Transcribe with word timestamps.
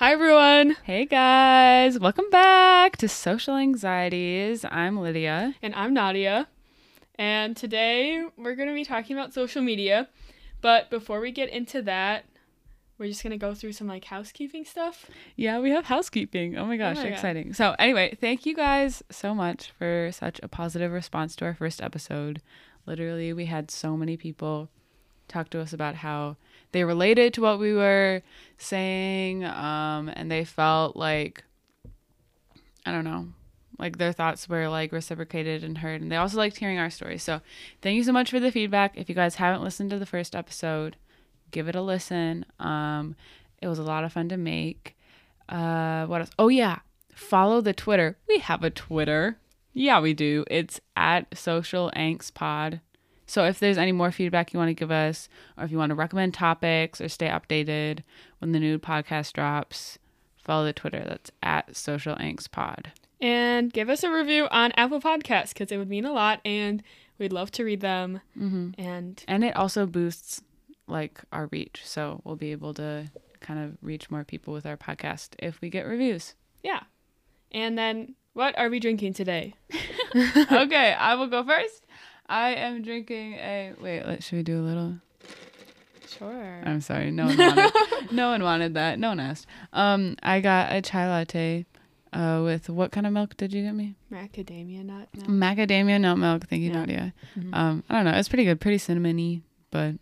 Hi, 0.00 0.12
everyone. 0.12 0.78
Hey 0.84 1.04
guys, 1.04 1.98
welcome 1.98 2.30
back 2.30 2.96
to 2.96 3.06
Social 3.06 3.54
Anxieties. 3.54 4.64
I'm 4.64 4.98
Lydia. 4.98 5.54
And 5.60 5.74
I'm 5.74 5.92
Nadia. 5.92 6.48
And 7.16 7.54
today 7.54 8.24
we're 8.38 8.54
going 8.54 8.70
to 8.70 8.74
be 8.74 8.86
talking 8.86 9.14
about 9.14 9.34
social 9.34 9.60
media. 9.60 10.08
But 10.62 10.88
before 10.88 11.20
we 11.20 11.32
get 11.32 11.50
into 11.50 11.82
that, 11.82 12.24
we're 12.96 13.08
just 13.08 13.22
going 13.22 13.32
to 13.32 13.36
go 13.36 13.52
through 13.52 13.72
some 13.72 13.88
like 13.88 14.06
housekeeping 14.06 14.64
stuff. 14.64 15.04
Yeah, 15.36 15.58
we 15.58 15.68
have 15.68 15.84
housekeeping. 15.84 16.56
Oh 16.56 16.64
my 16.64 16.78
gosh, 16.78 16.96
oh 16.96 17.02
my 17.02 17.08
God. 17.10 17.12
exciting. 17.12 17.52
So, 17.52 17.76
anyway, 17.78 18.16
thank 18.18 18.46
you 18.46 18.56
guys 18.56 19.02
so 19.10 19.34
much 19.34 19.70
for 19.78 20.08
such 20.12 20.40
a 20.42 20.48
positive 20.48 20.92
response 20.92 21.36
to 21.36 21.44
our 21.44 21.54
first 21.54 21.82
episode. 21.82 22.40
Literally, 22.86 23.34
we 23.34 23.44
had 23.44 23.70
so 23.70 23.98
many 23.98 24.16
people 24.16 24.70
talk 25.28 25.50
to 25.50 25.60
us 25.60 25.74
about 25.74 25.96
how 25.96 26.38
they 26.72 26.84
related 26.84 27.34
to 27.34 27.42
what 27.42 27.58
we 27.58 27.72
were 27.72 28.22
saying 28.58 29.44
um, 29.44 30.08
and 30.08 30.30
they 30.30 30.44
felt 30.44 30.96
like, 30.96 31.44
I 32.86 32.92
don't 32.92 33.04
know, 33.04 33.28
like 33.78 33.98
their 33.98 34.12
thoughts 34.12 34.48
were 34.48 34.68
like 34.68 34.92
reciprocated 34.92 35.64
and 35.64 35.78
heard. 35.78 36.02
And 36.02 36.12
they 36.12 36.16
also 36.16 36.36
liked 36.36 36.58
hearing 36.58 36.78
our 36.78 36.90
stories. 36.90 37.22
So 37.22 37.40
thank 37.82 37.96
you 37.96 38.04
so 38.04 38.12
much 38.12 38.30
for 38.30 38.38
the 38.38 38.52
feedback. 38.52 38.96
If 38.96 39.08
you 39.08 39.14
guys 39.14 39.36
haven't 39.36 39.62
listened 39.62 39.90
to 39.90 39.98
the 39.98 40.06
first 40.06 40.36
episode 40.36 40.96
give 41.50 41.68
it 41.68 41.74
a 41.74 41.82
listen. 41.82 42.44
Um 42.58 43.16
it 43.60 43.68
was 43.68 43.78
a 43.78 43.84
lot 43.84 44.04
of 44.04 44.12
fun 44.12 44.28
to 44.28 44.36
make. 44.36 44.96
Uh 45.48 46.06
what 46.06 46.20
else? 46.20 46.30
Oh 46.38 46.48
yeah. 46.48 46.80
Follow 47.14 47.60
the 47.60 47.72
twitter. 47.72 48.16
We 48.28 48.38
have 48.38 48.64
a 48.64 48.70
twitter. 48.70 49.38
Yeah 49.72 50.00
we 50.00 50.14
do. 50.14 50.44
It's 50.50 50.80
at 50.96 51.36
social 51.36 51.90
angst 51.96 52.34
pod 52.34 52.80
so 53.30 53.44
if 53.44 53.60
there's 53.60 53.78
any 53.78 53.92
more 53.92 54.10
feedback 54.10 54.52
you 54.52 54.58
want 54.58 54.68
to 54.68 54.74
give 54.74 54.90
us 54.90 55.28
or 55.56 55.64
if 55.64 55.70
you 55.70 55.78
want 55.78 55.90
to 55.90 55.94
recommend 55.94 56.34
topics 56.34 57.00
or 57.00 57.08
stay 57.08 57.28
updated 57.28 58.00
when 58.40 58.52
the 58.52 58.58
new 58.60 58.78
podcast 58.78 59.32
drops 59.32 59.98
follow 60.36 60.64
the 60.64 60.72
twitter 60.72 61.04
that's 61.06 61.30
at 61.42 61.74
social 61.76 62.16
angst 62.16 62.50
pod 62.50 62.90
And 63.20 63.72
give 63.72 63.88
us 63.90 64.02
a 64.02 64.10
review 64.10 64.48
on 64.50 64.72
Apple 64.76 64.98
Podcasts 65.00 65.50
because 65.52 65.70
it 65.70 65.76
would 65.76 65.90
mean 65.90 66.06
a 66.06 66.12
lot 66.12 66.40
and 66.44 66.82
we'd 67.18 67.34
love 67.34 67.50
to 67.52 67.64
read 67.64 67.82
them. 67.82 68.22
mm-hmm. 68.36 68.70
And 68.80 69.22
and 69.28 69.44
it 69.44 69.54
also 69.54 69.84
boosts 69.86 70.42
like 70.88 71.20
our 71.30 71.46
reach 71.52 71.82
so 71.84 72.22
we'll 72.24 72.36
be 72.36 72.50
able 72.52 72.72
to 72.74 73.10
kind 73.40 73.60
of 73.62 73.76
reach 73.82 74.10
more 74.10 74.24
people 74.24 74.54
with 74.54 74.64
our 74.66 74.76
podcast 74.78 75.30
if 75.38 75.60
we 75.60 75.68
get 75.70 75.86
reviews 75.86 76.34
yeah. 76.62 76.80
And 77.52 77.76
then 77.78 78.14
what 78.32 78.56
are 78.58 78.68
we 78.70 78.80
drinking 78.80 79.12
today? 79.14 79.54
okay 80.50 80.92
i 80.98 81.14
will 81.14 81.28
go 81.28 81.44
first 81.44 81.86
i 82.30 82.50
am 82.50 82.80
drinking 82.82 83.34
a 83.34 83.72
wait 83.80 84.04
let, 84.06 84.22
should 84.22 84.36
we 84.36 84.42
do 84.42 84.58
a 84.60 84.64
little 84.64 84.94
Sure. 86.08 86.62
i'm 86.64 86.80
sorry 86.80 87.10
no 87.10 87.26
one 87.26 87.36
wanted 87.38 87.72
no 88.12 88.28
one 88.30 88.42
wanted 88.42 88.74
that 88.74 88.98
no 88.98 89.08
one 89.10 89.20
asked 89.20 89.46
um 89.72 90.16
i 90.22 90.40
got 90.40 90.72
a 90.74 90.82
chai 90.82 91.08
latte 91.08 91.66
uh 92.12 92.40
with 92.44 92.68
what 92.68 92.90
kind 92.90 93.06
of 93.06 93.12
milk 93.12 93.36
did 93.36 93.52
you 93.52 93.62
get 93.62 93.72
me 93.74 93.94
Macadamia 94.12 94.84
nut. 94.84 95.08
milk. 95.14 95.28
macadamia 95.28 96.00
nut 96.00 96.18
milk 96.18 96.46
thank 96.48 96.62
you 96.62 96.70
Yeah. 96.70 96.78
nadia 96.80 97.12
Mhm. 97.38 97.54
um 97.54 97.84
i 97.88 97.94
don't 97.94 98.04
know 98.06 98.18
it's 98.18 98.28
pretty 98.28 98.44
good 98.44 98.60
pretty 98.60 98.78
cinnamony 98.78 99.42
but 99.70 99.94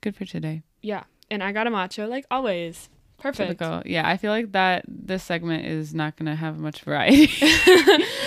good 0.00 0.16
for 0.16 0.24
today 0.24 0.62
yeah. 0.80 1.02
And 1.30 1.42
I 1.42 1.50
got 1.52 1.66
a 1.66 1.70
matcha 1.70 2.08
like 2.08 2.24
always. 2.30 2.88
Perfect. 3.18 3.58
Typical. 3.58 3.82
Yeah, 3.84 4.08
I 4.08 4.16
feel 4.16 4.30
like 4.30 4.52
that 4.52 4.84
this 4.88 5.24
segment 5.24 5.66
is 5.66 5.92
not 5.92 6.14
gonna 6.16 6.36
have 6.36 6.56
much 6.56 6.82
variety. 6.82 7.28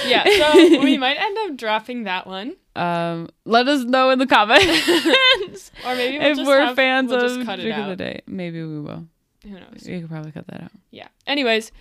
yeah. 0.05 0.23
So 0.25 0.79
we 0.83 0.97
might 0.97 1.15
end 1.17 1.37
up 1.45 1.55
dropping 1.57 2.03
that 2.03 2.27
one. 2.27 2.57
Um, 2.75 3.29
let 3.45 3.67
us 3.67 3.83
know 3.83 4.09
in 4.11 4.19
the 4.19 4.27
comments 4.27 5.71
Or 5.85 5.95
maybe 5.95 6.17
we'll 6.19 6.27
if 6.31 6.37
just 6.37 6.47
we're 6.47 6.61
have- 6.65 6.75
fans 6.75 7.09
we'll 7.11 7.21
of 7.23 7.31
just 7.37 7.45
cut 7.45 7.59
it 7.59 7.63
Drink 7.63 7.77
of 7.77 7.87
the. 7.87 7.95
Day. 7.95 8.21
Maybe 8.27 8.63
we 8.63 8.79
will. 8.79 9.05
Who 9.43 9.49
knows? 9.51 9.87
You 9.87 10.01
could 10.01 10.09
probably 10.09 10.31
cut 10.31 10.47
that 10.47 10.61
out. 10.63 10.71
Yeah. 10.91 11.07
Anyways, 11.27 11.71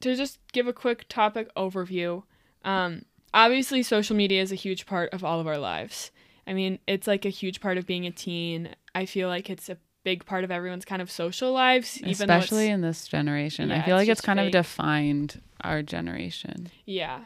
to 0.00 0.14
just 0.16 0.38
give 0.52 0.66
a 0.68 0.72
quick 0.72 1.06
topic 1.08 1.52
overview, 1.56 2.22
um, 2.64 3.02
obviously 3.34 3.82
social 3.82 4.16
media 4.16 4.40
is 4.40 4.52
a 4.52 4.56
huge 4.56 4.86
part 4.86 5.12
of 5.12 5.24
all 5.24 5.40
of 5.40 5.46
our 5.46 5.58
lives. 5.58 6.10
I 6.46 6.52
mean, 6.54 6.78
it's 6.86 7.06
like 7.06 7.24
a 7.24 7.28
huge 7.30 7.60
part 7.60 7.76
of 7.76 7.86
being 7.86 8.06
a 8.06 8.10
teen. 8.10 8.70
I 8.94 9.04
feel 9.06 9.28
like 9.28 9.50
it's 9.50 9.68
a 9.68 9.76
big 10.04 10.24
part 10.24 10.44
of 10.44 10.50
everyone's 10.50 10.84
kind 10.86 11.02
of 11.02 11.10
social 11.10 11.52
lives, 11.52 11.98
even 12.00 12.10
Especially 12.30 12.68
in 12.68 12.80
this 12.80 13.06
generation. 13.06 13.68
Yeah, 13.68 13.76
I 13.78 13.82
feel 13.82 13.96
it's 13.96 14.02
like 14.02 14.08
it's 14.08 14.20
kind 14.22 14.38
fake. 14.38 14.46
of 14.46 14.52
defined 14.52 15.42
our 15.62 15.82
generation. 15.82 16.68
yeah, 16.86 17.20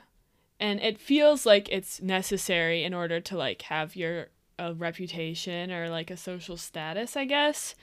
and 0.61 0.81
it 0.81 1.01
feels 1.01 1.45
like 1.47 1.69
it's 1.71 2.01
necessary 2.03 2.85
in 2.85 2.95
order 2.95 3.21
to 3.21 3.37
like 3.37 3.63
have 3.63 3.97
your 3.97 4.29
a 4.59 4.73
reputation 4.73 5.71
or 5.73 5.89
like 5.89 6.11
a 6.11 6.17
social 6.17 6.57
status, 6.57 7.17
I 7.17 7.25
guess. 7.25 7.75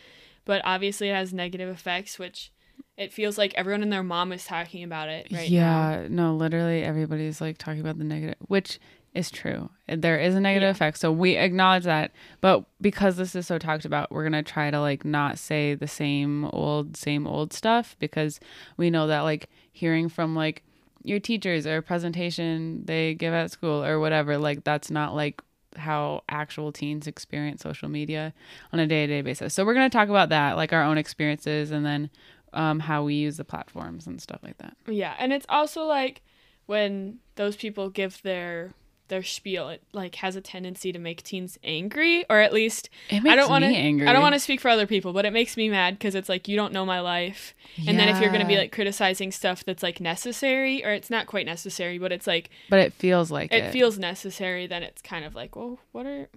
But 0.46 0.62
obviously, 0.64 1.10
it 1.10 1.14
has 1.16 1.34
negative 1.34 1.70
effects, 1.70 2.18
which 2.18 2.52
it 2.98 3.12
feels 3.14 3.38
like 3.38 3.54
everyone 3.56 3.84
and 3.84 3.92
their 3.92 4.04
mom 4.04 4.32
is 4.32 4.46
talking 4.46 4.84
about 4.84 5.10
it 5.10 5.28
right 5.32 5.52
now. 5.52 5.92
yeah, 5.92 6.08
no, 6.10 6.36
literally 6.36 6.84
everybody's 6.84 7.42
like 7.42 7.58
talking 7.58 7.82
about 7.82 7.98
the 7.98 8.04
negative, 8.04 8.36
which 8.48 8.80
is 9.14 9.30
true. 9.30 9.70
There 9.88 10.18
is 10.18 10.36
a 10.36 10.40
negative 10.40 10.68
Yeah. 10.68 10.72
effect, 10.72 10.98
so 10.98 11.12
we 11.12 11.36
acknowledge 11.36 11.84
that. 11.84 12.12
But 12.40 12.64
because 12.80 13.18
this 13.18 13.36
is 13.36 13.46
so 13.48 13.58
talked 13.60 13.84
about, 13.86 14.12
we're 14.12 14.24
gonna 14.24 14.42
try 14.44 14.72
to 14.72 14.80
like 14.80 15.04
not 15.04 15.38
say 15.38 15.76
the 15.76 15.88
same 15.88 16.46
old, 16.46 16.96
same 16.96 17.28
old 17.28 17.52
stuff 17.54 17.96
because 18.00 18.40
we 18.78 18.90
know 18.90 19.08
that 19.08 19.22
like 19.22 19.50
hearing 19.74 20.08
from 20.10 20.36
like 20.36 20.64
your 21.04 21.20
teachers 21.20 21.66
or 21.66 21.78
a 21.78 21.82
presentation 21.82 22.84
they 22.86 23.14
give 23.14 23.34
at 23.34 23.52
school 23.52 23.84
or 23.84 24.00
whatever, 24.00 24.38
like 24.38 24.64
that's 24.64 24.92
not 24.92 25.16
like 25.16 25.42
how 25.76 26.24
actual 26.30 26.72
teens 26.72 27.08
experience 27.08 27.62
social 27.62 27.90
media 27.90 28.34
on 28.74 28.80
a 28.80 28.88
day-to-day 28.88 29.22
basis. 29.22 29.54
So 29.54 29.66
we're 29.66 29.74
going 29.74 29.90
to 29.90 29.98
talk 29.98 30.10
about 30.10 30.30
that, 30.30 30.58
like 30.58 30.74
our 30.74 30.84
own 30.84 30.98
experiences 30.98 31.72
and 31.72 31.86
then 31.86 32.10
um, 32.54 32.80
how 32.80 33.04
we 33.04 33.16
use 33.16 33.38
the 33.38 33.46
platforms 33.46 34.08
and 34.08 34.22
stuff 34.22 34.42
like 34.44 34.58
that. 34.58 34.76
Yeah, 34.88 35.16
and 35.18 35.32
it's 35.32 35.46
also 35.48 35.86
like 35.86 36.22
when 36.66 37.20
those 37.36 37.56
people 37.56 37.90
give 37.90 38.22
their 38.22 38.74
their 39.12 39.22
spiel, 39.22 39.70
it 39.70 39.84
like 39.94 40.16
has 40.16 40.36
a 40.36 40.42
tendency 40.42 40.92
to 40.92 40.98
make 40.98 41.22
teens 41.22 41.60
angry, 41.64 42.26
or 42.30 42.40
at 42.40 42.52
least 42.52 42.90
It 43.10 43.22
makes 43.22 43.34
I 43.34 43.36
don't 43.36 43.50
want 43.50 43.64
to. 43.64 43.70
angry. 43.70 44.08
I 44.08 44.14
don't 44.14 44.24
want 44.24 44.34
to 44.34 44.40
speak 44.40 44.60
for 44.60 44.70
other 44.70 44.88
people, 44.88 45.14
but 45.14 45.26
it 45.26 45.32
makes 45.32 45.56
me 45.56 45.70
mad 45.70 46.00
because 46.00 46.16
it's 46.16 46.30
like 46.30 46.48
you 46.48 46.56
don't 46.56 46.74
know 46.74 46.86
my 46.86 47.00
life, 47.02 47.54
and 47.88 48.00
then 48.00 48.10
if 48.10 48.20
you're 48.20 48.32
gonna 48.32 48.48
be 48.48 48.58
like 48.58 48.72
criticizing 48.72 49.32
stuff 49.32 49.64
that's 49.64 49.84
like 49.84 50.00
necessary, 50.02 50.84
or 50.84 50.92
it's 50.92 51.12
not 51.12 51.28
quite 51.28 51.46
necessary, 51.46 52.00
but 52.00 52.12
it's 52.12 52.26
like 52.26 52.50
but 52.70 52.80
it 52.80 52.94
feels 52.94 53.30
like 53.30 53.54
it, 53.54 53.66
it. 53.66 53.72
feels 53.72 54.00
necessary, 54.00 54.66
then 54.66 54.82
it's 54.82 55.02
kind 55.02 55.26
of 55.26 55.36
like, 55.36 55.56
well, 55.56 55.78
what 55.92 56.08
are 56.08 56.28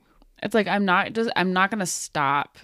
it's 0.42 0.54
like 0.54 0.66
I'm 0.66 0.84
not 0.84 1.12
just 1.12 1.30
I'm 1.36 1.52
not 1.52 1.70
going 1.70 1.80
to 1.80 1.86
stop 1.86 2.58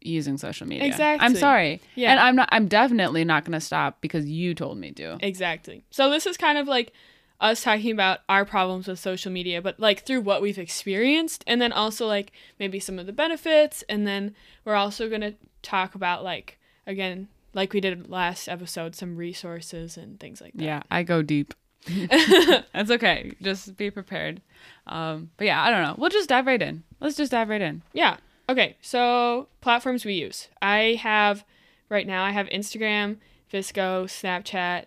using 0.00 0.38
social 0.38 0.66
media. 0.66 0.86
Exactly. 0.86 1.24
I'm 1.24 1.34
sorry. 1.34 1.80
Yeah. 1.94 2.12
And 2.12 2.20
I'm 2.20 2.36
not 2.36 2.48
I'm 2.52 2.68
definitely 2.68 3.24
not 3.24 3.44
going 3.44 3.52
to 3.52 3.60
stop 3.60 4.00
because 4.00 4.26
you 4.26 4.54
told 4.54 4.78
me 4.78 4.92
to. 4.92 5.18
Exactly. 5.20 5.84
So 5.90 6.10
this 6.10 6.26
is 6.26 6.36
kind 6.36 6.58
of 6.58 6.66
like 6.66 6.92
us 7.40 7.62
talking 7.62 7.92
about 7.92 8.20
our 8.28 8.44
problems 8.44 8.88
with 8.88 8.98
social 8.98 9.30
media, 9.30 9.60
but 9.60 9.78
like 9.78 10.04
through 10.04 10.22
what 10.22 10.40
we've 10.40 10.58
experienced 10.58 11.44
and 11.46 11.60
then 11.60 11.72
also 11.72 12.06
like 12.06 12.32
maybe 12.58 12.80
some 12.80 12.98
of 12.98 13.06
the 13.06 13.12
benefits 13.12 13.84
and 13.88 14.06
then 14.06 14.34
we're 14.64 14.74
also 14.74 15.08
going 15.08 15.20
to 15.20 15.34
talk 15.62 15.94
about 15.94 16.22
like 16.22 16.58
again 16.86 17.28
like 17.54 17.72
we 17.72 17.80
did 17.80 18.08
last 18.10 18.48
episode 18.48 18.94
some 18.94 19.16
resources 19.16 19.96
and 19.96 20.20
things 20.20 20.40
like 20.40 20.52
that. 20.54 20.62
Yeah, 20.62 20.82
I 20.90 21.02
go 21.02 21.22
deep. 21.22 21.54
That's 21.86 22.90
okay. 22.90 23.32
Just 23.40 23.76
be 23.76 23.90
prepared. 23.90 24.42
Um, 24.86 25.30
but 25.36 25.46
yeah, 25.46 25.62
I 25.62 25.70
don't 25.70 25.82
know. 25.82 25.94
We'll 25.96 26.10
just 26.10 26.28
dive 26.28 26.46
right 26.46 26.60
in. 26.60 26.84
Let's 27.00 27.16
just 27.16 27.30
dive 27.30 27.48
right 27.48 27.60
in. 27.60 27.82
Yeah. 27.92 28.18
Okay. 28.48 28.76
So 28.80 29.48
platforms 29.60 30.04
we 30.04 30.14
use. 30.14 30.48
I 30.60 30.98
have 31.02 31.44
right 31.88 32.06
now 32.06 32.24
I 32.24 32.30
have 32.30 32.46
Instagram, 32.48 33.16
VSCO, 33.52 34.04
Snapchat, 34.04 34.86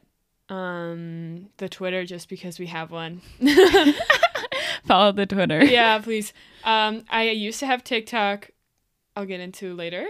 um 0.50 1.50
the 1.58 1.70
Twitter 1.70 2.06
just 2.06 2.30
because 2.30 2.60
we 2.60 2.68
have 2.68 2.92
one. 2.92 3.22
Follow 4.86 5.12
the 5.12 5.26
Twitter. 5.26 5.64
yeah, 5.64 6.00
please. 6.00 6.34
Um, 6.64 7.06
I 7.10 7.30
used 7.30 7.60
to 7.60 7.66
have 7.66 7.84
TikTok. 7.84 8.52
I'll 9.16 9.26
get 9.26 9.40
into 9.40 9.76
later. 9.76 10.06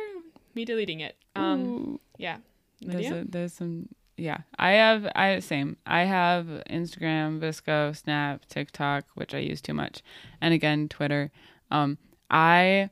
Me 0.56 0.66
deleting 0.66 1.00
it. 1.00 1.16
Um, 1.36 2.00
yeah. 2.18 2.38
There's, 2.82 3.08
a, 3.08 3.26
there's 3.28 3.54
some 3.54 3.90
yeah 4.20 4.40
i 4.58 4.72
have 4.72 5.10
i 5.16 5.40
same 5.40 5.78
i 5.86 6.02
have 6.02 6.46
instagram 6.70 7.40
VSCO 7.40 7.96
snap 7.96 8.46
tiktok 8.50 9.06
which 9.16 9.34
i 9.34 9.38
use 9.38 9.62
too 9.62 9.74
much 9.74 10.04
and 10.42 10.54
again 10.54 10.90
twitter 10.90 11.32
um 11.72 11.98
i 12.30 12.90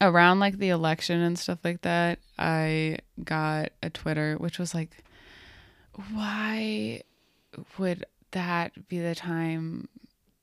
around 0.00 0.38
like 0.38 0.58
the 0.58 0.68
election 0.68 1.20
and 1.20 1.38
stuff 1.38 1.58
like 1.64 1.82
that 1.82 2.20
i 2.38 2.96
got 3.24 3.70
a 3.82 3.90
twitter 3.90 4.36
which 4.38 4.58
was 4.58 4.74
like 4.74 5.02
why 6.12 7.02
would 7.78 8.04
that 8.30 8.88
be 8.88 8.98
the 8.98 9.14
time 9.14 9.88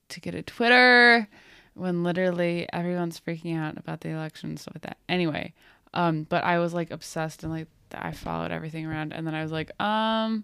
to 0.10 0.20
get 0.20 0.36
a 0.36 0.42
twitter 0.42 1.28
when 1.74 2.04
literally 2.04 2.68
everyone's 2.74 3.20
freaking 3.20 3.58
out 3.58 3.78
about 3.78 4.02
the 4.02 4.10
election 4.10 4.50
and 4.50 4.60
stuff 4.60 4.76
like 4.76 4.84
that 4.84 4.98
anyway 5.08 5.54
um 5.94 6.24
but 6.30 6.44
i 6.44 6.60
was 6.60 6.74
like 6.74 6.92
obsessed 6.92 7.44
and 7.44 7.52
like 7.52 7.68
I 7.94 8.12
followed 8.12 8.52
everything 8.52 8.86
around 8.86 9.14
and 9.14 9.26
then 9.26 9.34
I 9.34 9.42
was 9.42 9.52
like, 9.52 9.72
um, 9.82 10.44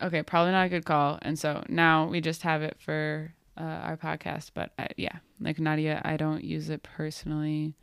okay, 0.00 0.22
probably 0.22 0.52
not 0.52 0.66
a 0.66 0.68
good 0.68 0.84
call. 0.84 1.18
And 1.22 1.38
so 1.38 1.62
now 1.68 2.06
we 2.06 2.20
just 2.20 2.42
have 2.42 2.62
it 2.62 2.76
for 2.78 3.32
uh, 3.56 3.62
our 3.62 3.96
podcast. 3.96 4.50
But 4.54 4.72
I, 4.78 4.88
yeah, 4.96 5.18
like 5.40 5.58
Nadia, 5.58 6.00
I 6.04 6.16
don't 6.16 6.44
use 6.44 6.70
it 6.70 6.82
personally. 6.82 7.74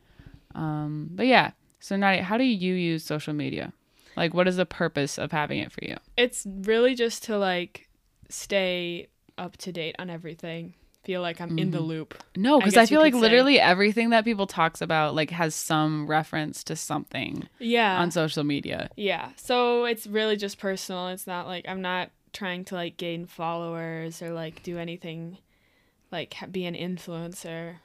Um, 0.54 1.10
but 1.12 1.26
yeah, 1.26 1.52
so 1.78 1.96
Nadia, 1.96 2.22
how 2.22 2.36
do 2.36 2.44
you 2.44 2.74
use 2.74 3.04
social 3.04 3.34
media? 3.34 3.72
Like, 4.16 4.34
what 4.34 4.48
is 4.48 4.56
the 4.56 4.66
purpose 4.66 5.18
of 5.18 5.32
having 5.32 5.58
it 5.58 5.72
for 5.72 5.84
you? 5.84 5.96
It's 6.16 6.46
really 6.46 6.94
just 6.94 7.24
to 7.24 7.38
like 7.38 7.88
stay 8.28 9.08
up 9.38 9.56
to 9.58 9.72
date 9.72 9.96
on 9.98 10.10
everything. 10.10 10.74
Feel 11.04 11.22
like 11.22 11.40
I'm 11.40 11.58
in 11.58 11.70
the 11.70 11.78
mm-hmm. 11.78 11.86
loop. 11.86 12.22
No, 12.36 12.58
because 12.58 12.76
I, 12.76 12.82
you 12.82 12.86
feel 12.88 13.00
like 13.00 13.14
say. 13.14 13.20
literally 13.20 13.58
everything 13.58 14.10
that 14.10 14.22
people 14.24 14.46
talks 14.46 14.82
about 14.82 15.14
like 15.14 15.30
has 15.30 15.54
some 15.54 16.06
reference 16.06 16.62
to 16.64 16.76
something 16.76 17.48
Yeah. 17.58 17.98
on 17.98 18.10
social 18.10 18.44
media. 18.44 18.90
Yeah. 18.96 19.30
So 19.36 19.86
it's 19.86 20.06
really 20.06 20.36
just 20.36 20.58
personal. 20.58 21.08
It's 21.08 21.26
not 21.26 21.46
like 21.46 21.64
I'm 21.66 21.80
not 21.80 22.10
trying 22.34 22.64
to 22.66 22.74
like 22.74 22.98
gain 22.98 23.24
followers 23.24 24.20
or 24.20 24.30
like 24.30 24.62
do 24.62 24.78
anything 24.78 25.38
like 26.12 26.34
ha- 26.34 26.46
be 26.46 26.66
an 26.66 26.74
influencer. 26.74 27.76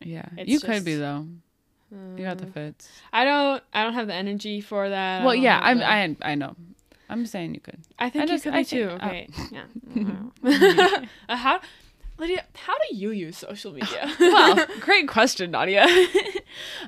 Yeah, 0.00 0.26
It's 0.36 0.50
you 0.50 0.60
could 0.60 0.84
be 0.84 0.94
though. 0.94 1.26
You 1.90 2.24
got 2.24 2.38
the 2.38 2.46
Uh, 2.46 2.50
fits. 2.50 2.88
I 3.12 3.24
don't 3.24 3.62
I 3.72 3.82
don't 3.84 3.94
have 3.94 4.06
the 4.08 4.14
energy 4.14 4.60
for 4.60 4.88
that. 4.88 5.24
Well, 5.24 5.34
yeah, 5.34 5.58
I'm. 5.62 5.78
the- 5.78 5.88
I 5.90 6.16
I 6.22 6.34
know. 6.34 6.54
I'm 7.08 7.24
saying 7.24 7.54
you 7.54 7.60
could. 7.60 7.80
I 7.98 8.10
think 8.10 8.22
I 8.22 8.26
you 8.26 8.32
just- 8.32 8.44
could 8.44 8.54
I 8.54 8.62
too. 8.62 8.88
think- 8.88 9.02
oh. 9.02 9.06
Okay. 9.06 9.28
Yeah. 10.44 11.00
uh, 11.28 11.36
how 11.36 11.60
Lydia, 12.18 12.44
how 12.54 12.74
do 12.90 12.96
you 12.96 13.10
use 13.12 13.38
social 13.38 13.72
media? 13.72 14.12
well, 14.20 14.66
great 14.80 15.06
question, 15.08 15.52
Nadia. 15.52 15.86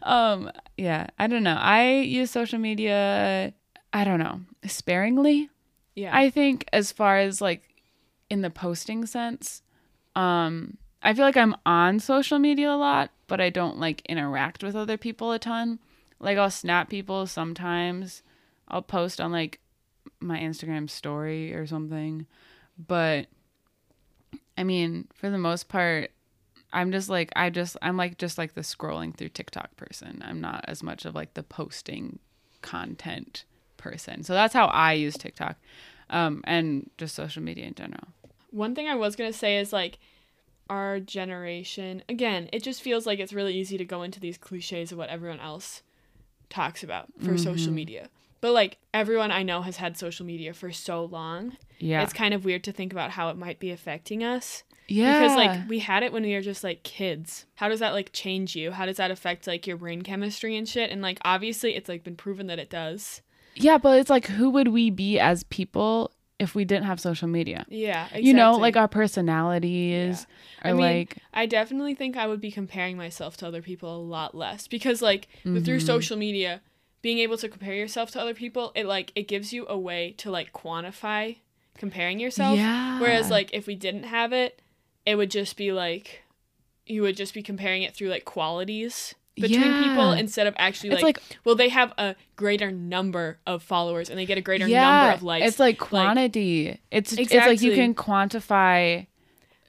um, 0.03 0.51
yeah, 0.77 1.07
I 1.19 1.27
don't 1.29 1.43
know. 1.45 1.57
I 1.59 2.01
use 2.01 2.31
social 2.31 2.59
media. 2.59 3.53
I 3.93 4.05
don't 4.05 4.19
know 4.19 4.41
sparingly. 4.67 5.49
yeah. 5.95 6.17
I 6.17 6.31
think 6.31 6.65
as 6.73 6.93
far 6.93 7.19
as 7.19 7.41
like 7.41 7.63
in 8.29 8.43
the 8.43 8.51
posting 8.51 9.07
sense, 9.07 9.63
um, 10.15 10.77
I 11.03 11.15
feel 11.15 11.25
like 11.25 11.37
I'm 11.37 11.57
on 11.65 11.99
social 12.01 12.39
media 12.39 12.71
a 12.73 12.77
lot, 12.77 13.11
but 13.31 13.41
I 13.41 13.49
don't 13.49 13.79
like 13.79 14.03
interact 14.07 14.65
with 14.65 14.75
other 14.75 14.99
people 14.99 15.31
a 15.31 15.39
ton. 15.39 15.79
Like 16.19 16.37
I'll 16.37 16.51
snap 16.51 16.91
people 16.91 17.29
sometimes. 17.29 18.25
I'll 18.67 18.83
post 18.83 19.21
on 19.21 19.31
like 19.31 19.61
my 20.19 20.37
Instagram 20.41 20.91
story 20.91 21.55
or 21.55 21.65
something. 21.65 22.27
But 22.77 23.29
I 24.59 24.65
mean, 24.65 25.07
for 25.15 25.31
the 25.31 25.39
most 25.39 25.69
part, 25.69 26.11
I'm 26.73 26.91
just 26.91 27.09
like 27.09 27.31
I 27.37 27.51
just 27.51 27.77
I'm 27.81 27.97
like 27.97 28.19
just 28.19 28.37
like 28.37 28.55
the 28.55 28.63
scrolling 28.63 29.15
through 29.15 29.29
TikTok 29.29 29.77
person. 29.77 30.25
I'm 30.27 30.41
not 30.41 30.65
as 30.67 30.83
much 30.83 31.05
of 31.05 31.15
like 31.15 31.35
the 31.35 31.45
posting 31.45 32.19
content 32.63 33.45
person. 33.77 34.25
So 34.25 34.33
that's 34.33 34.55
how 34.55 34.67
I 34.67 34.95
use 34.95 35.17
TikTok. 35.17 35.57
Um 36.11 36.43
and 36.49 36.91
just 36.99 37.15
social 37.15 37.45
media 37.45 37.67
in 37.67 37.75
general. 37.75 38.09
One 38.51 38.75
thing 38.75 38.89
I 38.89 38.97
was 38.97 39.15
to 39.15 39.33
say 39.33 39.59
is 39.59 39.73
like 39.73 40.01
our 40.71 41.01
generation, 41.01 42.03
again, 42.09 42.49
it 42.53 42.63
just 42.63 42.81
feels 42.81 43.05
like 43.05 43.19
it's 43.19 43.33
really 43.33 43.55
easy 43.55 43.77
to 43.77 43.85
go 43.85 44.03
into 44.03 44.21
these 44.21 44.39
cliches 44.39 44.93
of 44.93 44.99
what 44.99 45.11
everyone 45.11 45.41
else 45.41 45.83
talks 46.49 46.83
about 46.83 47.09
for 47.21 47.37
social 47.37 47.67
mm-hmm. 47.67 47.75
media. 47.75 48.09
But 48.41 48.53
like 48.53 48.79
everyone 48.95 49.33
I 49.33 49.43
know 49.43 49.63
has 49.63 49.77
had 49.77 49.99
social 49.99 50.25
media 50.25 50.55
for 50.55 50.73
so 50.73 51.05
long. 51.05 51.57
Yeah. 51.79 52.03
It's 52.03 52.13
kind 52.13 52.33
of 52.33 52.45
weird 52.45 52.65
to 52.65 52.73
think 52.73 52.93
about 52.93 53.11
how 53.11 53.29
it 53.29 53.37
might 53.37 53.59
be 53.59 53.71
affecting 53.71 54.25
us. 54.25 54.63
yeah. 54.89 55.21
Because 55.21 55.37
like 55.37 55.69
we 55.69 55.81
had 55.81 56.03
it 56.03 56.13
when 56.13 56.23
we 56.23 56.35
were 56.35 56.41
just 56.41 56.65
like 56.65 56.83
kids. 56.83 57.45
How 57.57 57.69
does 57.69 57.81
that 57.81 57.93
like 57.93 58.13
change 58.13 58.57
you? 58.57 58.71
How 58.71 58.87
does 58.87 58.97
that 58.97 59.11
affect 59.11 59.47
like 59.47 59.67
your 59.67 59.77
brain 59.77 60.03
chemistry 60.03 60.57
and 60.57 60.69
shit? 60.69 60.91
And 60.91 61.03
like 61.03 61.19
obviously 61.25 61.75
it's 61.75 61.89
like 61.89 62.05
been 62.05 62.17
proven 62.17 62.47
that 62.47 62.59
it 62.59 62.71
does. 62.71 63.21
Yeah, 63.57 63.77
but 63.77 63.99
it's 63.99 64.11
like 64.11 64.27
who 64.27 64.51
would 64.51 64.69
we 64.69 64.89
be 64.91 65.19
as 65.19 65.43
people 65.45 66.13
if 66.41 66.55
we 66.55 66.65
didn't 66.65 66.85
have 66.87 66.99
social 66.99 67.29
media? 67.29 67.65
Yeah. 67.69 68.05
Exactly. 68.07 68.27
You 68.27 68.35
know, 68.35 68.53
like 68.57 68.77
our 68.77 68.89
personalities 68.89 70.27
I 70.63 70.71
are 70.71 70.75
mean, 70.75 70.81
like 70.81 71.17
I 71.33 71.47
definitely 71.47 71.95
think 71.95 72.17
I 72.17 72.27
would 72.27 72.41
be 72.41 72.51
comparing 72.51 72.97
myself 72.97 73.37
to 73.39 73.47
other 73.47 73.63
people 73.63 73.95
a 73.95 74.03
lot 74.03 74.35
less 74.35 74.67
because 74.67 75.01
like 75.03 75.29
Mm-hmm. 75.45 75.61
through 75.65 75.81
social 75.81 76.17
media, 76.17 76.61
being 77.03 77.19
able 77.19 77.37
to 77.39 77.49
compare 77.49 77.75
yourself 77.75 78.11
to 78.13 78.21
other 78.21 78.35
people, 78.35 78.73
it 78.75 78.87
like 78.87 79.13
it 79.15 79.29
gives 79.29 79.53
you 79.53 79.67
a 79.69 79.79
way 79.79 80.15
to 80.19 80.31
like 80.31 80.53
quantify 80.53 81.37
comparing 81.79 82.19
yourself. 82.21 82.57
Yeah. 82.57 82.99
Whereas 83.01 83.31
like 83.31 83.51
if 83.53 83.67
we 83.67 83.75
didn't 83.75 84.05
have 84.05 84.33
it, 84.33 84.61
it 85.07 85.15
would 85.17 85.31
just 85.31 85.57
be 85.57 85.73
like 85.73 86.23
you 86.87 87.03
would 87.03 87.17
just 87.17 87.35
be 87.35 87.43
comparing 87.43 87.83
it 87.83 87.95
through 87.95 88.09
like 88.09 88.25
qualities 88.25 89.15
between 89.41 89.83
people 89.83 90.13
instead 90.13 90.47
of 90.47 90.55
actually 90.59 90.91
like, 90.91 91.03
like- 91.03 91.23
well 91.45 91.55
they 91.55 91.69
have 91.69 91.93
a 91.99 92.15
greater 92.37 92.71
number 92.71 93.39
of 93.47 93.63
followers 93.63 94.11
and 94.11 94.19
they 94.19 94.27
get 94.27 94.39
a 94.39 94.41
greater 94.41 94.67
yeah, 94.67 94.85
number 94.85 95.17
of 95.17 95.23
likes. 95.23 95.47
It's 95.47 95.59
like 95.59 95.79
quantity. 95.79 96.81
it's 96.91 97.13
it's 97.13 97.33
like 97.33 97.63
you 97.63 97.75
can 97.75 97.95
quantify 97.95 99.07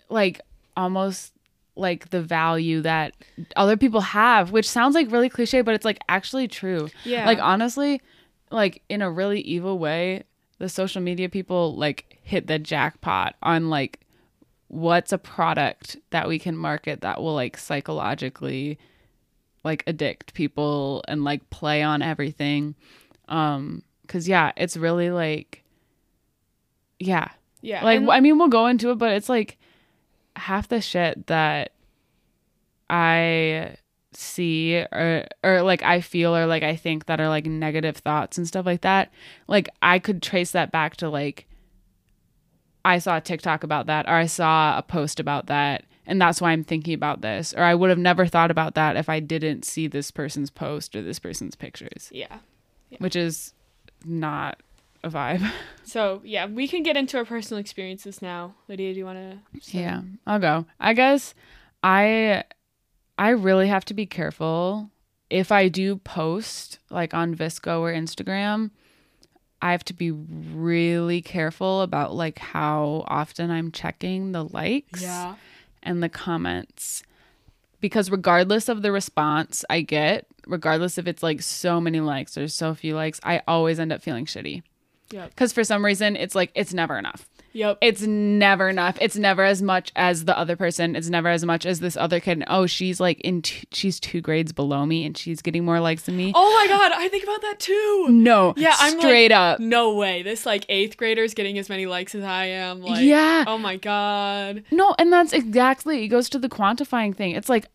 like 0.10 0.42
almost 0.76 1.34
like 1.76 2.10
the 2.10 2.22
value 2.22 2.82
that 2.82 3.14
other 3.56 3.78
people 3.78 4.02
have, 4.02 4.52
which 4.52 4.70
sounds 4.70 4.96
like 4.96 5.12
really 5.12 5.30
cliche, 5.30 5.62
but 5.62 5.74
it's 5.74 5.86
like 5.86 6.00
actually 6.10 6.48
true. 6.48 6.90
Yeah. 7.04 7.26
Like 7.26 7.40
honestly, 7.40 8.02
like 8.52 8.84
in 8.90 9.02
a 9.02 9.10
really 9.10 9.42
evil 9.42 9.80
way, 9.80 10.24
the 10.60 10.70
social 10.70 11.02
media 11.02 11.30
people 11.30 11.76
like 11.76 12.20
hit 12.24 12.48
the 12.48 12.60
jackpot 12.60 13.36
on 13.42 13.70
like 13.70 14.00
what's 14.68 15.12
a 15.12 15.18
product 15.18 15.98
that 16.12 16.28
we 16.28 16.40
can 16.40 16.56
market 16.56 17.02
that 17.02 17.22
will 17.22 17.34
like 17.34 17.58
psychologically 17.58 18.78
like 19.64 19.84
addict 19.88 20.34
people 20.34 21.04
and 21.08 21.24
like 21.24 21.50
play 21.50 21.82
on 21.82 22.02
everything 22.02 22.76
um 23.30 23.84
cuz 24.08 24.28
yeah 24.28 24.52
it's 24.58 24.76
really 24.76 25.12
like 25.12 25.64
yeah 27.00 27.30
yeah. 27.62 27.84
like 27.84 27.98
and- 28.00 28.10
i 28.12 28.20
mean 28.20 28.38
we'll 28.38 28.48
go 28.48 28.68
into 28.68 28.92
it 28.92 28.98
but 28.98 29.12
it's 29.12 29.30
like 29.30 29.58
half 30.36 30.68
the 30.68 30.82
shit 30.82 31.28
that 31.28 31.72
i 32.90 33.76
see 34.14 34.76
or 34.92 35.26
or 35.44 35.62
like 35.62 35.82
i 35.84 36.02
feel 36.02 36.36
or 36.36 36.46
like 36.46 36.64
i 36.64 36.76
think 36.76 37.06
that 37.06 37.22
are 37.22 37.30
like 37.30 37.46
negative 37.46 37.98
thoughts 37.98 38.38
and 38.38 38.48
stuff 38.48 38.66
like 38.66 38.82
that 38.82 39.12
like 39.48 39.70
i 39.82 40.00
could 40.00 40.22
trace 40.22 40.52
that 40.52 40.72
back 40.72 40.98
to 40.98 41.10
like 41.10 41.48
i 42.84 42.98
saw 42.98 43.18
a 43.18 43.22
tiktok 43.22 43.64
about 43.64 43.86
that 43.86 44.06
or 44.08 44.14
i 44.16 44.26
saw 44.26 44.78
a 44.78 44.82
post 44.82 45.20
about 45.20 45.46
that 45.46 45.86
and 46.06 46.22
that's 46.22 46.42
why 46.42 46.52
i'm 46.52 46.64
thinking 46.64 46.94
about 46.94 47.22
this 47.22 47.54
or 47.56 47.64
i 47.64 47.74
would 47.76 47.90
have 47.90 48.00
never 48.00 48.26
thought 48.26 48.52
about 48.52 48.76
that 48.76 48.96
if 48.96 49.10
i 49.10 49.20
didn't 49.20 49.66
see 49.66 49.88
this 49.88 50.12
person's 50.12 50.50
post 50.50 50.96
or 50.96 51.02
this 51.02 51.20
person's 51.20 51.56
pictures 51.56 52.10
yeah. 52.90 52.98
which 53.00 53.16
is 53.16 53.54
not 54.06 54.60
a 55.04 55.10
vibe 55.10 55.50
So 55.92 56.22
yeah, 56.24 56.46
we 56.46 56.70
can 56.70 56.84
get 56.84 56.96
into 56.96 57.18
our 57.18 57.26
personal 57.26 57.60
experiences 57.60 58.22
now. 58.22 58.56
Lydia, 58.70 58.94
do 58.94 59.00
you 59.00 59.04
want 59.04 59.18
to? 59.18 59.78
Yeah, 59.78 60.04
I'll 60.26 60.40
go. 60.40 60.66
I 60.80 60.94
guess 60.94 61.34
I 61.84 62.46
I 63.18 63.32
really 63.32 63.68
have 63.68 63.84
to 63.86 63.94
be 63.94 64.06
careful 64.06 64.90
if 65.30 65.52
I 65.52 65.68
do 65.68 65.98
post 65.98 66.80
like 66.90 67.14
on 67.14 67.36
VSCO 67.36 67.82
or 67.82 67.92
Instagram. 67.92 68.72
I 69.62 69.74
have 69.74 69.84
to 69.84 69.94
be 69.94 70.12
really 70.12 71.22
careful 71.22 71.82
about 71.82 72.16
like 72.16 72.40
how 72.40 73.04
often 73.08 73.52
I'm 73.52 73.70
checking 73.70 74.32
the 74.32 74.46
likes 74.46 75.02
and 75.84 76.02
the 76.02 76.10
comments 76.10 77.04
because 77.80 78.12
regardless 78.12 78.70
of 78.70 78.84
the 78.84 78.92
response 78.92 79.66
I 79.70 79.82
get, 79.82 80.28
regardless 80.48 80.98
if 80.98 81.08
it's 81.08 81.24
like 81.24 81.42
so 81.42 81.82
many 81.82 82.00
likes 82.00 82.38
or 82.38 82.48
so 82.48 82.74
few 82.74 82.96
likes, 82.96 83.20
I 83.24 83.42
always 83.48 83.80
end 83.80 83.92
up 83.92 84.02
feeling 84.02 84.26
shitty. 84.26 84.62
Yep. 85.12 85.36
Cuz 85.36 85.52
for 85.52 85.64
some 85.64 85.84
reason 85.84 86.16
it's 86.16 86.36
like 86.36 86.52
it's 86.56 86.74
never 86.74 86.98
enough 86.98 87.28
Yep. 87.54 87.80
it's 87.82 88.02
never 88.02 88.70
enough. 88.70 88.98
It's 89.02 89.16
never 89.18 89.44
as 89.44 89.62
much 89.62 89.92
as 89.96 90.26
the 90.26 90.38
other 90.38 90.56
person. 90.56 90.96
It's 90.96 91.10
never 91.10 91.28
as 91.30 91.44
much 91.46 91.66
as 91.66 91.80
this 91.80 91.98
other 91.98 92.20
kid. 92.20 92.44
Oh, 92.48 92.66
she's 92.66 93.00
like 93.00 93.20
in 93.22 93.42
t- 93.42 93.68
she's 93.72 94.00
two 94.00 94.22
grades 94.22 94.52
below 94.54 94.86
me 94.86 95.06
and 95.06 95.18
she's 95.18 95.42
getting 95.42 95.66
more 95.66 95.80
likes 95.80 96.04
than 96.04 96.16
me. 96.18 96.32
Oh 96.36 96.54
my 96.60 96.68
god, 96.68 96.92
I 96.96 97.08
think 97.10 97.24
about 97.24 97.42
that 97.42 97.60
too. 97.60 98.08
no, 98.10 98.54
Yeah, 98.58 98.76
I'm 98.80 99.00
straight 99.00 99.32
like, 99.32 99.38
up. 99.56 99.60
No 99.60 99.96
way. 99.96 100.24
This 100.24 100.46
like 100.46 100.66
eighth 100.70 100.98
grader's 100.98 101.34
getting 101.34 101.58
as 101.58 101.68
many 101.70 101.86
likes 101.86 102.16
as 102.16 102.24
I 102.24 102.46
am. 102.46 102.82
Like, 102.82 103.04
Yeah. 103.04 103.44
Oh 103.48 103.58
my 103.58 103.76
god. 103.78 104.64
No, 104.72 104.96
and 104.98 105.12
that's 105.12 105.34
exactly 105.34 106.04
it 106.04 106.08
goes 106.08 106.30
to 106.30 106.40
the 106.40 106.50
quantifying 106.50 107.16
thing. 107.16 107.32
It's 107.32 107.50
like 107.50 107.66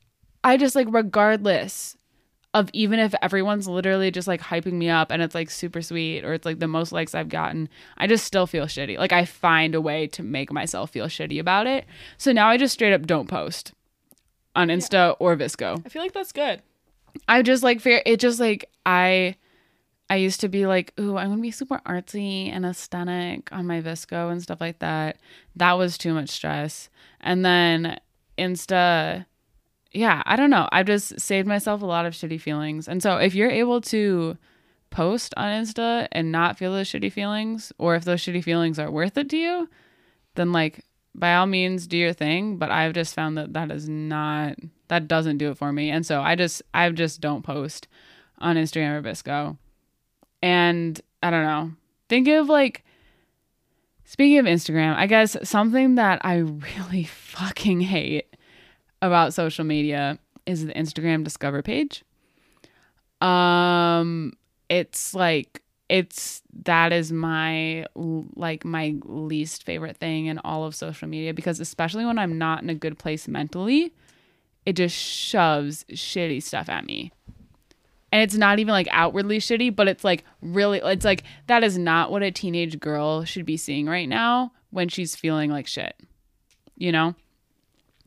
I 0.45 0.57
just 0.57 0.75
like 0.77 0.87
regardless 0.91 1.96
of 2.61 2.71
even 2.73 2.99
if 2.99 3.15
everyone's 3.21 3.69
literally 3.69 4.11
just 4.11 4.27
like 4.27 4.41
hyping 4.41 4.73
me 4.75 4.89
up 4.89 5.11
and 5.11 5.23
it's 5.23 5.35
like 5.35 5.51
super 5.51 5.83
sweet 5.83 6.25
or 6.25 6.33
it's 6.33 6.47
like 6.47 6.59
the 6.59 6.67
most 6.67 6.91
likes 6.91 7.15
I've 7.15 7.29
gotten, 7.29 7.69
I 7.99 8.07
just 8.07 8.25
still 8.25 8.47
feel 8.47 8.65
shitty. 8.65 8.99
Like 8.99 9.13
I 9.13 9.27
find 9.27 9.75
a 9.75 9.81
way 9.81 10.07
to 10.09 10.23
make 10.23 10.51
myself 10.51 10.91
feel 10.91 11.07
shitty 11.07 11.39
about 11.39 11.67
it. 11.67 11.85
So 12.17 12.33
now 12.33 12.49
I 12.49 12.57
just 12.57 12.73
straight 12.73 12.95
up 12.95 13.07
don't 13.07 13.29
post 13.29 13.73
on 14.55 14.69
Insta 14.69 15.17
or 15.19 15.37
VSCO. 15.37 15.83
I 15.85 15.89
feel 15.91 16.01
like 16.01 16.15
that's 16.15 16.33
good. 16.33 16.63
I 17.29 17.43
just 17.43 17.63
like 17.63 17.81
fear 17.81 18.03
it 18.07 18.21
just 18.21 18.41
like 18.41 18.71
I 18.87 19.37
I 20.09 20.17
used 20.17 20.41
to 20.41 20.49
be 20.49 20.67
like, 20.67 20.95
ooh, 20.99 21.19
I'm 21.19 21.29
gonna 21.29 21.43
be 21.43 21.51
super 21.51 21.83
artsy 21.87 22.51
and 22.51 22.65
aesthetic 22.65 23.53
on 23.53 23.67
my 23.67 23.83
VSCO 23.83 24.33
and 24.33 24.43
stuff 24.43 24.63
like 24.63 24.79
that. 24.79 25.19
That 25.57 25.75
was 25.75 25.99
too 25.99 26.15
much 26.15 26.31
stress. 26.31 26.89
And 27.21 27.45
then 27.45 27.99
Insta, 28.39 29.27
yeah, 29.93 30.23
I 30.27 30.37
don't 30.37 30.51
know. 30.51 30.69
I've 30.73 30.87
just 30.87 31.21
saved 31.21 31.49
myself 31.49 31.83
a 31.83 31.87
lot 31.87 32.07
of 32.07 32.15
shitty 32.15 32.41
feelings. 32.41 32.89
And 32.89 33.03
so 33.03 33.17
if 33.17 33.35
you're 33.35 33.51
able 33.51 33.81
to 33.83 34.37
post 34.91 35.35
on 35.37 35.63
Insta 35.63 36.09
and 36.13 36.33
not 36.33 36.59
feel 36.59 36.73
those 36.73 36.89
shitty 36.89 37.13
feelings, 37.13 37.73
or 37.79 37.95
if 37.95 38.05
those 38.05 38.21
shitty 38.21 38.43
feelings 38.45 38.79
are 38.79 38.91
worth 38.91 39.17
it 39.17 39.29
to 39.31 39.37
you, 39.37 39.69
then 40.35 40.53
like 40.53 40.85
by 41.15 41.35
all 41.35 41.47
means 41.47 41.87
do 41.87 41.97
your 41.97 42.13
thing. 42.13 42.57
But 42.57 42.71
I've 42.71 42.93
just 42.93 43.15
found 43.15 43.39
that 43.39 43.53
that 43.55 43.71
is 43.71 43.89
not 43.89 44.57
that 44.89 45.09
doesn't 45.09 45.39
do 45.39 45.51
it 45.51 45.59
for 45.59 45.73
me. 45.73 45.91
And 45.91 46.05
so 46.05 46.21
I 46.21 46.35
just 46.35 46.63
I 46.75 46.89
just 46.91 47.21
don't 47.21 47.43
post 47.43 47.89
on 48.39 48.57
Instagram 48.57 48.99
or 48.99 49.03
VSCO. 49.03 49.57
And 50.43 51.01
I 51.23 51.31
don't 51.31 51.45
know. 51.45 51.73
Think 52.09 52.29
of 52.29 52.49
like 52.49 52.85
speaking 54.05 54.39
of 54.39 54.47
Instagram, 54.47 54.95
I 54.97 55.07
guess 55.07 55.37
something 55.43 55.97
that 55.97 56.21
I 56.25 56.37
really 56.79 57.05
fucking 57.05 57.81
hate 57.81 58.36
about 59.03 59.35
social 59.35 59.65
media 59.65 60.19
is 60.47 60.65
the 60.67 60.73
Instagram 60.75 61.25
discover 61.25 61.63
page. 61.63 62.05
Um 63.21 64.33
it's 64.69 65.15
like 65.15 65.63
it's 65.89 66.43
that 66.65 66.93
is 66.93 67.13
my 67.13 67.87
like 67.95 68.65
my 68.65 68.97
least 69.05 69.65
favorite 69.65 69.97
thing 69.97 70.27
in 70.27 70.39
all 70.41 70.65
of 70.65 70.75
social 70.75 71.09
media 71.09 71.33
because 71.33 71.61
especially 71.61 72.05
when 72.05 72.19
I'm 72.19 72.39
not 72.39 72.63
in 72.63 72.71
a 72.71 72.75
good 72.75 72.99
place 72.99 73.29
mentally, 73.29 73.93
it 74.65 74.75
just 74.75 74.97
shoves 74.97 75.85
shitty 75.93 76.43
stuff 76.43 76.69
at 76.69 76.85
me. 76.85 77.13
And 78.13 78.23
it's 78.23 78.35
not 78.35 78.59
even 78.59 78.73
like 78.73 78.89
outwardly 78.91 79.39
shitty, 79.39 79.75
but 79.75 79.89
it's 79.89 80.03
like 80.03 80.25
really 80.41 80.81
it's 80.83 81.05
like 81.05 81.23
that 81.47 81.63
is 81.63 81.79
not 81.79 82.11
what 82.11 82.23
a 82.23 82.31
teenage 82.31 82.81
girl 82.81 83.25
should 83.25 83.47
be 83.47 83.57
seeing 83.57 83.87
right 83.87 84.09
now 84.09 84.53
when 84.71 84.89
she's 84.89 85.15
feeling 85.15 85.51
like 85.51 85.67
shit. 85.67 85.95
You 86.77 86.93
know? 86.93 87.15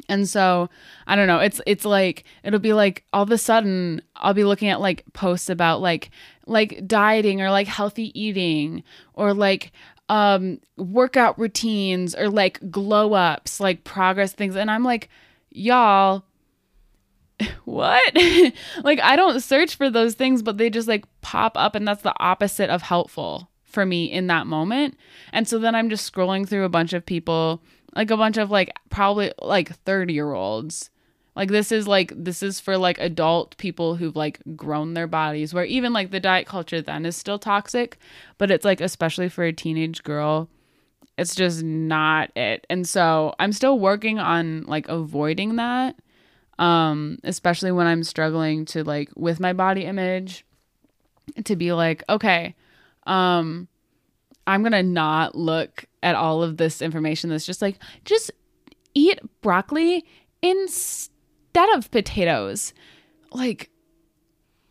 And 0.08 0.28
so, 0.28 0.70
I 1.08 1.16
don't 1.16 1.28
know, 1.28 1.40
it's 1.40 1.62
it's 1.68 1.86
like 1.86 2.24
it'll 2.44 2.60
be 2.60 2.74
like 2.74 3.04
all 3.14 3.24
of 3.24 3.32
a 3.32 3.38
sudden 3.38 4.02
I'll 4.16 4.34
be 4.34 4.44
looking 4.44 4.70
at 4.70 4.82
like 4.82 5.04
posts 5.14 5.50
about 5.50 5.82
like 5.82 6.10
like 6.46 6.88
dieting 6.88 7.42
or 7.42 7.52
like 7.52 7.68
healthy 7.68 8.20
eating 8.20 8.84
or 9.14 9.34
like 9.34 9.72
um 10.10 10.60
workout 10.78 11.38
routines 11.38 12.16
or 12.16 12.30
like 12.30 12.60
glow 12.72 13.14
ups, 13.14 13.60
like 13.60 13.84
progress 13.84 14.34
things 14.34 14.56
and 14.56 14.72
I'm 14.72 14.84
like, 14.84 15.10
y'all 15.52 16.24
what? 17.66 18.14
like 18.84 19.00
I 19.00 19.16
don't 19.16 19.42
search 19.42 19.76
for 19.76 19.90
those 19.90 20.16
things, 20.16 20.42
but 20.42 20.58
they 20.58 20.70
just 20.70 20.88
like 20.88 21.06
pop 21.22 21.54
up 21.56 21.76
and 21.76 21.88
that's 21.88 22.04
the 22.04 22.16
opposite 22.20 22.70
of 22.70 22.82
helpful 22.82 23.50
for 23.64 23.86
me 23.86 24.06
in 24.12 24.28
that 24.28 24.48
moment. 24.48 24.98
And 25.32 25.48
so 25.48 25.60
then 25.60 25.76
I'm 25.76 25.90
just 25.90 26.12
scrolling 26.12 26.48
through 26.48 26.66
a 26.66 26.70
bunch 26.70 26.94
of 26.94 27.06
people 27.06 27.62
like 27.96 28.12
a 28.12 28.18
bunch 28.18 28.38
of 28.38 28.52
like 28.52 28.72
probably 28.90 29.32
like 29.42 29.76
30 29.84 30.14
year 30.14 30.34
olds 30.34 30.90
like 31.36 31.50
this 31.50 31.72
is 31.72 31.88
like 31.88 32.12
this 32.16 32.44
is 32.44 32.60
for 32.60 32.78
like 32.78 33.00
adult 33.00 33.56
people 33.58 33.96
who've 33.96 34.16
like 34.16 34.40
grown 34.56 34.94
their 34.94 35.08
bodies 35.08 35.54
where 35.54 35.66
even 35.66 35.94
like 35.94 36.12
the 36.12 36.20
diet 36.20 36.46
culture 36.46 36.82
then 36.82 37.06
is 37.06 37.16
still 37.16 37.40
toxic 37.40 37.98
but 38.38 38.52
it's 38.52 38.66
like 38.66 38.82
especially 38.82 39.30
for 39.30 39.44
a 39.44 39.54
teenage 39.54 40.04
girl 40.04 40.50
it's 41.18 41.36
just 41.36 41.64
not 41.64 42.32
it. 42.36 42.66
And 42.70 42.88
so 42.88 43.34
i'm 43.40 43.54
still 43.54 43.80
working 43.80 44.20
on 44.20 44.64
like 44.64 44.88
avoiding 44.88 45.56
that 45.56 45.96
um 46.58 47.18
especially 47.24 47.72
when 47.72 47.88
i'm 47.88 48.04
struggling 48.04 48.66
to 48.66 48.84
like 48.84 49.10
with 49.16 49.40
my 49.40 49.54
body 49.54 49.86
image 49.86 50.46
to 51.46 51.56
be 51.56 51.72
like 51.72 52.04
okay 52.10 52.56
um 53.08 53.68
i'm 54.46 54.62
gonna 54.64 54.84
not 54.84 55.36
look 55.36 55.86
at 56.04 56.16
all 56.16 56.44
of 56.44 56.58
this 56.58 56.82
information 56.82 57.30
that's 57.30 57.46
just 57.46 57.62
like 57.62 57.78
just 58.06 58.32
eat 58.94 59.20
broccoli 59.42 60.06
instead 60.42 61.70
of 61.76 61.92
potatoes 61.92 62.74
like 63.32 63.70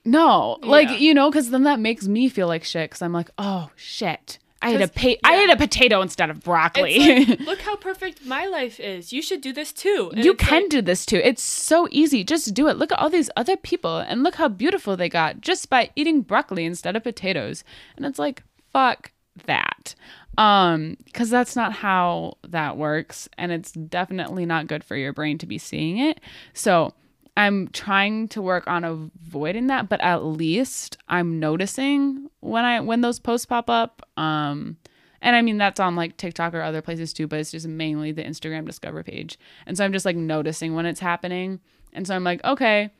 no 0.05 0.59
yeah. 0.63 0.69
like 0.69 1.01
you 1.01 1.13
know 1.15 1.31
because 1.31 1.51
then 1.51 1.65
that 1.65 1.81
makes 1.81 2.09
me 2.09 2.29
feel 2.29 2.47
like 2.47 2.65
shit 2.65 2.91
because 2.91 3.03
i'm 3.03 3.13
like 3.13 3.31
oh 3.39 3.71
shit 3.77 4.39
I 4.61 4.75
ate 4.75 4.81
a 4.81 4.89
pa- 4.89 5.09
yeah. 5.09 5.17
I 5.25 5.37
ate 5.37 5.51
a 5.51 5.57
potato 5.57 6.03
instead 6.03 6.31
of 6.31 6.43
broccoli. 6.43 6.99
Like, 6.99 7.41
look 7.41 7.61
how 7.61 7.77
perfect 7.77 8.27
my 8.27 8.47
life 8.47 8.81
is. 8.81 9.13
You 9.13 9.23
should 9.23 9.41
do 9.41 9.53
this 9.53 9.73
too. 9.73 10.11
And 10.13 10.25
you 10.25 10.35
can 10.35 10.63
like, 10.63 10.71
do 10.71 10.83
this 10.83 11.07
too. 11.07 11.21
It's 11.23 11.43
so 11.43 11.87
easy. 11.93 12.25
Just 12.25 12.55
do 12.55 12.67
it. 12.67 12.77
Look 12.77 12.91
at 12.91 12.99
all 12.99 13.09
these 13.09 13.31
other 13.37 13.57
people 13.57 13.99
and 13.99 14.25
look 14.25 14.35
how 14.35 14.49
beautiful 14.49 14.97
they 14.97 15.09
got 15.09 15.41
just 15.41 15.71
by 15.71 15.91
eating 15.95 16.23
broccoli 16.23 16.65
instead 16.65 16.97
of 16.97 17.05
potatoes. 17.05 17.63
And 17.97 18.05
it's 18.05 18.19
like, 18.19 18.43
fuck 18.73 19.13
that 19.47 19.95
um 20.37 20.97
because 21.05 21.31
that's 21.31 21.57
not 21.57 21.73
how 21.73 22.37
that 22.47 22.77
works 22.77 23.29
and 23.39 23.51
it's 23.51 23.73
definitely 23.73 24.45
not 24.45 24.67
good 24.67 24.85
for 24.85 24.95
your 24.97 25.13
brain 25.13 25.39
to 25.39 25.47
be 25.47 25.59
seeing 25.59 25.99
it. 25.99 26.21
So 26.53 26.93
i'm 27.37 27.69
trying 27.69 28.27
to 28.29 28.43
work 28.43 28.67
on 28.67 28.83
avoiding 28.85 29.69
that 29.69 29.89
but 29.89 30.01
at 30.01 30.25
least 30.25 30.99
i'm 31.09 31.39
noticing 31.39 32.29
when 32.41 32.65
i 32.65 32.81
when 32.81 33.01
those 33.01 33.19
posts 33.19 33.47
pop 33.47 33.71
up. 33.71 34.03
Um 34.17 34.77
and 35.23 35.35
i 35.35 35.43
mean 35.43 35.57
that's 35.57 35.81
on 35.81 35.97
like 35.97 36.17
tiktok 36.17 36.55
or 36.55 36.63
other 36.63 36.83
places 36.83 37.13
too 37.13 37.27
but 37.27 37.41
it's 37.41 37.51
just 37.51 37.67
mainly 37.67 38.13
the 38.13 38.23
instagram 38.23 38.67
discover 38.67 39.03
page. 39.03 39.39
And 39.67 39.77
so 39.77 39.85
i'm 39.85 39.93
just 39.93 40.05
like 40.05 40.17
noticing 40.17 40.75
when 40.75 40.87
it's 40.87 41.01
happening. 41.01 41.61
And 41.93 42.07
so 42.07 42.15
i'm 42.15 42.25
like 42.25 42.45
okay 42.45 42.91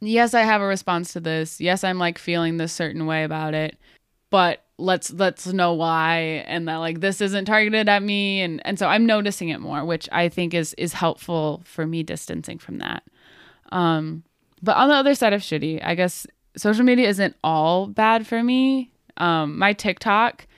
yes 0.00 0.34
i 0.34 0.42
have 0.42 0.60
a 0.60 0.66
response 0.66 1.12
to 1.14 1.20
this. 1.20 1.60
Yes 1.60 1.84
i'm 1.84 1.98
like 1.98 2.18
feeling 2.18 2.56
this 2.58 2.72
certain 2.72 3.06
way 3.06 3.24
about 3.24 3.54
it 3.54 3.78
but 4.34 4.64
let's 4.78 5.12
let's 5.12 5.46
know 5.46 5.74
why 5.74 6.42
and 6.48 6.66
that 6.66 6.78
like 6.78 6.98
this 6.98 7.20
isn't 7.20 7.44
targeted 7.44 7.88
at 7.88 8.02
me. 8.02 8.40
And 8.40 8.60
and 8.64 8.76
so 8.76 8.88
I'm 8.88 9.06
noticing 9.06 9.50
it 9.50 9.60
more 9.60 9.84
which 9.84 10.08
I 10.10 10.28
think 10.28 10.54
is 10.54 10.74
is 10.74 10.92
helpful 10.92 11.62
for 11.64 11.86
me 11.86 12.02
distancing 12.02 12.58
from 12.58 12.78
that. 12.78 13.04
Um 13.70 14.24
but 14.60 14.76
on 14.76 14.88
the 14.88 14.96
other 14.96 15.14
side 15.14 15.34
of 15.34 15.40
shitty 15.40 15.80
I 15.84 15.94
guess 15.94 16.26
social 16.56 16.84
media 16.84 17.08
isn't 17.08 17.36
all 17.44 17.86
bad 17.86 18.26
for 18.26 18.42
me. 18.42 18.90
Um 19.18 19.56
my 19.56 19.72
TikTok 19.72 20.48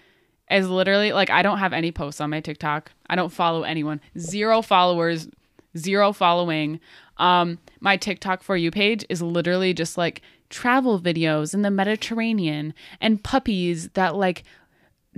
is 0.50 0.66
literally 0.66 1.12
like 1.12 1.28
I 1.28 1.42
don't 1.42 1.58
have 1.58 1.74
any 1.74 1.92
posts 1.92 2.22
on 2.22 2.30
my 2.30 2.40
TikTok. 2.40 2.92
I 3.10 3.14
don't 3.14 3.28
follow 3.28 3.62
anyone. 3.62 4.00
Zero 4.18 4.62
followers 4.62 5.28
zero 5.76 6.14
following. 6.14 6.80
Um 7.18 7.58
my 7.80 7.98
TikTok 7.98 8.42
for 8.42 8.56
you 8.56 8.70
page 8.70 9.04
is 9.10 9.20
literally 9.20 9.74
just 9.74 9.98
like 9.98 10.22
travel 10.50 11.00
videos 11.00 11.54
in 11.54 11.62
the 11.62 11.70
Mediterranean 11.70 12.74
and 13.00 13.22
puppies 13.22 13.88
that 13.90 14.16
like 14.16 14.44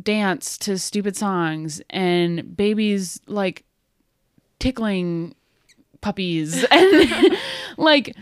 dance 0.03 0.57
to 0.59 0.79
stupid 0.79 1.17
songs 1.17 1.83
and 1.91 2.57
babies 2.57 3.21
like 3.27 3.65
tickling 4.59 5.35
puppies 6.01 6.65
and 6.71 7.37
like 7.77 8.17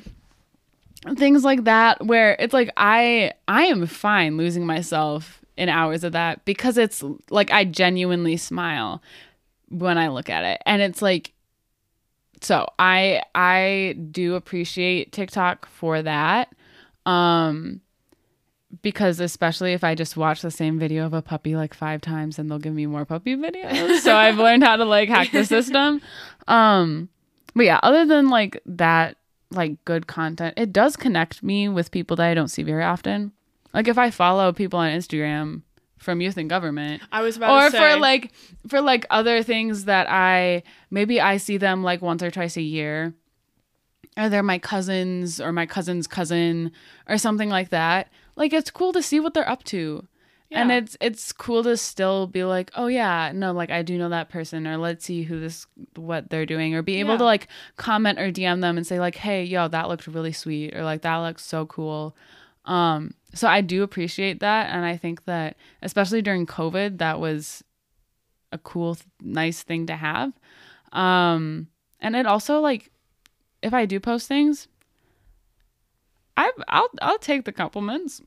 things 1.16 1.44
like 1.44 1.64
that 1.64 2.04
where 2.04 2.36
it's 2.38 2.54
like 2.54 2.70
I 2.76 3.32
I 3.46 3.64
am 3.64 3.86
fine 3.86 4.36
losing 4.36 4.66
myself 4.66 5.42
in 5.56 5.68
hours 5.68 6.04
of 6.04 6.12
that 6.12 6.44
because 6.44 6.76
it's 6.78 7.02
like 7.30 7.50
I 7.50 7.64
genuinely 7.64 8.36
smile 8.36 9.02
when 9.68 9.98
I 9.98 10.08
look 10.08 10.28
at 10.28 10.44
it. 10.44 10.62
And 10.66 10.82
it's 10.82 11.02
like 11.02 11.32
so 12.40 12.66
I 12.78 13.22
I 13.34 13.96
do 14.10 14.34
appreciate 14.34 15.12
TikTok 15.12 15.66
for 15.66 16.02
that 16.02 16.54
um, 17.06 17.80
because 18.82 19.20
especially 19.20 19.72
if 19.72 19.84
I 19.84 19.94
just 19.94 20.16
watch 20.16 20.42
the 20.42 20.50
same 20.50 20.78
video 20.78 21.06
of 21.06 21.14
a 21.14 21.22
puppy 21.22 21.56
like 21.56 21.72
five 21.72 22.00
times, 22.00 22.38
and 22.38 22.50
they'll 22.50 22.58
give 22.58 22.75
me 22.75 22.86
more 22.86 23.04
puppy 23.04 23.36
videos. 23.36 24.00
so 24.00 24.14
I've 24.14 24.36
learned 24.36 24.64
how 24.64 24.76
to 24.76 24.84
like 24.84 25.08
hack 25.08 25.30
the 25.32 25.44
system. 25.44 26.02
Um, 26.48 27.08
but 27.54 27.64
yeah, 27.64 27.80
other 27.82 28.04
than 28.04 28.28
like 28.28 28.60
that, 28.66 29.16
like 29.50 29.82
good 29.84 30.06
content, 30.06 30.54
it 30.56 30.72
does 30.72 30.96
connect 30.96 31.42
me 31.42 31.68
with 31.68 31.90
people 31.90 32.16
that 32.16 32.26
I 32.26 32.34
don't 32.34 32.48
see 32.48 32.62
very 32.62 32.84
often. 32.84 33.32
Like 33.72 33.88
if 33.88 33.98
I 33.98 34.10
follow 34.10 34.52
people 34.52 34.78
on 34.78 34.90
Instagram 34.90 35.62
from 35.98 36.20
youth 36.20 36.36
and 36.36 36.50
government, 36.50 37.02
I 37.12 37.22
was 37.22 37.36
about 37.36 37.50
or 37.50 37.70
for 37.70 37.96
like 37.96 38.32
for 38.68 38.80
like 38.80 39.06
other 39.10 39.42
things 39.42 39.84
that 39.84 40.10
I 40.10 40.64
maybe 40.90 41.20
I 41.20 41.36
see 41.36 41.56
them 41.56 41.82
like 41.82 42.02
once 42.02 42.22
or 42.22 42.30
twice 42.30 42.56
a 42.56 42.62
year 42.62 43.14
or 44.16 44.28
they're 44.28 44.42
my 44.42 44.58
cousins 44.58 45.40
or 45.40 45.52
my 45.52 45.66
cousin's 45.66 46.06
cousin 46.06 46.73
or 47.08 47.18
something 47.18 47.49
like 47.49 47.70
that. 47.70 48.08
Like 48.35 48.52
it's 48.52 48.70
cool 48.70 48.92
to 48.92 49.02
see 49.02 49.20
what 49.20 49.35
they're 49.35 49.49
up 49.49 49.64
to. 49.64 50.06
Yeah. 50.50 50.62
And 50.62 50.70
it's 50.70 50.96
it's 51.00 51.32
cool 51.32 51.64
to 51.64 51.76
still 51.76 52.28
be 52.28 52.44
like, 52.44 52.70
oh 52.76 52.87
yeah, 52.87 53.32
no, 53.35 53.52
like 53.52 53.70
I 53.70 53.82
do 53.82 53.99
know 53.99 54.11
that 54.11 54.28
person, 54.28 54.64
or 54.66 54.76
let's 54.76 55.04
see 55.04 55.25
who 55.25 55.40
this 55.40 55.66
what 55.96 56.30
they're 56.30 56.46
doing, 56.46 56.75
or 56.75 56.82
be 56.82 57.00
able 57.00 57.12
yeah. 57.12 57.18
to 57.18 57.25
like 57.25 57.49
comment 57.76 58.20
or 58.20 58.30
DM 58.30 58.61
them 58.61 58.76
and 58.76 58.87
say 58.87 59.00
like, 59.00 59.16
hey, 59.16 59.42
yo, 59.42 59.66
that 59.66 59.88
looked 59.88 60.06
really 60.06 60.32
sweet, 60.32 60.76
or 60.76 60.85
like 60.85 61.02
that 61.02 61.16
looks 61.16 61.44
so 61.44 61.66
cool. 61.66 62.16
Um, 62.64 63.14
so 63.35 63.49
I 63.49 63.61
do 63.61 63.82
appreciate 63.82 64.38
that, 64.38 64.70
and 64.70 64.85
I 64.85 64.96
think 64.96 65.25
that 65.25 65.56
especially 65.82 66.23
during 66.23 66.46
COVID, 66.46 66.99
that 66.99 67.18
was 67.18 67.64
a 68.52 68.58
cool, 68.58 68.96
nice 69.20 69.64
thing 69.64 69.87
to 69.87 69.96
have. 69.96 70.32
Um, 70.92 71.66
and 72.00 72.14
it 72.14 72.25
also 72.25 72.61
like 72.61 72.92
if 73.62 73.72
I 73.75 73.86
do 73.86 74.00
post 74.00 74.28
things, 74.28 74.68
I 76.36 76.50
I'll 76.68 76.88
I'll 77.00 77.18
take 77.18 77.44
the 77.44 77.52
compliments. 77.52 78.20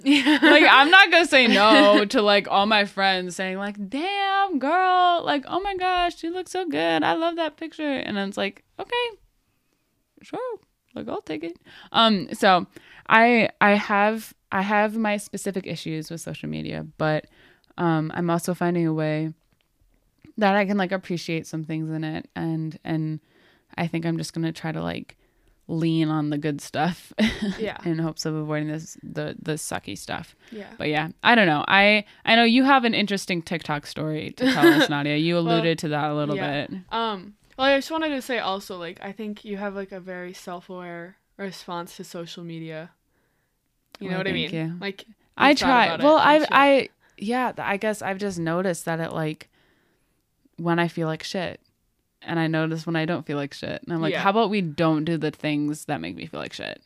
Yeah. 0.00 0.38
like 0.40 0.64
I'm 0.70 0.90
not 0.90 1.10
gonna 1.10 1.26
say 1.26 1.48
no 1.48 2.04
to 2.10 2.22
like 2.22 2.46
all 2.48 2.66
my 2.66 2.84
friends 2.84 3.34
saying 3.36 3.58
like, 3.58 3.76
"Damn, 3.88 4.58
girl! 4.58 5.22
Like, 5.24 5.44
oh 5.48 5.60
my 5.60 5.76
gosh, 5.76 6.22
you 6.22 6.32
look 6.32 6.48
so 6.48 6.66
good. 6.66 7.02
I 7.02 7.14
love 7.14 7.36
that 7.36 7.56
picture." 7.56 7.82
And 7.82 8.16
then 8.16 8.28
it's 8.28 8.36
like, 8.36 8.62
okay, 8.78 9.06
sure, 10.22 10.58
like 10.94 11.08
I'll 11.08 11.22
take 11.22 11.42
it. 11.42 11.58
Um, 11.90 12.28
so 12.32 12.66
I 13.08 13.50
I 13.60 13.72
have 13.72 14.34
I 14.52 14.62
have 14.62 14.96
my 14.96 15.16
specific 15.16 15.66
issues 15.66 16.10
with 16.10 16.20
social 16.20 16.48
media, 16.48 16.86
but 16.96 17.26
um, 17.76 18.12
I'm 18.14 18.30
also 18.30 18.54
finding 18.54 18.86
a 18.86 18.94
way 18.94 19.32
that 20.36 20.54
I 20.54 20.64
can 20.64 20.76
like 20.76 20.92
appreciate 20.92 21.46
some 21.46 21.64
things 21.64 21.90
in 21.90 22.04
it 22.04 22.28
and 22.36 22.78
and 22.84 23.20
I 23.78 23.86
think 23.86 24.04
I'm 24.04 24.18
just 24.18 24.32
going 24.34 24.44
to 24.44 24.52
try 24.52 24.72
to 24.72 24.82
like 24.82 25.16
lean 25.70 26.08
on 26.08 26.30
the 26.30 26.38
good 26.38 26.60
stuff 26.62 27.12
Yeah. 27.58 27.76
in 27.84 27.98
hopes 27.98 28.24
of 28.24 28.34
avoiding 28.34 28.68
this 28.68 28.96
the 29.02 29.36
the 29.40 29.52
sucky 29.52 29.96
stuff. 29.96 30.34
Yeah. 30.50 30.66
But 30.78 30.88
yeah, 30.88 31.08
I 31.22 31.34
don't 31.34 31.46
know. 31.46 31.64
I 31.68 32.04
I 32.24 32.36
know 32.36 32.44
you 32.44 32.64
have 32.64 32.84
an 32.84 32.94
interesting 32.94 33.42
TikTok 33.42 33.86
story 33.86 34.30
to 34.38 34.52
tell 34.52 34.66
us, 34.66 34.88
Nadia. 34.90 35.16
You 35.16 35.38
alluded 35.38 35.78
to 35.80 35.88
that 35.88 36.10
a 36.10 36.14
little 36.14 36.36
yeah. 36.36 36.66
bit. 36.66 36.80
Um, 36.90 37.34
well, 37.58 37.66
I 37.66 37.76
just 37.78 37.90
wanted 37.90 38.10
to 38.10 38.22
say 38.22 38.38
also, 38.38 38.78
like, 38.78 38.98
I 39.02 39.12
think 39.12 39.44
you 39.44 39.56
have 39.56 39.74
like 39.74 39.92
a 39.92 40.00
very 40.00 40.32
self-aware 40.32 41.16
response 41.36 41.96
to 41.96 42.04
social 42.04 42.44
media. 42.44 42.90
You 44.00 44.06
know 44.08 44.12
Well, 44.12 44.20
what 44.20 44.28
I 44.28 44.32
mean? 44.32 44.50
you. 44.54 44.76
Like, 44.80 45.04
I 45.36 45.54
try. 45.54 45.96
Well, 45.96 46.16
I. 46.18 46.46
I 46.50 46.88
yeah, 47.20 47.52
I 47.58 47.76
guess 47.78 48.00
I've 48.00 48.18
just 48.18 48.38
noticed 48.38 48.84
that 48.84 49.00
it 49.00 49.12
like 49.12 49.48
when 50.56 50.78
I 50.78 50.88
feel 50.88 51.08
like 51.08 51.22
shit. 51.24 51.60
And 52.22 52.38
I 52.38 52.46
notice 52.46 52.86
when 52.86 52.96
I 52.96 53.04
don't 53.04 53.24
feel 53.26 53.36
like 53.36 53.54
shit. 53.54 53.82
And 53.82 53.92
I'm 53.92 54.00
like, 54.00 54.12
Yeah. 54.12 54.20
how 54.22 54.30
about 54.30 54.50
we 54.50 54.60
don't 54.60 55.04
do 55.04 55.16
the 55.16 55.30
things 55.30 55.84
that 55.86 56.00
make 56.00 56.16
me 56.16 56.26
feel 56.26 56.40
like 56.40 56.52
shit? 56.52 56.82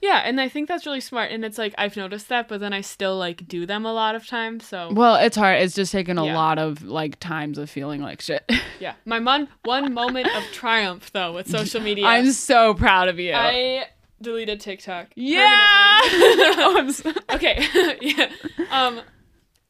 yeah, 0.00 0.18
and 0.24 0.40
I 0.40 0.48
think 0.48 0.66
that's 0.68 0.84
really 0.86 1.00
smart. 1.00 1.30
And 1.30 1.44
it's 1.44 1.56
like 1.58 1.74
I've 1.78 1.96
noticed 1.96 2.28
that, 2.30 2.48
but 2.48 2.60
then 2.60 2.72
I 2.74 2.80
still 2.82 3.16
like 3.18 3.46
do 3.48 3.64
them 3.66 3.84
a 3.86 3.92
lot 3.92 4.14
of 4.14 4.26
times. 4.26 4.66
So 4.66 4.90
Well, 4.92 5.16
it's 5.16 5.36
hard. 5.36 5.60
It's 5.62 5.74
just 5.74 5.92
taken 5.92 6.16
a 6.18 6.24
Yeah. 6.26 6.36
lot 6.36 6.58
of 6.58 6.82
like 6.82 7.18
times 7.20 7.56
of 7.58 7.68
feeling 7.70 8.00
like 8.02 8.20
shit. 8.20 8.50
yeah, 8.80 8.94
my 9.06 9.18
mon- 9.18 9.48
one 9.64 9.92
moment 9.94 10.26
of 10.36 10.42
triumph 10.52 11.10
though 11.12 11.32
with 11.32 11.48
social 11.50 11.80
media, 11.88 12.06
I'm 12.06 12.32
so 12.32 12.74
proud 12.74 13.08
of 13.08 13.18
you. 13.18 13.32
I 13.34 13.86
deleted 14.22 14.60
TikTok. 14.60 15.08
yeah. 15.16 15.98
Oh, 16.56 16.92
okay 17.30 17.66
yeah 18.00 18.30
um 18.70 19.00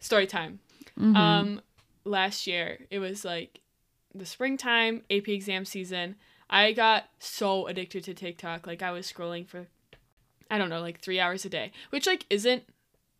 story 0.00 0.26
time 0.26 0.58
Mhm. 0.98 1.16
um 1.16 1.60
last 2.04 2.46
year 2.46 2.86
it 2.90 2.98
was 2.98 3.24
like 3.24 3.60
the 4.14 4.26
springtime 4.26 5.02
ap 5.10 5.28
exam 5.28 5.64
season 5.64 6.16
i 6.48 6.72
got 6.72 7.04
so 7.18 7.66
addicted 7.66 8.04
to 8.04 8.14
tiktok 8.14 8.66
like 8.66 8.82
i 8.82 8.90
was 8.90 9.10
scrolling 9.10 9.46
for 9.46 9.66
i 10.50 10.58
don't 10.58 10.68
know 10.70 10.80
like 10.80 11.00
three 11.00 11.18
hours 11.20 11.44
a 11.44 11.48
day 11.48 11.72
which 11.90 12.06
like 12.06 12.24
isn't 12.30 12.62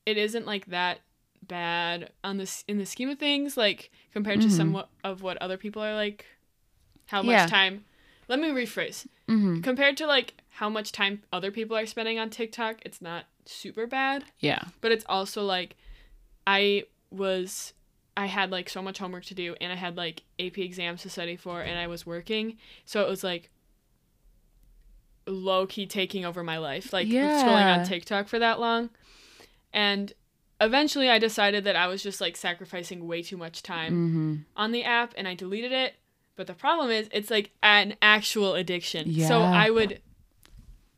it 0.07 0.17
isn't 0.17 0.47
like 0.47 0.67
that 0.67 1.01
bad 1.47 2.11
on 2.23 2.37
this 2.39 2.65
in 2.69 2.79
the 2.79 2.87
scheme 2.87 3.09
of 3.11 3.19
things 3.19 3.57
like 3.57 3.91
compared 4.13 4.41
to 4.41 4.49
Mhm. 4.49 4.53
somewhat 4.53 4.89
of 5.03 5.21
what 5.23 5.37
other 5.39 5.57
people 5.57 5.83
are 5.83 5.95
like 5.95 6.25
how 7.07 7.23
much 7.23 7.33
Yeah. 7.33 7.47
time 7.47 7.85
let 8.29 8.39
me 8.39 8.49
rephrase 8.49 9.07
Mhm. 9.29 9.63
compared 9.63 9.97
to 9.99 10.07
like 10.07 10.35
how 10.51 10.69
much 10.71 10.93
time 10.93 11.23
other 11.33 11.51
people 11.51 11.77
are 11.77 11.85
spending 11.87 12.19
on 12.19 12.31
tiktok 12.31 12.77
it's 12.87 13.03
not 13.03 13.27
super 13.45 13.87
bad 13.87 14.25
Yeah. 14.39 14.63
but 14.81 14.93
it's 14.93 15.05
also 15.09 15.43
like 15.45 15.77
I 16.47 16.85
was 17.11 17.73
I 18.17 18.27
had 18.27 18.51
like 18.51 18.69
so 18.69 18.81
much 18.81 18.99
homework 18.99 19.25
to 19.27 19.35
do 19.35 19.57
and 19.61 19.73
I 19.73 19.77
had 19.77 19.97
like 19.97 20.23
AP 20.39 20.59
exams 20.59 21.03
to 21.03 21.11
study 21.11 21.37
for 21.37 21.61
and 21.61 21.79
I 21.79 21.87
was 21.89 22.07
working. 22.07 22.59
So 22.85 23.01
it 23.03 23.09
was 23.09 23.25
like 23.25 23.51
low 25.27 25.67
key 25.67 25.87
taking 25.87 26.25
over 26.25 26.43
my 26.45 26.59
life. 26.59 26.93
Like 26.93 27.09
Yeah. 27.09 27.43
scrolling 27.43 27.79
on 27.79 27.85
TikTok 27.87 28.29
for 28.29 28.39
that 28.39 28.61
long. 28.61 28.91
And 29.73 30.13
eventually 30.61 31.09
I 31.11 31.19
decided 31.19 31.65
that 31.65 31.77
I 31.77 31.87
was 31.87 32.03
just 32.03 32.21
like 32.21 32.37
sacrificing 32.37 33.07
way 33.07 33.23
too 33.23 33.37
much 33.37 33.63
time 33.63 34.45
Mhm. 34.47 34.57
on 34.57 34.71
the 34.73 34.85
app 34.85 35.15
and 35.17 35.27
I 35.27 35.35
deleted 35.35 35.73
it. 35.73 35.95
But 36.37 36.47
the 36.47 36.55
problem 36.55 36.91
is 36.91 37.09
it's 37.13 37.31
like 37.31 37.51
an 37.63 37.97
actual 38.03 38.55
addiction. 38.55 39.07
Yeah. 39.11 39.29
So 39.29 39.41
I 39.43 39.71
would 39.71 40.01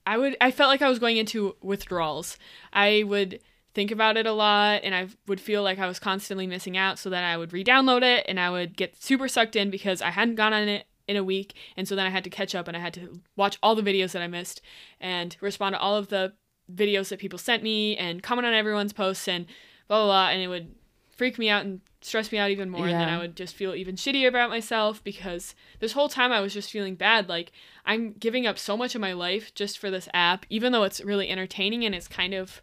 I 0.07 0.19
would 0.19 0.37
I 0.41 0.51
felt 0.51 0.69
like 0.71 0.83
I 0.83 0.89
was 0.89 0.99
going 0.99 1.17
into 1.17 1.57
withdrawals. 1.63 2.39
I 2.73 3.03
would 3.05 3.41
think 3.77 3.91
about 3.93 4.17
it 4.17 4.27
a 4.27 4.33
lot 4.33 4.81
and 4.83 4.95
I 4.95 5.07
would 5.29 5.41
feel 5.41 5.63
like 5.63 5.79
I 5.79 5.87
was 5.87 5.99
constantly 5.99 6.47
missing 6.47 6.77
out 6.79 6.99
so 6.99 7.11
then 7.11 7.23
I 7.23 7.37
would 7.37 7.53
re-download 7.53 8.03
it 8.03 8.25
and 8.27 8.41
I 8.41 8.49
would 8.51 8.75
get 8.77 8.97
super 9.01 9.29
sucked 9.29 9.55
in 9.55 9.71
because 9.71 10.01
I 10.01 10.11
hadn't 10.11 10.35
gone 10.37 10.55
on 10.55 10.67
it 10.67 10.87
in 11.07 11.17
a 11.17 11.23
week 11.23 11.55
and 11.77 11.87
so 11.87 11.95
then 11.95 12.07
I 12.07 12.11
had 12.11 12.25
to 12.25 12.31
catch 12.31 12.55
up 12.55 12.67
and 12.69 12.77
I 12.77 12.81
had 12.81 12.95
to 12.95 13.21
watch 13.37 13.59
all 13.63 13.75
the 13.75 13.83
videos 13.83 14.13
that 14.13 14.23
I 14.23 14.29
missed 14.29 14.63
and 14.99 15.37
respond 15.43 15.75
to 15.75 15.79
all 15.79 15.95
of 15.95 16.09
the 16.09 16.33
videos 16.75 17.11
that 17.11 17.19
people 17.21 17.39
sent 17.39 17.63
me 17.63 17.97
and 17.99 18.23
comment 18.23 18.47
on 18.47 18.55
everyone's 18.55 18.95
posts 18.95 19.29
and 19.29 19.45
blah 19.89 19.99
blah 19.99 20.07
blah 20.07 20.29
and 20.31 20.41
it 20.43 20.49
would 20.49 20.75
freak 21.11 21.39
me 21.39 21.49
out 21.51 21.65
and 21.67 21.81
stress 22.01 22.33
me 22.33 22.39
out 22.39 22.51
even 22.51 22.71
more 22.71 22.87
Yeah. 22.89 22.93
and 22.93 23.01
then 23.03 23.09
I 23.11 23.19
would 23.19 23.37
just 23.37 23.55
feel 23.55 23.75
even 23.75 23.97
shittier 23.97 24.29
about 24.29 24.49
myself 24.51 25.05
because 25.05 25.55
this 25.81 25.93
whole 25.93 26.09
time 26.09 26.33
I 26.33 26.41
was 26.41 26.55
just 26.55 26.71
feeling 26.71 26.95
bad 26.95 27.29
like 27.29 27.53
I'm 27.85 28.13
giving 28.15 28.47
up 28.47 28.59
so 28.59 28.75
much 28.77 28.95
of 28.95 29.03
my 29.03 29.13
life 29.13 29.55
just 29.55 29.79
for 29.79 29.91
this 29.91 30.09
app 30.15 30.47
even 30.49 30.73
though 30.73 30.85
it's 30.85 31.01
really 31.03 31.29
entertaining 31.29 31.85
and 31.85 31.95
it's 31.95 32.09
kind 32.09 32.33
of 32.33 32.63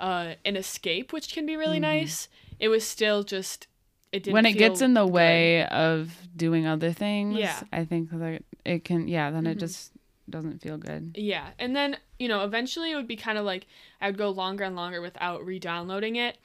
uh, 0.00 0.34
an 0.44 0.56
escape 0.56 1.12
which 1.12 1.32
can 1.32 1.44
be 1.46 1.56
really 1.56 1.78
nice 1.78 2.28
it 2.58 2.68
was 2.68 2.86
still 2.86 3.22
just 3.22 3.66
it 4.12 4.24
didn't 4.24 4.26
Mm-hmm. 4.26 4.34
when 4.34 4.46
it 4.46 4.58
gets 4.58 4.80
in 4.82 4.94
the 4.94 5.04
good. 5.04 5.12
way 5.14 5.66
of 5.66 6.16
doing 6.36 6.66
other 6.66 6.92
things, 6.92 7.38
Yeah. 7.38 7.60
I 7.72 7.84
think 7.84 8.10
that 8.10 8.42
it 8.64 8.84
can. 8.84 9.06
Yeah, 9.06 9.30
then 9.30 9.46
it 9.46 9.56
Mhm. 9.56 9.60
just 9.60 9.92
doesn't 10.28 10.60
feel 10.60 10.78
good. 10.78 11.12
Yeah. 11.16 11.50
And 11.60 11.76
then, 11.76 11.96
you 12.18 12.26
know, 12.26 12.42
eventually 12.44 12.90
it 12.90 12.96
would 12.96 13.06
be 13.06 13.14
kind 13.16 13.38
of 13.38 13.44
like 13.44 13.66
I 14.00 14.08
would 14.08 14.18
go 14.18 14.30
longer 14.30 14.64
and 14.64 14.74
longer 14.74 15.00
without 15.00 15.44
re 15.46 15.58
downloading 15.60 16.16
it. 16.16 16.38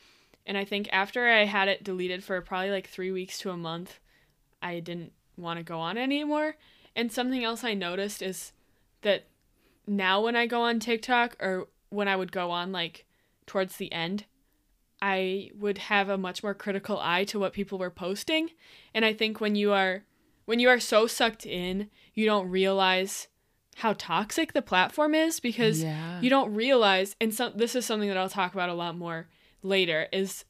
And 0.45 0.57
I 0.59 0.63
think 0.63 0.87
after 0.91 1.27
I 1.27 1.45
had 1.45 1.67
it 1.67 1.83
deleted 1.83 2.23
for 2.23 2.39
probably 2.41 2.69
like 2.69 2.87
three 2.87 3.11
weeks 3.11 3.39
to 3.39 3.49
a 3.49 3.57
month, 3.57 3.99
I 4.61 4.79
didn't 4.79 5.11
want 5.35 5.57
to 5.57 5.63
go 5.63 5.79
on 5.79 5.97
anymore. 5.97 6.57
And 6.95 7.11
something 7.11 7.43
else 7.43 7.63
I 7.63 7.73
noticed 7.73 8.21
is 8.21 8.51
that 9.01 9.25
now 9.87 10.21
when 10.21 10.35
I 10.35 10.45
go 10.45 10.61
on 10.61 10.79
TikTok 10.79 11.35
or 11.41 11.67
when 11.89 12.07
I 12.07 12.15
would 12.15 12.31
go 12.31 12.51
on 12.51 12.71
like 12.71 13.04
towards 13.45 13.77
the 13.77 13.91
end, 13.91 14.25
I 15.01 15.51
would 15.57 15.77
have 15.77 16.09
a 16.09 16.17
much 16.17 16.41
more 16.41 16.53
critical 16.53 16.99
eye 16.99 17.25
to 17.25 17.39
what 17.39 17.53
people 17.53 17.77
were 17.77 17.89
posting. 17.89 18.51
And 18.93 19.05
I 19.05 19.13
think 19.13 19.39
when 19.39 19.55
you 19.55 19.71
are 19.71 20.03
when 20.45 20.59
you 20.59 20.69
are 20.69 20.79
so 20.79 21.07
sucked 21.07 21.45
in, 21.45 21.89
you 22.13 22.25
don't 22.25 22.49
realize 22.49 23.27
how 23.77 23.93
toxic 23.93 24.53
the 24.53 24.61
platform 24.61 25.13
is 25.13 25.39
because 25.39 25.83
yeah. 25.83 26.21
you 26.21 26.29
don't 26.29 26.53
realize 26.53 27.15
and 27.19 27.33
so 27.33 27.49
this 27.49 27.75
is 27.75 27.85
something 27.85 28.07
that 28.07 28.17
I'll 28.17 28.29
talk 28.29 28.53
about 28.53 28.69
a 28.69 28.73
lot 28.73 28.97
more 28.97 29.27
later 29.61 30.07
is 30.13 30.45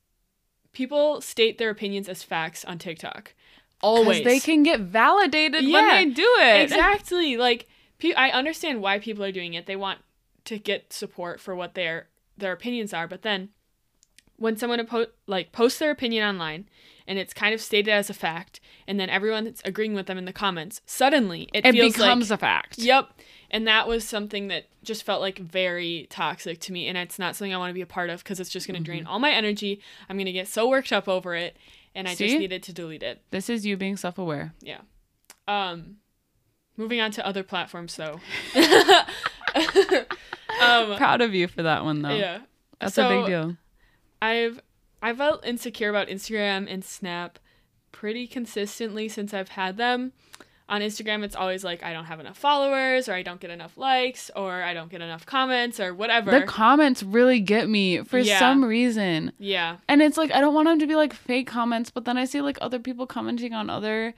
people 0.74 1.22
state 1.22 1.58
their 1.58 1.72
opinions 1.72 2.08
as 2.08 2.22
facts 2.22 2.64
on 2.66 2.78
TikTok. 2.78 3.34
Always. 3.82 4.24
they 4.24 4.40
can 4.40 4.64
get 4.64 4.80
validated 4.80 5.66
when 5.66 5.90
they 5.90 6.06
do 6.06 6.28
it. 6.40 6.62
Exactly. 6.72 7.38
Like 7.38 7.68
pe- 7.98 8.14
I 8.14 8.30
understand 8.30 8.82
why 8.82 9.00
people 9.00 9.24
are 9.24 9.32
doing 9.32 9.54
it. 9.54 9.66
They 9.66 9.76
want 9.76 10.00
to 10.46 10.60
get 10.60 10.94
support 10.94 11.40
for 11.40 11.56
what 11.56 11.74
their 11.74 12.08
their 12.38 12.52
opinions 12.52 12.94
are, 12.94 13.08
but 13.08 13.22
then 13.22 13.50
when 14.38 14.58
someone 14.58 14.86
po- 14.86 15.08
like 15.28 15.52
posts 15.52 15.80
their 15.80 15.92
opinion 15.92 16.28
online 16.28 16.68
and 17.08 17.18
it's 17.18 17.34
kind 17.34 17.54
of 17.54 17.62
stated 17.62 17.92
as 17.92 18.10
a 18.10 18.14
fact 18.14 18.60
and 18.88 19.00
then 19.00 19.10
everyone's 19.10 19.62
agreeing 19.64 19.94
with 19.94 20.08
them 20.08 20.18
in 20.18 20.26
the 20.26 20.34
comments, 20.34 20.82
suddenly 20.86 21.48
it, 21.54 21.66
It 21.66 21.72
becomes 21.74 22.30
like 22.30 22.38
a 22.38 22.40
fact. 22.40 22.78
Yep. 22.80 23.10
And 23.52 23.66
that 23.68 23.88
was 23.88 24.06
something 24.06 24.50
that 24.50 24.66
just 24.84 25.04
felt 25.04 25.22
like 25.22 25.40
very 25.40 26.08
toxic 26.10 26.60
to 26.62 26.74
me. 26.74 26.88
And 26.88 26.98
it's 26.98 27.18
not 27.18 27.36
something 27.36 27.54
I 27.54 27.58
want 27.58 27.70
to 27.70 27.74
be 27.76 27.82
a 27.82 27.86
part 27.86 28.10
of 28.10 28.24
because 28.24 28.40
it's 28.40 28.50
just 28.50 28.68
going 28.68 28.76
to 28.76 28.80
Mm-hmm. 28.82 28.86
drain 29.04 29.06
all 29.06 29.20
my 29.20 29.32
energy. 29.32 29.80
I'm 30.10 30.18
going 30.18 30.26
to 30.26 30.32
get 30.34 30.48
so 30.50 30.68
worked 30.68 30.92
up 30.92 31.08
over 31.08 31.36
it. 31.36 31.56
And 31.94 32.08
I 32.10 32.14
See? 32.16 32.26
just 32.28 32.40
needed 32.40 32.62
to 32.64 32.74
delete 32.74 33.04
it. 33.04 33.22
This 33.32 33.50
is 33.50 33.66
you 33.66 33.78
being 33.78 33.96
self-aware. 33.96 34.54
Yeah. 34.60 34.80
Um, 35.48 35.98
moving 36.76 37.00
on 37.00 37.12
to 37.12 37.26
other 37.26 37.44
platforms 37.44 37.96
though. 37.96 38.20
um, 40.62 40.96
Proud 40.98 41.22
of 41.22 41.34
you 41.34 41.48
for 41.48 41.64
that 41.64 41.84
one, 41.84 42.02
though. 42.02 42.10
yeah. 42.16 42.40
That's 42.80 42.98
a 42.98 43.08
big 43.08 43.26
deal. 43.28 43.58
I've 44.22 44.62
I 45.02 45.14
felt 45.14 45.46
insecure 45.46 45.90
about 45.90 46.08
Instagram 46.08 46.72
and 46.72 46.84
Snap 46.84 47.40
pretty 47.92 48.28
consistently 48.28 49.08
since 49.08 49.34
I've 49.34 49.50
had 49.50 49.78
them. 49.78 50.12
On 50.68 50.82
Instagram, 50.82 51.24
it's 51.24 51.36
always 51.36 51.64
like 51.64 51.84
I 51.84 51.94
don't 51.94 52.06
have 52.06 52.20
enough 52.20 52.38
followers, 52.38 53.08
or 53.08 53.14
I 53.14 53.22
don't 53.22 53.40
get 53.40 53.52
enough 53.52 53.78
likes, 53.78 54.32
or 54.36 54.64
I 54.64 54.74
don't 54.74 54.90
get 54.90 55.00
enough 55.02 55.24
comments, 55.26 55.80
or 55.80 55.94
whatever. 55.94 56.32
The 56.32 56.42
comments 56.48 57.04
really 57.04 57.40
get 57.40 57.70
me 57.70 58.00
for 58.04 58.18
Yeah. 58.18 58.40
some 58.40 58.66
reason. 58.66 59.32
yeah, 59.38 59.78
And 59.88 60.02
it's 60.02 60.18
like 60.18 60.32
I 60.32 60.42
don't 60.42 60.56
want 60.56 60.68
them 60.68 60.80
to 60.80 60.88
be 60.88 60.96
like 60.96 61.14
fake 61.14 61.46
comments, 61.48 61.92
but 61.92 62.06
then 62.06 62.18
I 62.18 62.26
see 62.26 62.42
like 62.42 62.58
other 62.62 62.80
people 62.80 63.06
commenting 63.06 63.54
on 63.54 63.70
other 63.70 64.16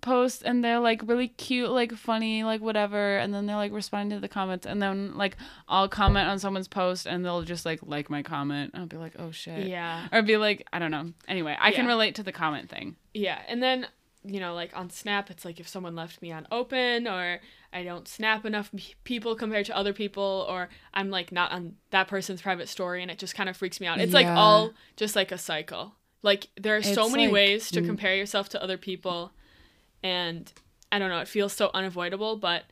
posts 0.00 0.42
and 0.42 0.64
they're 0.64 0.80
like 0.80 1.02
really 1.06 1.28
cute, 1.28 1.70
like 1.70 1.92
funny, 1.92 2.44
like 2.44 2.60
whatever, 2.60 3.18
and 3.18 3.32
then 3.32 3.46
they're 3.46 3.56
like 3.56 3.72
responding 3.72 4.16
to 4.16 4.20
the 4.20 4.28
comments 4.28 4.66
and 4.66 4.80
then 4.80 5.16
like 5.16 5.36
I'll 5.68 5.88
comment 5.88 6.28
on 6.28 6.38
someone's 6.38 6.68
post 6.68 7.06
and 7.06 7.24
they'll 7.24 7.42
just 7.42 7.64
like 7.64 7.80
like 7.82 8.10
my 8.10 8.22
comment. 8.22 8.72
I'll 8.74 8.86
be 8.86 8.96
like, 8.96 9.14
"Oh 9.18 9.30
shit." 9.30 9.66
yeah, 9.66 10.08
Or 10.12 10.22
be 10.22 10.36
like, 10.36 10.66
I 10.72 10.78
don't 10.78 10.90
know. 10.90 11.12
Anyway, 11.26 11.56
I 11.58 11.72
can 11.72 11.86
relate 11.86 12.14
to 12.16 12.22
the 12.22 12.32
comment 12.32 12.68
thing. 12.68 12.96
yeah. 13.14 13.40
And 13.48 13.62
then 13.62 13.86
you 14.24 14.40
know, 14.40 14.54
like 14.54 14.76
on 14.76 14.90
Snap, 14.90 15.30
it's 15.30 15.44
like 15.44 15.60
if 15.60 15.68
someone 15.68 15.94
left 15.94 16.20
me 16.20 16.32
on 16.32 16.46
open, 16.50 17.06
or 17.06 17.40
I 17.72 17.82
don't 17.82 18.08
snap 18.08 18.44
enough 18.44 18.70
people 19.04 19.34
compared 19.34 19.66
to 19.66 19.76
other 19.76 19.92
people, 19.92 20.46
or 20.48 20.68
I'm 20.92 21.10
like 21.10 21.32
not 21.32 21.52
on 21.52 21.76
that 21.90 22.08
person's 22.08 22.42
private 22.42 22.68
story, 22.68 23.02
and 23.02 23.10
it 23.10 23.18
just 23.18 23.34
kind 23.34 23.48
of 23.48 23.56
freaks 23.56 23.80
me 23.80 23.86
out. 23.86 24.00
It's 24.00 24.12
like 24.12 24.26
all 24.26 24.72
just 24.96 25.16
like 25.16 25.32
a 25.32 25.38
cycle. 25.38 25.94
Like 26.22 26.48
there 26.56 26.76
are 26.76 26.82
so 26.82 27.08
many 27.08 27.26
like- 27.26 27.32
ways 27.34 27.70
to 27.70 27.80
mm. 27.80 27.86
compare 27.86 28.16
yourself 28.16 28.48
to 28.50 28.62
other 28.62 28.76
people, 28.76 29.32
and 30.02 30.52
I 30.92 30.98
don't 30.98 31.10
know. 31.10 31.18
It 31.20 31.28
feels 31.28 31.52
so 31.52 31.70
unavoidable, 31.74 32.36
but. 32.36 32.64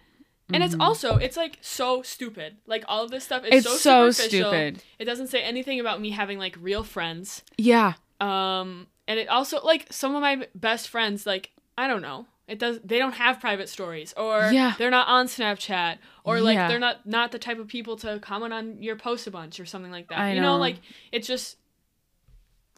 And 0.53 0.63
it's 0.63 0.77
also 0.79 1.17
it's 1.17 1.37
like 1.37 1.59
so 1.61 2.03
stupid. 2.03 2.59
Like 2.69 2.85
all 2.87 3.03
of 3.03 3.11
this 3.11 3.25
stuff 3.25 3.43
is 3.45 3.65
Mm-hmm. 3.65 3.73
It's 3.75 3.81
so 3.83 4.11
superficial. 4.13 4.51
stupid. 4.53 4.83
It 5.01 5.05
doesn't 5.05 5.27
say 5.27 5.43
anything 5.43 5.81
about 5.81 6.01
me 6.01 6.11
having 6.11 6.39
like 6.39 6.57
real 6.61 6.85
friends. 6.85 7.43
Yeah. 7.59 7.95
Um, 8.21 8.87
and 9.09 9.19
it 9.19 9.29
also 9.29 9.61
like 9.65 9.89
some 9.91 10.15
of 10.15 10.21
my 10.21 10.47
best 10.55 10.89
friends, 10.89 11.27
like 11.27 11.51
I 11.77 11.89
don't 11.89 12.01
know, 12.01 12.27
it 12.47 12.61
does 12.61 12.79
they 12.85 12.99
don't 12.99 13.15
have 13.15 13.41
private 13.41 13.69
stories 13.69 14.15
or 14.17 14.51
Yeah. 14.53 14.75
they're 14.79 14.89
not 14.89 15.09
on 15.09 15.27
Snapchat 15.27 15.99
or 16.23 16.41
like 16.41 16.55
Yeah. 16.55 16.69
they're 16.69 16.79
not 16.79 17.05
not 17.07 17.33
the 17.33 17.41
type 17.41 17.59
of 17.59 17.67
people 17.67 17.97
to 17.97 18.21
comment 18.21 18.53
on 18.53 18.81
your 18.81 18.95
post 18.95 19.27
a 19.27 19.33
bunch 19.33 19.59
or 19.59 19.67
something 19.67 19.91
like 19.91 20.09
that. 20.11 20.19
I 20.19 20.35
you 20.35 20.41
know, 20.41 20.53
know. 20.55 20.59
like 20.59 20.77
it's 21.11 21.27
just 21.27 21.57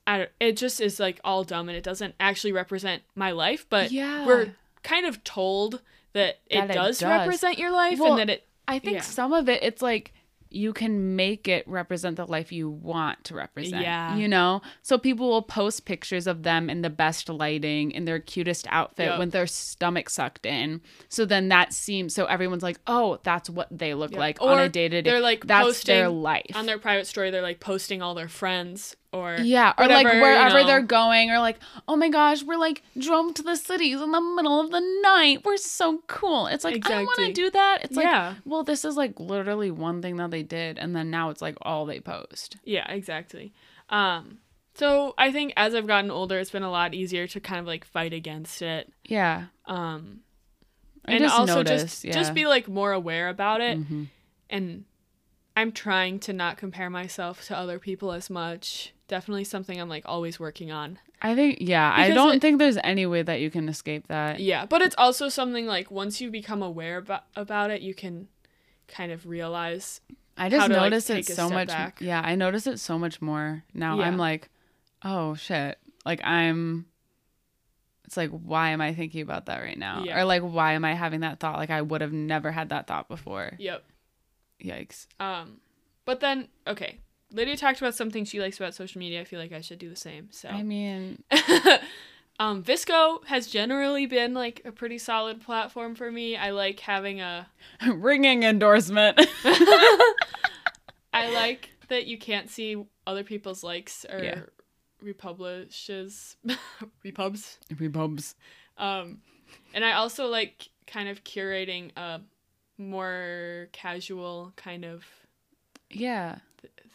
I 0.08 0.18
don't, 0.18 0.30
it 0.40 0.56
just 0.56 0.80
is 0.80 0.98
like 0.98 1.20
all 1.22 1.44
dumb 1.44 1.68
and 1.68 1.76
it 1.76 1.84
doesn't 1.84 2.14
actually 2.18 2.52
represent 2.52 3.02
my 3.14 3.30
life, 3.30 3.66
but 3.68 3.92
Yeah. 3.92 4.26
we're 4.26 4.54
kind 4.82 5.06
of 5.06 5.22
told 5.22 5.82
that 6.14 6.38
it, 6.48 6.56
That 6.56 6.70
it 6.70 6.74
does, 6.74 6.98
does. 6.98 7.08
represent 7.08 7.58
your 7.58 7.70
life 7.70 7.98
Well, 8.00 8.12
and 8.18 8.20
that 8.28 8.30
it 8.30 8.46
I 8.66 8.78
think 8.78 8.96
Yeah. 8.96 9.02
some 9.02 9.32
of 9.32 9.48
it, 9.48 9.62
it's 9.62 9.82
like 9.82 10.12
you 10.50 10.72
can 10.72 11.14
make 11.14 11.46
it 11.46 11.62
represent 11.68 12.16
the 12.16 12.24
life 12.26 12.50
you 12.52 12.70
want 12.70 13.22
to 13.22 13.34
represent. 13.34 13.82
Yeah. 13.82 14.16
You 14.16 14.26
know? 14.28 14.62
So 14.82 14.96
people 14.96 15.28
will 15.28 15.42
post 15.42 15.84
pictures 15.84 16.26
of 16.26 16.42
them 16.42 16.70
in 16.70 16.80
the 16.80 16.88
best 16.88 17.28
lighting, 17.28 17.90
in 17.90 18.06
their 18.06 18.18
cutest 18.18 18.66
outfit, 18.70 19.10
Yep. 19.10 19.18
with 19.18 19.32
their 19.32 19.46
stomach 19.46 20.08
sucked 20.08 20.46
in. 20.46 20.80
So 21.10 21.26
then 21.26 21.48
that 21.50 21.74
seems, 21.74 22.14
so 22.14 22.24
everyone's 22.24 22.62
like, 22.62 22.80
oh, 22.86 23.18
that's 23.24 23.50
what 23.50 23.68
they 23.70 23.92
look 23.92 24.12
Yep. 24.12 24.18
like 24.20 24.38
Or 24.40 24.52
on 24.52 24.60
a 24.60 24.68
day 24.70 24.88
to 24.88 25.02
day. 25.02 25.10
they're, 25.10 25.20
like, 25.20 25.46
that's 25.46 25.82
their 25.84 26.06
posting 26.06 26.22
life. 26.22 26.52
on 26.54 26.64
their 26.64 26.78
private 26.78 27.06
story 27.06 27.30
they're 27.30 27.42
like 27.42 27.60
posting 27.60 28.00
all 28.00 28.14
their 28.14 28.28
friends 28.28 28.96
or 29.12 29.36
yeah, 29.40 29.72
or 29.78 29.86
like 29.86 30.04
whatever, 30.04 30.14
you 30.16 30.22
wherever 30.22 30.60
know. 30.60 30.66
they're 30.66 30.82
going, 30.82 31.30
or 31.30 31.38
like, 31.38 31.58
oh 31.86 31.96
my 31.96 32.08
gosh, 32.10 32.42
we're 32.42 32.56
like 32.58 32.82
drove 32.98 33.34
to 33.34 33.42
the 33.42 33.56
cities 33.56 34.00
in 34.00 34.10
the 34.12 34.20
middle 34.20 34.60
of 34.60 34.70
the 34.70 34.80
night. 35.02 35.44
We're 35.44 35.56
so 35.56 36.02
cool. 36.08 36.46
It's 36.46 36.62
like 36.64 36.88
I 36.90 37.02
want 37.04 37.18
to 37.26 37.32
do 37.32 37.50
that. 37.50 37.84
It's 37.84 37.96
Yeah. 37.96 38.28
like, 38.28 38.36
well, 38.44 38.64
this 38.64 38.84
is 38.84 38.96
like 38.96 39.18
literally 39.18 39.70
one 39.70 40.02
thing 40.02 40.16
that 40.16 40.30
they 40.30 40.42
did, 40.42 40.78
and 40.78 40.94
then 40.94 41.10
now 41.10 41.30
it's 41.30 41.40
like 41.40 41.56
all 41.62 41.86
they 41.86 42.00
post. 42.00 42.56
Yeah, 42.64 42.90
exactly. 42.92 43.52
Um, 43.88 44.38
so 44.74 45.14
I 45.16 45.32
think 45.32 45.54
as 45.56 45.74
I've 45.74 45.86
gotten 45.86 46.10
older, 46.10 46.38
it's 46.38 46.50
been 46.50 46.62
a 46.62 46.70
lot 46.70 46.92
easier 46.94 47.26
to 47.28 47.40
kind 47.40 47.58
of 47.60 47.66
like 47.66 47.84
fight 47.86 48.12
against 48.12 48.60
it. 48.62 48.92
Yeah, 49.06 49.46
Um, 49.66 50.20
I 51.06 51.12
and 51.12 51.20
just 51.24 51.34
also 51.34 51.54
noticed, 51.54 51.84
just 51.86 52.04
yeah. 52.04 52.12
just 52.12 52.34
be 52.34 52.46
like 52.46 52.68
more 52.68 52.92
aware 52.92 53.30
about 53.30 53.62
it. 53.62 53.78
Mhm. 53.78 54.08
And 54.50 54.84
I'm 55.56 55.72
trying 55.72 56.20
to 56.20 56.32
not 56.34 56.58
compare 56.58 56.90
myself 56.90 57.44
to 57.46 57.56
other 57.56 57.78
people 57.78 58.12
as 58.12 58.28
much. 58.30 58.92
Definitely 59.08 59.44
something 59.44 59.80
I'm 59.80 59.88
like 59.88 60.04
always 60.06 60.38
working 60.38 60.70
on. 60.70 60.98
I 61.20 61.34
think 61.34 61.58
yeah. 61.60 61.92
I 61.94 62.10
don't 62.10 62.36
it- 62.36 62.40
think 62.40 62.58
there's 62.58 62.78
any 62.84 63.06
way 63.06 63.22
that 63.22 63.40
you 63.40 63.50
can 63.50 63.68
escape 63.68 64.06
that. 64.08 64.40
Yeah, 64.40 64.66
but 64.66 64.82
it's 64.82 64.94
also 64.98 65.28
something 65.28 65.66
like 65.66 65.90
once 65.90 66.20
you 66.20 66.30
become 66.30 66.62
aware 66.62 66.98
about 66.98 67.24
about 67.34 67.70
it, 67.70 67.80
you 67.80 67.94
can 67.94 68.28
kind 68.86 69.10
of 69.10 69.26
realize. 69.26 70.00
I 70.36 70.48
just 70.48 70.68
to, 70.68 70.72
like, 70.72 70.82
notice 70.82 71.10
it 71.10 71.26
so 71.26 71.50
much. 71.50 71.68
back. 71.68 72.00
Yeah, 72.00 72.20
I 72.24 72.36
notice 72.36 72.66
it 72.68 72.78
so 72.78 72.98
much 72.98 73.20
more 73.20 73.64
now. 73.74 73.98
Yeah. 73.98 74.04
I'm 74.06 74.18
like, 74.18 74.48
oh 75.02 75.34
shit. 75.34 75.78
Like 76.04 76.20
I'm. 76.22 76.86
It's 78.04 78.16
like, 78.16 78.30
why 78.30 78.70
am 78.70 78.80
I 78.80 78.94
thinking 78.94 79.20
about 79.20 79.46
that 79.46 79.60
right 79.60 79.76
now? 79.76 80.02
Yeah. 80.04 80.18
Or 80.18 80.24
like, 80.24 80.42
why 80.42 80.72
am 80.72 80.84
I 80.84 80.94
having 80.94 81.20
that 81.20 81.40
thought? 81.40 81.56
Like 81.58 81.70
I 81.70 81.82
would 81.82 82.00
have 82.00 82.12
never 82.12 82.50
had 82.52 82.70
that 82.70 82.86
thought 82.86 83.08
before. 83.08 83.52
Yep. 83.58 83.84
Yikes. 84.64 85.06
Um, 85.20 85.60
but 86.04 86.20
then 86.20 86.48
okay, 86.66 86.98
Lydia 87.32 87.56
talked 87.56 87.80
about 87.80 87.94
something 87.94 88.24
she 88.24 88.40
likes 88.40 88.58
about 88.58 88.74
social 88.74 88.98
media. 88.98 89.20
I 89.20 89.24
feel 89.24 89.38
like 89.40 89.52
I 89.52 89.60
should 89.60 89.78
do 89.78 89.88
the 89.90 89.96
same. 89.96 90.28
So 90.30 90.48
I 90.48 90.62
mean, 90.62 91.22
um, 92.40 92.62
VSCO 92.62 93.24
has 93.26 93.46
generally 93.48 94.06
been 94.06 94.32
like 94.34 94.62
a 94.64 94.72
pretty 94.72 94.98
solid 94.98 95.40
platform 95.42 95.94
for 95.94 96.10
me. 96.10 96.36
I 96.36 96.50
like 96.50 96.80
having 96.80 97.20
a. 97.20 97.48
ringing 97.86 98.44
endorsement. 98.44 99.18
I 101.12 101.30
like 101.32 101.70
that 101.88 102.06
you 102.06 102.18
can't 102.18 102.48
see 102.50 102.82
other 103.06 103.24
people's 103.24 103.62
likes 103.62 104.04
or 104.10 104.22
Yeah. 104.22 104.40
republishes, 105.02 106.36
repubs. 107.04 107.58
Repubs. 107.78 108.34
Um, 108.76 109.18
and 109.74 109.84
I 109.84 109.92
also 109.92 110.26
like 110.26 110.68
kind 110.86 111.08
of 111.08 111.24
curating 111.24 111.90
a 111.96 112.20
more 112.78 113.68
casual 113.72 114.52
kind 114.56 114.84
of 114.84 115.04
Yeah. 115.90 116.38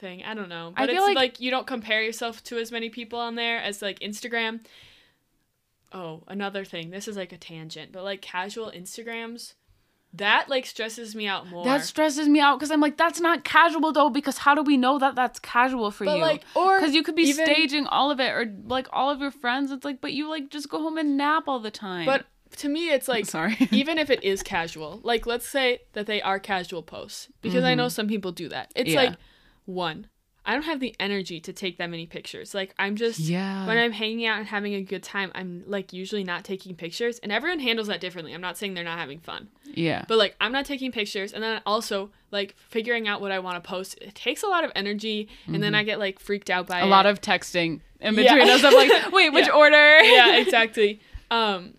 Thing. 0.04 0.24
I 0.24 0.34
don't 0.34 0.50
know, 0.50 0.74
I 0.76 0.84
but 0.86 0.90
feel 0.92 0.98
it's 1.04 1.08
like- 1.08 1.16
like, 1.16 1.40
you 1.40 1.50
don't 1.52 1.66
compare 1.66 2.02
yourself 2.04 2.44
to 2.50 2.58
as 2.58 2.72
many 2.72 2.90
people 2.90 3.20
on 3.20 3.36
there 3.36 3.58
as 3.70 3.82
like 3.82 4.00
Instagram. 4.00 4.60
Oh, 5.92 6.24
another 6.28 6.66
thing. 6.66 6.90
This 6.90 7.08
is 7.08 7.16
like 7.18 7.32
a 7.32 7.38
tangent, 7.38 7.92
but 7.92 8.04
like 8.04 8.22
casual 8.22 8.72
Instagrams, 8.72 9.54
that 10.16 10.50
like 10.50 10.66
stresses 10.66 11.16
me 11.16 11.28
out 11.28 11.48
more. 11.50 11.64
That 11.66 11.84
stresses 11.84 12.28
me 12.28 12.40
out 12.40 12.58
because 12.58 12.72
I'm 12.72 12.82
like, 12.82 12.98
that's 12.98 13.20
not 13.20 13.44
casual 13.44 13.92
though. 13.92 14.10
Because 14.10 14.40
how 14.40 14.56
do 14.56 14.64
we 14.64 14.76
know 14.78 14.98
that 15.00 15.16
that's 15.16 15.40
casual 15.40 15.92
for 15.92 16.06
but 16.06 16.16
you? 16.16 16.22
like, 16.22 16.44
or 16.56 16.80
because 16.80 16.96
you 16.96 17.04
could 17.04 17.16
be 17.16 17.24
even- 17.24 17.46
staging 17.46 17.86
all 17.88 18.10
of 18.12 18.20
it 18.20 18.30
or 18.32 18.46
like 18.66 18.88
all 18.92 19.10
of 19.12 19.22
your 19.22 19.32
friends. 19.32 19.72
It's 19.72 19.86
like, 19.86 20.02
but 20.02 20.14
you 20.14 20.30
like 20.30 20.50
just 20.50 20.68
go 20.70 20.80
home 20.82 20.98
and 20.98 21.16
nap 21.18 21.44
all 21.48 21.60
the 21.60 21.72
time. 21.72 22.06
But 22.06 22.26
to 22.58 22.70
me, 22.70 22.90
it's 22.90 23.08
like 23.08 23.26
sorry. 23.38 23.56
even 23.72 23.98
if 24.00 24.10
it 24.10 24.24
is 24.24 24.42
casual, 24.42 25.00
like 25.04 25.28
let's 25.28 25.48
say 25.48 25.82
that 25.94 26.08
they 26.08 26.22
are 26.24 26.40
casual 26.40 26.82
posts, 26.82 27.28
because 27.42 27.64
I 27.64 27.76
know 27.76 27.88
some 27.88 28.08
people 28.08 28.32
do 28.32 28.50
that. 28.50 28.72
It's 28.76 28.90
Mm-hmm. 28.90 28.96
Yeah. 29.00 29.10
like 29.10 29.18
one, 29.66 30.08
I 30.46 30.54
don't 30.54 30.64
have 30.64 30.82
the 30.82 30.94
energy 31.00 31.40
to 31.40 31.54
take 31.54 31.78
that 31.78 31.90
many 31.90 32.06
pictures. 32.06 32.54
Like 32.54 32.74
I'm 32.78 32.98
just 32.98 33.20
yeah. 33.20 33.66
when 33.66 33.78
I'm 33.78 33.94
hanging 33.94 34.26
out 34.26 34.40
and 34.40 34.48
having 34.48 34.74
a 34.74 34.82
good 34.82 35.02
time, 35.04 35.32
I'm 35.34 35.64
like 35.68 35.94
usually 35.94 36.24
not 36.26 36.44
taking 36.44 36.76
pictures, 36.76 37.20
and 37.20 37.32
everyone 37.32 37.60
handles 37.60 37.88
that 37.88 38.02
differently. 38.02 38.34
I'm 38.34 38.42
not 38.42 38.58
saying 38.58 38.74
they're 38.74 38.84
not 38.84 39.00
having 39.00 39.20
fun, 39.20 39.48
yeah. 39.64 40.04
but 40.08 40.18
like 40.18 40.36
I'm 40.42 40.52
not 40.52 40.66
taking 40.66 40.92
pictures, 40.92 41.32
and 41.32 41.42
then 41.42 41.62
also 41.66 42.10
like 42.32 42.56
figuring 42.58 43.08
out 43.08 43.22
what 43.22 43.32
I 43.32 43.40
want 43.40 43.64
to 43.64 43.68
post. 43.68 43.98
It 44.02 44.16
takes 44.16 44.44
a 44.44 44.48
lot 44.48 44.66
of 44.66 44.72
energy, 44.76 45.30
and 45.48 45.64
then 45.64 45.74
I 45.76 45.84
get 45.84 45.98
like 45.98 46.20
freaked 46.20 46.50
out 46.50 46.68
by 46.68 46.76
Mm-hmm. 46.82 46.84
a 46.84 46.88
it. 46.88 46.90
lot 46.90 47.06
of 47.06 47.22
texting 47.22 47.80
in 48.02 48.14
Yeah. 48.16 48.36
between 48.36 48.50
us. 48.50 48.64
I'm 48.66 48.74
like, 48.74 49.12
wait, 49.14 49.30
which 49.32 49.48
Yeah. 49.48 49.54
order? 49.54 50.00
yeah, 50.04 50.36
exactly. 50.42 51.00
Um, 51.32 51.76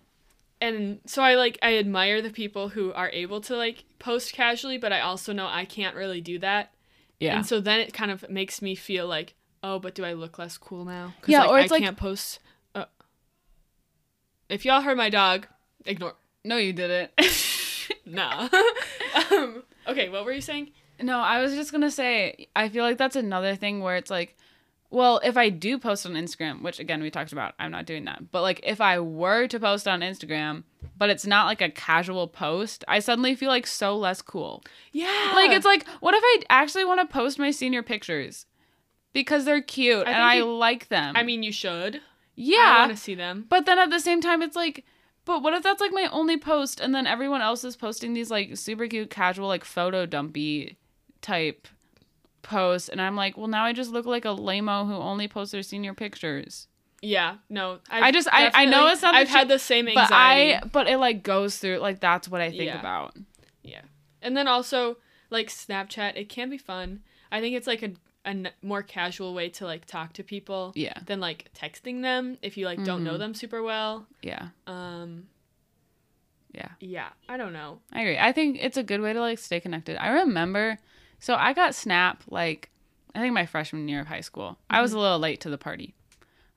and 0.59 1.01
so 1.05 1.21
I 1.21 1.35
like 1.35 1.59
I 1.61 1.77
admire 1.77 2.21
the 2.23 2.31
people 2.31 2.69
who 2.69 2.91
are 2.93 3.09
able 3.09 3.41
to 3.41 3.55
like 3.55 3.83
post 3.99 4.33
casually, 4.33 4.79
but 4.79 4.91
I 4.91 5.01
also 5.01 5.33
know 5.33 5.45
I 5.45 5.65
can't 5.65 5.95
really 5.95 6.21
do 6.21 6.39
that. 6.39 6.71
Yeah. 7.19 7.37
And 7.37 7.45
so 7.45 7.59
then 7.59 7.79
it 7.79 7.93
kind 7.93 8.11
of 8.11 8.29
makes 8.29 8.61
me 8.61 8.75
feel 8.75 9.07
like, 9.07 9.35
oh, 9.63 9.79
but 9.79 9.95
do 9.95 10.03
I 10.05 10.13
look 10.13 10.37
less 10.37 10.57
cool 10.57 10.85
now? 10.85 11.13
Yeah, 11.27 11.41
like, 11.41 11.49
or 11.49 11.59
it's 11.59 11.71
I 11.71 11.75
like- 11.75 11.83
can't 11.83 11.97
post. 11.97 12.39
Uh, 12.73 12.85
if 14.49 14.65
y'all 14.65 14.81
heard 14.81 14.97
my 14.97 15.09
dog, 15.09 15.47
ignore. 15.85 16.13
no, 16.43 16.57
you 16.57 16.73
didn't. 16.73 17.11
Nah. 18.07 18.47
um, 19.31 19.63
okay, 19.87 20.09
what 20.09 20.25
were 20.25 20.31
you 20.31 20.41
saying? 20.41 20.71
No, 21.01 21.19
I 21.19 21.41
was 21.41 21.53
just 21.55 21.71
gonna 21.71 21.89
say, 21.91 22.47
I 22.55 22.69
feel 22.69 22.83
like 22.83 22.97
that's 22.97 23.15
another 23.15 23.55
thing 23.55 23.79
where 23.79 23.95
it's 23.95 24.11
like, 24.11 24.37
well, 24.95 25.19
if 25.25 25.35
I 25.35 25.49
do 25.49 25.77
post 25.77 26.05
on 26.05 26.13
Instagram, 26.13 26.61
which 26.61 26.79
again 26.79 27.01
we 27.01 27.11
talked 27.11 27.33
about, 27.33 27.53
I'm 27.59 27.71
not 27.71 27.85
doing 27.85 28.05
that. 28.05 28.31
But 28.31 28.43
like, 28.43 28.61
if 28.63 28.79
I 28.79 28.99
were 28.99 29.45
to 29.47 29.59
post 29.59 29.89
on 29.89 29.99
Instagram, 29.99 30.63
but 30.97 31.09
it's 31.09 31.25
not 31.25 31.47
like 31.47 31.61
a 31.61 31.69
casual 31.69 32.29
post, 32.29 32.85
I 32.87 32.99
suddenly 32.99 33.35
feel 33.35 33.49
like 33.49 33.67
so 33.67 33.97
less 33.97 34.21
cool. 34.21 34.63
Yeah. 34.93 35.33
Like, 35.35 35.51
it's 35.51 35.65
like, 35.65 35.85
what 35.99 36.15
if 36.15 36.23
I 36.23 36.43
actually 36.49 36.85
want 36.85 37.01
to 37.01 37.13
post 37.13 37.37
my 37.37 37.51
senior 37.51 37.83
pictures 37.83 38.45
because 39.11 39.43
they're 39.43 39.61
cute 39.61 40.07
and 40.07 40.15
I 40.15 40.35
you- 40.35 40.45
like 40.55 40.87
them? 40.87 41.13
I 41.17 41.23
mean, 41.23 41.43
you 41.43 41.51
should. 41.51 41.99
Yeah. 42.35 42.57
I 42.77 42.79
want 42.87 42.91
to 42.91 42.97
see 42.97 43.15
them. 43.15 43.45
but 43.49 43.65
then 43.65 43.77
at 43.79 43.89
the 43.89 43.99
same 43.99 44.21
time, 44.21 44.41
it's 44.41 44.55
like, 44.55 44.85
but 45.25 45.43
what 45.43 45.53
if 45.53 45.61
that's 45.63 45.81
like 45.81 45.91
my 45.91 46.07
only 46.11 46.37
post 46.37 46.79
and 46.79 46.95
then 46.95 47.05
everyone 47.05 47.41
else 47.41 47.65
is 47.65 47.75
posting 47.75 48.13
these 48.13 48.31
like 48.31 48.55
super 48.55 48.87
cute, 48.87 49.09
casual, 49.09 49.47
like 49.49 49.65
photo 49.65 50.05
dumpy 50.05 50.77
type 51.21 51.67
posts? 52.45 52.87
And 52.89 53.01
I'm 53.01 53.15
like, 53.17 53.35
well, 53.37 53.47
now 53.47 53.65
I 53.65 53.73
just 53.73 53.91
look 53.91 54.05
like 54.05 54.23
a 54.25 54.29
lameo 54.29 54.87
who 54.87 54.93
only 54.93 55.27
posts 55.27 55.51
their 55.51 55.63
senior 55.63 55.93
pictures. 55.93 56.67
Yeah. 57.01 57.35
No. 57.49 57.79
I've 57.89 58.03
I 58.03 58.11
just- 58.11 58.29
I- 58.31 58.51
I 58.53 58.65
know 58.65 58.87
it's 58.87 59.01
not 59.01 59.13
I've 59.15 59.27
had 59.27 59.47
the 59.49 59.59
same 59.59 59.87
anxiety, 59.87 60.09
But. 60.09 60.65
I, 60.65 60.69
but 60.71 60.87
it 60.87 60.97
like 60.97 61.21
goes 61.23 61.57
through, 61.57 61.79
like, 61.79 61.99
that's 61.99 62.29
what 62.29 62.39
I 62.41 62.49
think 62.49 62.63
Yeah. 62.63 62.79
about. 62.79 63.15
Yeah. 63.63 63.81
And 64.21 64.35
then 64.37 64.47
also 64.47 64.97
like 65.29 65.47
Snapchat, 65.49 66.15
it 66.15 66.29
can 66.29 66.49
be 66.49 66.57
fun. 66.57 67.01
I 67.31 67.41
think 67.41 67.55
it's 67.55 67.67
like 67.67 67.83
a, 67.83 67.91
a 68.23 68.29
n- 68.29 68.49
more 68.61 68.81
casual 68.81 69.33
way 69.33 69.49
to 69.49 69.65
like 69.65 69.85
talk 69.85 70.13
to 70.13 70.23
people 70.23 70.71
Yeah. 70.75 70.97
than 71.05 71.19
like 71.19 71.51
texting 71.53 72.01
them 72.01 72.37
if 72.41 72.57
you 72.57 72.65
like 72.65 72.83
don't 72.83 73.03
know 73.03 73.15
Mhm. 73.15 73.19
them 73.19 73.33
super 73.33 73.61
well. 73.61 74.07
Yeah. 74.23 74.47
Um 74.65 75.27
Yeah. 76.53 76.69
yeah, 76.79 77.09
I 77.27 77.37
don't 77.37 77.53
know. 77.53 77.81
I 77.91 78.01
agree. 78.01 78.17
I 78.17 78.31
think 78.31 78.57
it's 78.61 78.77
a 78.77 78.83
good 78.83 79.01
way 79.01 79.13
to 79.13 79.19
like 79.19 79.39
stay 79.39 79.59
connected. 79.59 79.97
I 79.97 80.09
remember, 80.09 80.79
so 81.19 81.35
I 81.35 81.53
got 81.53 81.75
Snap 81.75 82.23
like 82.29 82.69
I 83.13 83.19
think 83.19 83.33
my 83.33 83.45
freshman 83.45 83.87
year 83.87 84.01
of 84.01 84.07
high 84.07 84.21
school. 84.21 84.57
I 84.69 84.81
was 84.81 84.93
a 84.93 84.99
little 84.99 85.19
late 85.19 85.41
to 85.41 85.49
the 85.49 85.57
party, 85.57 85.93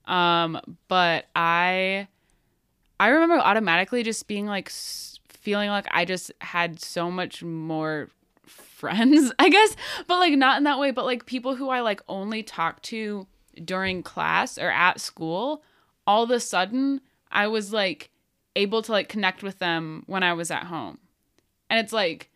um, 0.07 0.61
but 0.89 1.27
I 1.37 2.09
I 2.99 3.09
remember 3.09 3.39
automatically 3.39 4.03
just 4.03 4.27
being 4.27 4.47
like 4.47 4.71
feeling 5.29 5.71
like 5.71 5.87
I 5.91 6.05
just 6.05 6.33
had 6.41 6.81
so 6.81 7.11
much 7.11 7.43
more 7.43 8.09
friends, 8.45 9.33
I 9.39 9.49
guess, 9.49 9.77
but 10.07 10.19
like 10.19 10.35
not 10.35 10.59
in 10.59 10.65
that 10.65 10.79
way, 10.79 10.91
but 10.91 11.05
like 11.05 11.27
people 11.27 11.55
who 11.55 11.69
I 11.69 11.81
like 11.81 12.03
only 12.09 12.43
talk 12.43 12.83
to 12.83 13.27
during 13.65 14.03
class 14.03 14.59
or 14.59 14.71
at 14.71 15.01
school. 15.01 15.63
All 16.07 16.23
of 16.23 16.31
a 16.31 16.41
sudden, 16.41 17.01
I 17.31 17.47
was 17.47 17.73
like 17.73 18.11
able 18.57 18.83
to 18.83 18.93
like 18.93 19.09
connect 19.09 19.43
with 19.43 19.59
them 19.59 20.05
when 20.07 20.23
I 20.23 20.33
was 20.33 20.51
at 20.51 20.65
home. 20.65 20.99
And 21.71 21.79
it's 21.79 21.93
like 21.93 22.31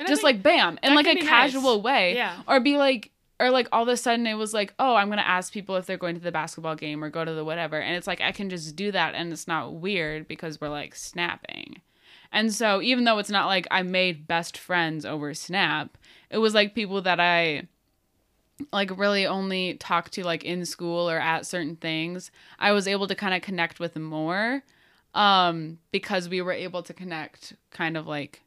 And 0.00 0.08
just 0.08 0.22
like 0.24 0.42
bam 0.42 0.78
in 0.82 0.94
like 0.94 1.06
a 1.06 1.14
be 1.14 1.20
nice. 1.20 1.28
casual 1.28 1.80
way 1.82 2.14
Yeah. 2.16 2.42
or 2.48 2.58
be 2.60 2.76
like 2.78 3.10
or 3.38 3.50
like 3.50 3.68
all 3.72 3.82
of 3.84 3.88
a 3.88 3.96
sudden 3.96 4.26
it 4.26 4.34
was 4.34 4.52
like, 4.52 4.74
oh, 4.78 4.94
I'm 4.96 5.08
gonna 5.08 5.22
ask 5.22 5.52
people 5.52 5.76
if 5.76 5.86
they're 5.86 5.96
going 5.96 6.14
to 6.16 6.20
the 6.20 6.32
basketball 6.32 6.74
game 6.74 7.02
or 7.04 7.08
go 7.10 7.24
to 7.24 7.32
the 7.32 7.44
whatever, 7.44 7.80
and 7.80 7.96
it's 7.96 8.06
like 8.06 8.20
I 8.20 8.32
can 8.32 8.50
just 8.50 8.76
do 8.76 8.90
that 8.92 9.14
and 9.14 9.32
it's 9.32 9.46
not 9.48 9.74
weird 9.74 10.26
because 10.28 10.60
we're 10.60 10.68
like 10.68 10.94
snapping. 10.94 11.80
And 12.32 12.52
so 12.52 12.80
even 12.82 13.04
though 13.04 13.18
it's 13.18 13.30
not 13.30 13.46
like 13.46 13.66
I 13.70 13.82
made 13.82 14.26
best 14.28 14.56
friends 14.56 15.04
over 15.04 15.34
Snap, 15.34 15.98
it 16.30 16.38
was 16.38 16.54
like 16.54 16.74
people 16.76 17.02
that 17.02 17.18
I 17.18 17.66
like 18.72 18.96
really 18.96 19.26
only 19.26 19.74
talk 19.74 20.10
to 20.10 20.24
like 20.24 20.44
in 20.44 20.64
school 20.64 21.08
or 21.10 21.18
at 21.18 21.46
certain 21.46 21.76
things. 21.76 22.30
I 22.58 22.72
was 22.72 22.86
able 22.86 23.06
to 23.08 23.14
kind 23.14 23.34
of 23.34 23.42
connect 23.42 23.80
with 23.80 23.96
more 23.96 24.62
um 25.14 25.78
because 25.90 26.28
we 26.28 26.40
were 26.40 26.52
able 26.52 26.84
to 26.84 26.94
connect 26.94 27.54
kind 27.72 27.96
of 27.96 28.06
like 28.06 28.42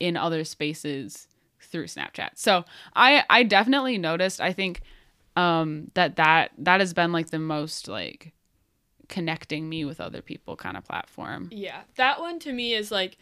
in 0.00 0.16
other 0.16 0.44
spaces 0.44 1.28
through 1.60 1.86
Snapchat. 1.86 2.30
So 2.34 2.64
I 2.94 3.24
I 3.30 3.42
definitely 3.42 3.98
noticed 3.98 4.40
I 4.40 4.52
think 4.52 4.80
um 5.36 5.90
that 5.94 6.16
that 6.16 6.52
that 6.58 6.80
has 6.80 6.92
been 6.94 7.12
like 7.12 7.30
the 7.30 7.38
most 7.38 7.88
like 7.88 8.32
connecting 9.08 9.68
me 9.68 9.84
with 9.84 10.00
other 10.00 10.22
people 10.22 10.56
kind 10.56 10.76
of 10.76 10.84
platform. 10.84 11.48
Yeah. 11.52 11.82
That 11.96 12.20
one 12.20 12.38
to 12.40 12.52
me 12.52 12.74
is 12.74 12.90
like 12.90 13.18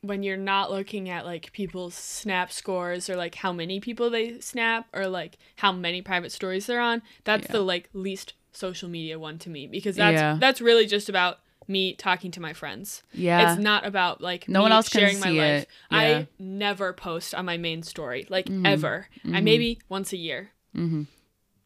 when 0.00 0.22
you're 0.22 0.36
not 0.36 0.70
looking 0.70 1.08
at 1.08 1.24
like 1.24 1.52
people's 1.52 1.94
snap 1.94 2.52
scores 2.52 3.10
or 3.10 3.16
like 3.16 3.34
how 3.34 3.52
many 3.52 3.80
people 3.80 4.10
they 4.10 4.38
snap 4.40 4.86
or 4.92 5.08
like 5.08 5.38
how 5.56 5.72
many 5.72 6.00
private 6.02 6.30
stories 6.30 6.66
they're 6.66 6.80
on, 6.80 7.02
that's 7.24 7.46
Yeah. 7.46 7.52
the 7.52 7.60
like 7.62 7.88
least 7.92 8.34
social 8.52 8.88
media 8.88 9.18
one 9.18 9.38
to 9.38 9.50
me 9.50 9.66
because 9.66 9.96
that's 9.96 10.14
Yeah. 10.14 10.36
that's 10.40 10.60
really 10.60 10.86
just 10.86 11.08
about 11.08 11.40
me 11.68 11.92
talking 11.94 12.30
to 12.32 12.40
my 12.40 12.52
friends. 12.54 13.02
Yeah. 13.12 13.52
It's 13.52 13.60
not 13.60 13.84
about 13.86 14.20
like 14.20 14.48
No 14.48 14.62
one 14.62 14.72
else 14.72 14.88
can 14.88 15.00
sharing 15.00 15.20
my 15.20 15.28
life. 15.30 15.66
Yeah. 15.90 15.98
I 15.98 16.28
never 16.38 16.92
post 16.94 17.34
on 17.34 17.44
my 17.44 17.58
main 17.58 17.82
story, 17.82 18.26
like 18.30 18.46
Mhm. 18.46 18.66
ever. 18.66 19.06
I 19.24 19.28
Mhm. 19.28 19.42
maybe 19.44 19.78
once 19.88 20.12
a 20.12 20.16
year. 20.16 20.50
Mhm. 20.74 21.06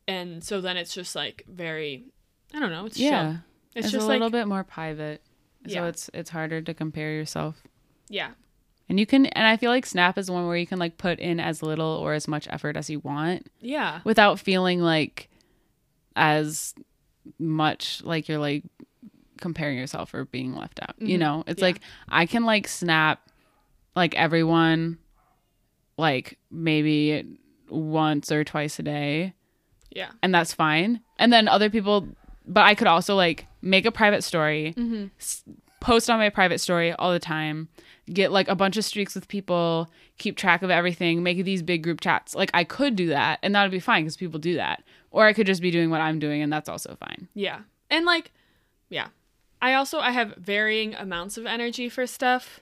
And 0.09 0.43
so 0.45 0.61
then 0.61 0.77
it's 0.77 0.93
just 0.95 1.15
like 1.15 1.45
very 1.49 2.05
I 2.55 2.59
don't 2.61 2.71
know, 2.71 2.85
it's 2.85 2.99
Yeah. 2.99 3.11
chill. 3.23 3.39
It's, 3.77 3.87
It's, 3.87 3.93
just 3.93 4.05
a 4.05 4.09
like 4.09 4.17
little 4.17 4.29
bit 4.31 4.47
more 4.47 4.63
private. 4.65 5.23
So 5.67 5.73
Yeah. 5.75 5.87
it's 5.87 6.11
it's 6.13 6.31
harder 6.31 6.61
to 6.61 6.75
compare 6.75 7.13
yourself. 7.13 7.63
yeah. 8.09 8.33
And 8.89 8.99
you 9.01 9.07
can 9.07 9.25
and 9.27 9.47
I 9.47 9.57
feel 9.57 9.71
like 9.71 9.87
Snap 9.87 10.19
is 10.19 10.31
one 10.31 10.47
where 10.47 10.57
you 10.57 10.67
can 10.67 10.79
like 10.79 10.99
put 10.99 11.19
in 11.21 11.41
as 11.41 11.63
little 11.63 11.87
or 11.87 12.13
as 12.13 12.27
much 12.29 12.47
effort 12.51 12.77
as 12.77 12.91
you 12.91 12.99
want 12.99 13.47
Yeah. 13.61 14.01
without 14.05 14.39
feeling 14.41 14.81
like 14.81 15.31
as 16.17 16.75
much 17.39 18.03
like 18.05 18.29
you're 18.29 18.39
like 18.39 18.65
comparing 19.43 19.77
yourself 19.77 20.15
or 20.15 20.25
being 20.25 20.55
left 20.55 20.81
out. 20.81 20.95
You 20.99 21.17
Mhm. 21.17 21.21
know, 21.21 21.45
it's 21.47 21.59
Yeah. 21.61 21.67
like 21.67 21.81
I 22.09 22.25
can 22.25 22.45
like 22.45 22.67
snap 22.67 23.29
like 23.95 24.15
everyone 24.15 24.97
like 25.99 26.39
maybe 26.51 27.27
once 27.69 28.33
or 28.33 28.45
twice 28.45 28.79
a 28.79 28.83
day 28.83 29.35
Yeah. 29.91 30.11
and 30.23 30.35
that's 30.35 30.55
fine. 30.55 31.01
And 31.19 31.31
then 31.33 31.49
other 31.49 31.69
people 31.69 32.09
but 32.45 32.63
I 32.65 32.75
could 32.75 32.89
also 32.89 33.15
like 33.15 33.47
make 33.61 33.87
a 33.87 33.93
private 33.93 34.23
story, 34.25 34.75
Mhm. 34.77 35.11
s- 35.21 35.45
post 35.81 36.11
on 36.11 36.19
my 36.19 36.29
private 36.29 36.59
story 36.61 36.93
all 36.93 37.13
the 37.13 37.21
time, 37.21 37.69
get 38.13 38.33
like 38.33 38.49
a 38.49 38.57
bunch 38.57 38.77
of 38.77 38.85
streaks 38.85 39.15
with 39.15 39.29
people, 39.29 39.89
keep 40.19 40.37
track 40.37 40.63
of 40.63 40.71
everything, 40.71 41.23
make 41.23 41.45
these 41.45 41.63
big 41.63 41.83
group 41.85 42.01
chats. 42.01 42.35
Like 42.35 42.51
I 42.53 42.65
could 42.65 42.97
do 42.97 43.07
that 43.09 43.39
and 43.45 43.55
that 43.55 43.63
would 43.63 43.71
be 43.71 43.79
fine 43.79 44.03
because 44.03 44.17
people 44.17 44.41
do 44.41 44.55
that. 44.57 44.83
Or 45.13 45.27
I 45.27 45.33
could 45.33 45.47
just 45.47 45.63
be 45.63 45.71
doing 45.71 45.89
what 45.91 46.01
I'm 46.01 46.19
doing 46.19 46.43
and 46.43 46.53
that's 46.53 46.69
also 46.69 46.97
fine. 46.97 47.29
Yeah. 47.35 47.61
And 47.91 48.05
like 48.07 48.33
yeah. 48.91 49.09
I 49.63 49.73
also 49.75 50.01
I 50.01 50.11
have 50.11 50.35
varying 50.37 50.95
amounts 50.95 51.39
of 51.39 51.47
energy 51.47 51.89
for 51.89 52.07
stuff. 52.07 52.61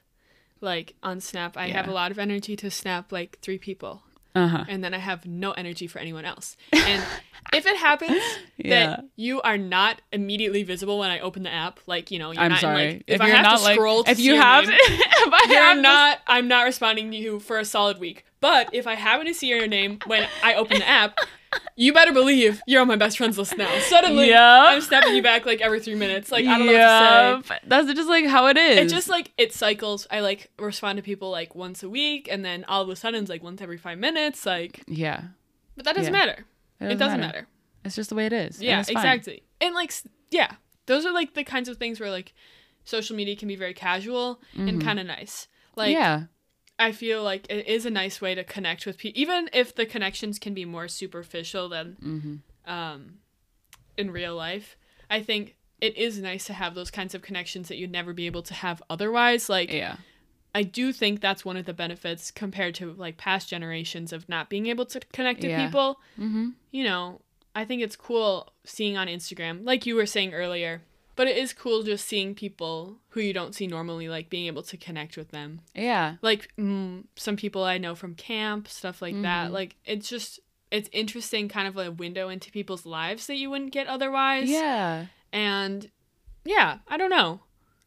Like 0.60 0.94
on 1.02 1.20
Snap, 1.20 1.56
I 1.56 1.68
have 1.70 1.88
a 1.88 1.92
lot 1.92 2.10
of 2.10 2.18
energy 2.18 2.54
to 2.56 2.70
snap 2.70 3.10
like 3.10 3.38
three 3.40 3.56
people, 3.56 4.02
Uh-huh. 4.34 4.64
and 4.68 4.84
then 4.84 4.92
I 4.92 4.98
have 4.98 5.24
no 5.24 5.52
energy 5.52 5.86
for 5.86 5.98
anyone 5.98 6.26
else. 6.26 6.54
And 6.72 7.02
if 7.54 7.64
it 7.64 7.76
happens 7.78 8.22
Yeah. 8.58 8.70
that 8.96 9.04
you 9.16 9.40
are 9.40 9.56
not 9.56 10.02
immediately 10.12 10.62
visible 10.62 10.98
when 10.98 11.10
I 11.10 11.18
open 11.20 11.42
the 11.44 11.50
app, 11.50 11.80
like 11.86 12.10
you 12.10 12.18
know, 12.18 12.30
you're 12.32 12.42
I'm 12.42 12.50
not 12.50 12.58
in, 12.58 12.60
sorry. 12.60 12.86
like, 12.92 13.04
if, 13.06 13.20
I 13.22 13.26
you're 13.28 13.36
have 13.36 13.42
not 13.44 13.56
to 13.56 13.64
like 13.64 13.74
scroll 13.76 14.04
to 14.04 14.10
if 14.10 14.20
you 14.20 14.34
have 14.36 14.66
name, 14.68 14.76
if 14.78 15.32
I 15.32 15.46
you're 15.48 15.62
have 15.62 15.78
not 15.78 16.18
I'm 16.26 16.46
not 16.46 16.64
responding 16.66 17.10
to 17.12 17.16
you 17.16 17.40
for 17.40 17.58
a 17.58 17.64
solid 17.64 17.98
week. 17.98 18.26
But 18.40 18.68
if 18.74 18.86
I 18.86 18.96
happen 18.96 19.26
to 19.26 19.32
see 19.34 19.46
your 19.48 19.66
name 19.66 20.00
when 20.06 20.28
I 20.42 20.54
open 20.54 20.78
the 20.80 20.88
app, 20.88 21.18
you 21.76 21.92
better 21.92 22.12
believe 22.12 22.60
you're 22.66 22.80
on 22.80 22.88
my 22.88 22.96
best 22.96 23.16
friends 23.18 23.36
list 23.38 23.56
now. 23.56 23.70
Suddenly 23.80 24.28
Yep. 24.28 24.38
I'm 24.40 24.80
snapping 24.80 25.14
you 25.16 25.22
back 25.22 25.46
like 25.46 25.60
every 25.60 25.80
three 25.80 25.94
minutes. 25.96 26.30
Like 26.30 26.44
I 26.46 26.58
don't 26.58 26.66
know 26.66 26.72
what 27.36 27.42
to 27.42 27.48
say. 27.48 27.58
That's 27.66 27.92
just 27.94 28.08
like 28.08 28.26
how 28.26 28.46
it 28.46 28.56
is. 28.56 28.78
It 28.78 28.88
just 28.94 29.08
like 29.08 29.32
it 29.36 29.52
cycles. 29.52 30.06
I 30.10 30.20
like 30.20 30.50
respond 30.58 30.96
to 30.98 31.02
people 31.02 31.30
like 31.30 31.54
once 31.54 31.82
a 31.82 31.88
week 31.88 32.28
and 32.30 32.44
then 32.44 32.64
all 32.64 32.82
of 32.82 32.88
a 32.88 32.96
sudden 32.96 33.20
it's 33.22 33.30
like 33.30 33.42
once 33.42 33.60
every 33.60 33.78
five 33.78 33.98
minutes. 33.98 34.46
Like 34.46 34.82
yeah. 34.86 35.22
but 35.76 35.84
that 35.84 35.96
doesn't 35.96 36.12
Yeah. 36.12 36.18
matter. 36.18 36.44
It 36.80 36.96
doesn't 36.98 37.20
matter. 37.20 37.46
It's 37.84 37.96
just 37.96 38.10
the 38.10 38.14
way 38.16 38.26
it 38.26 38.32
is. 38.32 38.62
Yeah, 38.62 38.80
it's 38.80 38.90
fine. 38.90 38.98
exactly. 38.98 39.42
And 39.60 39.74
like 39.74 39.92
yeah. 40.30 40.52
Those 40.86 41.04
are 41.06 41.12
like 41.12 41.34
the 41.34 41.44
kinds 41.44 41.68
of 41.68 41.76
things 41.78 41.98
where 42.00 42.10
like 42.10 42.32
social 42.84 43.14
media 43.16 43.36
can 43.36 43.48
be 43.48 43.56
very 43.56 43.74
casual 43.74 44.40
and 44.56 44.80
Mhm. 44.80 44.84
kind 44.84 44.98
of 45.00 45.06
nice. 45.06 45.48
Like 45.76 45.92
yeah. 45.92 46.24
I 46.80 46.92
feel 46.92 47.22
like 47.22 47.46
it 47.50 47.66
is 47.68 47.84
a 47.86 47.90
nice 47.90 48.20
way 48.20 48.34
to 48.34 48.42
connect 48.42 48.86
with 48.86 48.96
people, 48.98 49.20
even 49.20 49.50
if 49.52 49.74
the 49.74 49.86
connections 49.86 50.38
can 50.38 50.54
be 50.54 50.64
more 50.64 50.88
superficial 50.88 51.68
than 51.68 51.96
Mm-hmm. 52.02 52.70
um, 52.72 53.18
in 53.96 54.10
real 54.10 54.34
life. 54.34 54.76
I 55.10 55.22
think 55.22 55.56
it 55.80 55.96
is 55.96 56.18
nice 56.18 56.44
to 56.46 56.52
have 56.54 56.74
those 56.74 56.90
kinds 56.90 57.14
of 57.14 57.20
connections 57.22 57.68
that 57.68 57.76
you'd 57.76 57.90
never 57.92 58.12
be 58.12 58.26
able 58.26 58.42
to 58.44 58.54
have 58.54 58.82
otherwise. 58.88 59.48
Like, 59.48 59.72
Yeah. 59.72 59.96
I 60.54 60.62
do 60.64 60.92
think 60.92 61.20
that's 61.20 61.44
one 61.44 61.56
of 61.56 61.64
the 61.66 61.72
benefits 61.74 62.30
compared 62.30 62.74
to 62.76 62.92
like 62.94 63.16
past 63.16 63.48
generations 63.48 64.12
of 64.12 64.28
not 64.28 64.48
being 64.50 64.66
able 64.66 64.86
to 64.86 65.00
connect 65.12 65.42
to 65.42 65.48
Yeah. 65.48 65.64
people. 65.66 66.00
Mm-hmm. 66.18 66.48
You 66.72 66.84
know, 66.84 67.20
I 67.54 67.64
think 67.64 67.82
it's 67.82 67.96
cool 67.96 68.52
seeing 68.64 68.96
on 68.96 69.06
Instagram, 69.06 69.64
like 69.64 69.86
you 69.86 69.94
were 69.96 70.06
saying 70.06 70.32
earlier. 70.34 70.82
But 71.20 71.28
it 71.28 71.36
is 71.36 71.52
cool 71.52 71.82
just 71.82 72.08
seeing 72.08 72.34
people 72.34 72.96
who 73.10 73.20
you 73.20 73.34
don't 73.34 73.54
see 73.54 73.66
normally, 73.66 74.08
like 74.08 74.30
being 74.30 74.46
able 74.46 74.62
to 74.62 74.76
connect 74.78 75.18
with 75.18 75.28
them 75.32 75.60
Yeah. 75.74 76.14
like 76.22 76.48
mm, 76.56 77.04
some 77.14 77.36
people 77.36 77.62
I 77.62 77.76
know 77.76 77.94
from 77.94 78.14
camp, 78.14 78.68
stuff 78.68 79.02
like 79.02 79.20
that. 79.20 79.50
Mhm. 79.50 79.52
Like 79.52 79.76
it's 79.84 80.08
just 80.08 80.40
it's 80.70 80.88
interesting, 80.92 81.48
kind 81.50 81.68
of 81.68 81.76
a 81.76 81.90
window 81.90 82.30
into 82.30 82.50
people's 82.50 82.86
lives 82.86 83.26
that 83.26 83.36
you 83.36 83.50
wouldn't 83.50 83.72
get 83.72 83.86
otherwise. 83.86 84.48
Yeah. 84.48 85.06
and 85.30 85.90
yeah, 86.46 86.78
I 86.88 86.96
don't 86.96 87.10
know. 87.10 87.40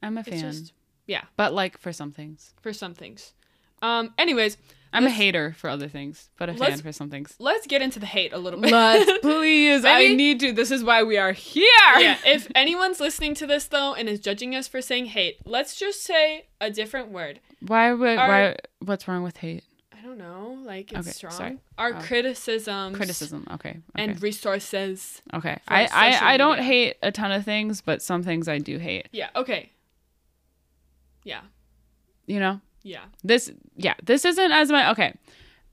I'm 0.04 0.15
a 0.19 0.24
fan. 0.24 0.39
just 0.39 0.74
yeah 1.08 1.24
but 1.36 1.54
like 1.56 1.80
for 1.80 1.91
some 1.91 2.12
things. 2.12 2.54
for 2.62 2.72
some 2.72 2.93
things. 2.93 3.34
Um. 3.82 4.13
Anyways, 4.19 4.58
I'm 4.93 5.06
a 5.06 5.10
hater 5.10 5.53
for 5.58 5.69
other 5.69 5.88
things, 5.88 6.29
but 6.38 6.49
a 6.49 6.53
fan 6.53 6.60
Let's- 6.69 6.82
for 6.82 6.91
some 6.91 7.10
things. 7.10 7.36
let's 7.39 7.65
get 7.67 7.82
into 7.82 7.99
the 7.99 8.06
hate 8.06 8.32
a 8.32 8.38
little 8.38 8.60
bit. 8.62 8.71
Let's 8.71 9.19
please. 9.21 9.84
I 9.84 9.95
Maybe- 9.99 10.15
need 10.15 10.39
to. 10.41 10.51
This 10.53 10.71
is 10.71 10.84
why 10.84 11.03
we 11.03 11.17
are 11.17 11.32
here. 11.34 11.63
yeah. 11.97 12.17
If 12.25 12.47
anyone's 12.56 12.99
listening 12.99 13.34
to 13.36 13.47
this 13.47 13.65
though 13.65 13.93
and 13.95 14.08
is 14.08 14.19
judging 14.19 14.56
us 14.56 14.67
for 14.67 14.82
saying 14.82 15.08
hate, 15.08 15.38
let's 15.45 15.75
just 15.75 16.03
say 16.03 16.45
a 16.62 16.69
different 16.69 17.10
word. 17.10 17.39
Why 17.60 17.91
would 17.93 18.17
Our- 18.17 18.27
why 18.27 18.56
what's 18.79 19.08
wrong 19.08 19.23
with 19.23 19.38
hate? 19.38 19.63
I 19.91 20.06
don't 20.06 20.17
know. 20.17 20.58
Like 20.63 20.91
it's 20.91 20.99
Okay, 21.08 21.12
strong. 21.12 21.32
sorry. 21.34 21.58
Our 21.77 21.95
Oh. 21.95 21.99
criticisms, 22.01 22.95
Criticism. 22.97 23.47
Okay. 23.51 23.69
Okay. 23.69 23.79
and 23.95 24.21
resources. 24.21 25.21
okay. 25.34 25.58
for 25.65 25.73
I, 25.73 25.86
social 25.86 25.97
I 26.27 26.34
I 26.34 26.38
don't 26.38 26.58
media. 26.58 26.65
hate 26.65 26.97
a 27.01 27.12
ton 27.12 27.32
of 27.32 27.45
things, 27.45 27.82
but 27.82 28.01
some 28.01 28.21
things 28.21 28.47
I 28.47 28.58
do 28.60 28.77
hate. 28.79 29.08
Yeah. 29.12 29.29
Okay. 29.36 29.71
Yeah. 31.23 31.41
You 32.25 32.39
know? 32.39 32.62
Yeah. 32.84 33.06
This 33.24 33.52
yeah, 33.76 33.96
this 34.04 34.26
isn't 34.26 34.52
as 34.52 34.69
my 34.69 34.91
okay. 34.91 35.15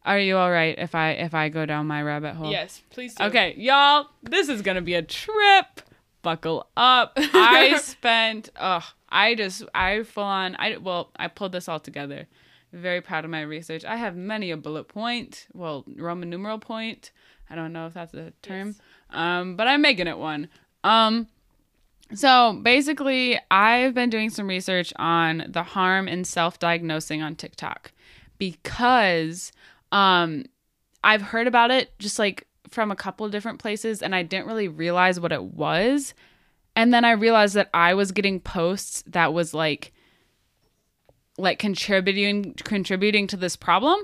Are 0.04 0.18
you 0.18 0.38
all 0.38 0.50
right 0.50 0.76
if 0.78 0.94
I 0.94 1.10
if 1.10 1.34
I 1.34 1.48
go 1.48 1.66
down 1.66 1.86
my 1.86 2.02
rabbit 2.02 2.34
hole? 2.34 2.50
Yes, 2.50 2.80
please 2.90 3.14
do. 3.14 3.24
Okay, 3.24 3.54
y'all, 3.58 4.06
this 4.22 4.48
is 4.48 4.62
gonna 4.62 4.80
be 4.80 4.94
a 4.94 5.02
trip. 5.02 5.82
Buckle 6.22 6.68
up. 6.76 7.12
I 7.16 7.78
spent 7.82 8.50
oh, 8.58 8.86
I 9.08 9.34
just 9.34 9.64
I 9.74 10.02
full 10.04 10.24
on 10.24 10.56
I 10.58 10.76
well, 10.76 11.10
I 11.16 11.28
pulled 11.28 11.52
this 11.52 11.68
all 11.68 11.80
together. 11.80 12.26
Very 12.72 13.00
proud 13.00 13.24
of 13.24 13.30
my 13.30 13.42
research. 13.42 13.84
I 13.84 13.96
have 13.96 14.14
many 14.16 14.52
a 14.52 14.56
bullet 14.56 14.84
point. 14.84 15.48
Well, 15.52 15.84
Roman 15.96 16.30
numeral 16.30 16.58
point. 16.58 17.10
I 17.50 17.56
don't 17.56 17.72
know 17.72 17.86
if 17.86 17.94
that's 17.94 18.14
a 18.14 18.32
term. 18.42 18.68
Yes. 18.68 18.80
Um, 19.10 19.56
but 19.56 19.66
I'm 19.66 19.82
making 19.82 20.06
it 20.06 20.18
one. 20.18 20.48
Um 20.84 21.26
so 22.14 22.58
basically, 22.62 23.38
I've 23.50 23.94
been 23.94 24.10
doing 24.10 24.30
some 24.30 24.48
research 24.48 24.92
on 24.96 25.44
the 25.48 25.62
harm 25.62 26.08
in 26.08 26.24
self-diagnosing 26.24 27.22
on 27.22 27.36
TikTok 27.36 27.92
because 28.38 29.52
um 29.92 30.44
I've 31.04 31.22
heard 31.22 31.46
about 31.46 31.70
it 31.70 31.98
just 31.98 32.18
like 32.18 32.46
from 32.68 32.90
a 32.90 32.96
couple 32.96 33.28
different 33.28 33.58
places 33.58 34.02
and 34.02 34.14
I 34.14 34.22
didn't 34.22 34.46
really 34.46 34.68
realize 34.68 35.18
what 35.18 35.32
it 35.32 35.42
was. 35.42 36.14
And 36.76 36.94
then 36.94 37.04
I 37.04 37.12
realized 37.12 37.54
that 37.54 37.68
I 37.74 37.94
was 37.94 38.12
getting 38.12 38.40
posts 38.40 39.02
that 39.06 39.32
was 39.32 39.52
like 39.54 39.92
like 41.38 41.58
contributing 41.58 42.54
contributing 42.54 43.26
to 43.28 43.36
this 43.36 43.56
problem. 43.56 43.98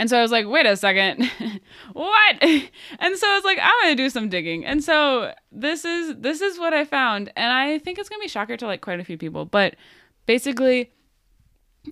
And 0.00 0.08
so 0.08 0.16
I 0.16 0.22
was 0.22 0.32
like, 0.32 0.46
wait 0.48 0.64
a 0.64 0.78
second, 0.78 1.30
what? 1.92 2.36
And 2.40 3.16
so 3.18 3.30
I 3.30 3.34
was 3.34 3.44
like, 3.44 3.58
I'm 3.60 3.74
gonna 3.82 3.94
do 3.94 4.08
some 4.08 4.30
digging. 4.30 4.64
And 4.64 4.82
so 4.82 5.34
this 5.52 5.84
is 5.84 6.16
this 6.16 6.40
is 6.40 6.58
what 6.58 6.72
I 6.72 6.86
found, 6.86 7.30
and 7.36 7.52
I 7.52 7.78
think 7.80 7.98
it's 7.98 8.08
gonna 8.08 8.22
be 8.22 8.26
shocker 8.26 8.56
to 8.56 8.66
like 8.66 8.80
quite 8.80 8.98
a 8.98 9.04
few 9.04 9.18
people. 9.18 9.44
But 9.44 9.76
basically, 10.24 10.90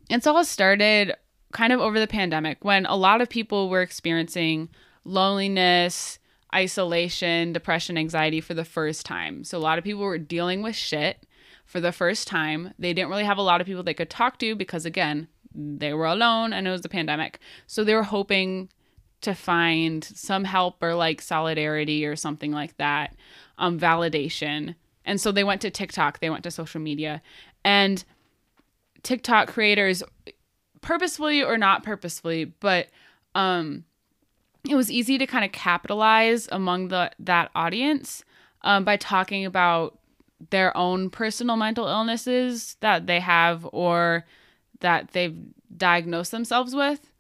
it's 0.09 0.27
all 0.27 0.43
started 0.43 1.17
kind 1.53 1.71
of 1.71 1.81
over 1.81 2.01
the 2.01 2.07
pandemic 2.07 2.65
when 2.65 2.87
a 2.87 2.97
lot 2.97 3.21
of 3.21 3.29
people 3.29 3.69
were 3.69 3.83
experiencing 3.83 4.71
loneliness, 5.05 6.19
isolation, 6.55 7.53
depression, 7.53 7.99
anxiety 7.99 8.41
for 8.41 8.55
the 8.55 8.65
first 8.65 9.05
time. 9.05 9.45
So 9.45 9.59
a 9.59 9.61
lot 9.61 9.77
of 9.77 9.85
people 9.85 10.03
were 10.03 10.17
dealing 10.17 10.63
with 10.63 10.77
shit 10.77 11.27
for 11.67 11.79
the 11.79 11.93
first 11.93 12.27
time. 12.27 12.73
They 12.79 12.95
didn't 12.95 13.11
really 13.11 13.25
have 13.25 13.37
a 13.37 13.43
lot 13.43 13.61
of 13.61 13.67
people 13.67 13.83
they 13.83 13.93
could 13.93 14.09
talk 14.09 14.39
to 14.39 14.57
because 14.57 14.87
again, 14.87 15.29
they 15.55 15.93
were 15.93 16.07
alone 16.07 16.53
and 16.53 16.67
it 16.67 16.71
was 16.71 16.83
the 16.83 16.89
pandemic. 16.89 17.39
So 17.67 17.85
they 17.85 17.95
were 17.95 18.03
hoping 18.03 18.69
to 19.21 19.35
find 19.35 20.05
some 20.05 20.45
help 20.45 20.83
or 20.83 20.95
like 20.95 21.21
solidarity 21.21 22.07
or 22.07 22.17
something 22.17 22.53
like 22.53 22.77
that, 22.77 23.17
um, 23.59 23.79
validation. 23.79 24.77
And 25.05 25.21
so 25.21 25.33
they 25.33 25.45
went 25.45 25.61
to 25.63 25.71
TikTok, 25.71 26.21
they 26.21 26.31
went 26.31 26.45
to 26.45 26.51
social 26.51 26.81
media. 26.81 27.23
And 27.65 28.05
TikTok 29.03 29.49
creators, 29.49 30.03
purposefully 30.81 31.43
or 31.43 31.59
not 31.59 31.83
purposefully, 31.83 32.45
but 32.45 32.89
um, 33.35 33.85
it 34.69 34.75
was 34.75 34.91
easy 34.91 35.19
to 35.19 35.27
kind 35.27 35.45
of 35.45 35.53
capitalize 35.53 36.49
among 36.53 36.89
the 36.89 37.11
that 37.19 37.51
audience 37.55 38.25
um, 38.63 38.85
by 38.85 38.97
talking 38.97 39.45
about 39.45 39.99
their 40.51 40.77
own 40.77 41.11
personal 41.11 41.57
mental 41.57 41.87
illnesses 41.87 42.77
that 42.81 43.07
they 43.07 43.21
have 43.21 43.67
or 43.73 44.25
that 44.81 45.11
they've 45.13 45.37
diagnosed 45.77 46.31
themselves 46.31 46.75
with 46.75 47.13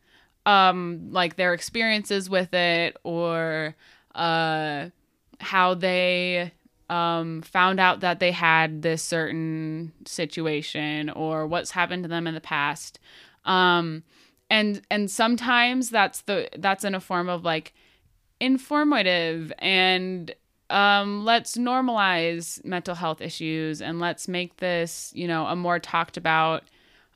um 0.47 1.09
like 1.11 1.37
their 1.37 1.53
experiences 1.53 2.31
with 2.31 2.55
it 2.55 2.97
or 3.05 3.75
uh 4.15 4.87
how 5.41 5.75
they 5.75 6.53
um 6.89 7.43
found 7.43 7.79
out 7.79 8.01
that 8.01 8.19
they 8.19 8.33
had 8.33 8.83
this 8.83 9.03
certain 9.03 9.93
situation 10.07 11.11
or 11.11 11.47
what's 11.47 11.71
happened 11.73 12.03
to 12.03 12.09
them 12.09 12.27
in 12.27 12.35
the 12.35 12.41
past. 12.41 12.99
Um 13.45 14.03
and 14.51 14.81
and 14.91 15.11
sometimes 15.11 15.91
that's 15.91 16.23
the 16.23 16.49
that's 16.57 16.85
in 16.85 16.95
a 16.95 17.01
form 17.01 17.29
of 17.29 17.45
like 17.45 17.75
informative 18.41 19.53
and 19.59 20.35
um, 20.71 21.25
let's 21.25 21.57
normalize 21.57 22.63
mental 22.65 22.95
health 22.95 23.21
issues 23.21 23.81
and 23.81 24.01
let's 24.01 24.29
make 24.29 24.59
this, 24.59 25.13
you 25.15 25.27
know, 25.27 25.47
a 25.47 25.57
more 25.57 25.79
talked 25.79 26.17
about 26.17 26.65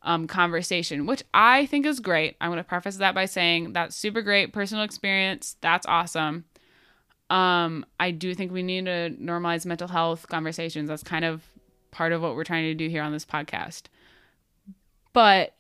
um, 0.05 0.27
conversation, 0.27 1.07
which 1.07 1.23
I 1.33 1.67
think 1.67 1.87
is 1.87 2.01
great. 2.01 2.37
I'm 2.41 2.51
going 2.51 2.59
to 2.59 2.65
preface 2.65 2.97
that 2.97 3.15
by 3.15 3.27
saying 3.27 3.73
that's 3.73 3.95
super 3.97 4.23
great 4.23 4.53
personal 4.53 4.85
experience. 4.85 5.57
That's 5.61 5.87
awesome. 5.87 6.45
Um, 7.31 7.87
I 7.99 8.11
do 8.11 8.35
think 8.35 8.53
we 8.53 8.63
need 8.63 8.85
to 8.87 9.11
normalize 9.21 9.65
mental 9.65 9.89
health 9.89 10.27
conversations. 10.29 10.89
That's 10.89 11.03
kind 11.03 11.25
of 11.25 11.43
part 11.91 12.13
of 12.13 12.21
what 12.21 12.35
we're 12.35 12.45
trying 12.45 12.65
to 12.65 12.75
do 12.75 12.89
here 12.89 13.03
on 13.03 13.13
this 13.13 13.25
podcast. 13.25 13.83
But 15.13 15.55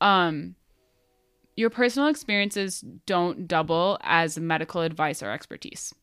um, 0.00 0.54
your 1.56 1.70
personal 1.70 2.08
experiences 2.08 2.80
don't 3.06 3.46
double 3.48 3.98
as 4.02 4.38
medical 4.38 4.80
advice 4.82 5.22
or 5.22 5.30
expertise 5.30 5.94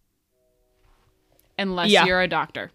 unless 1.58 1.90
Yeah. 1.90 2.06
you're 2.06 2.22
a 2.22 2.28
doctor. 2.28 2.72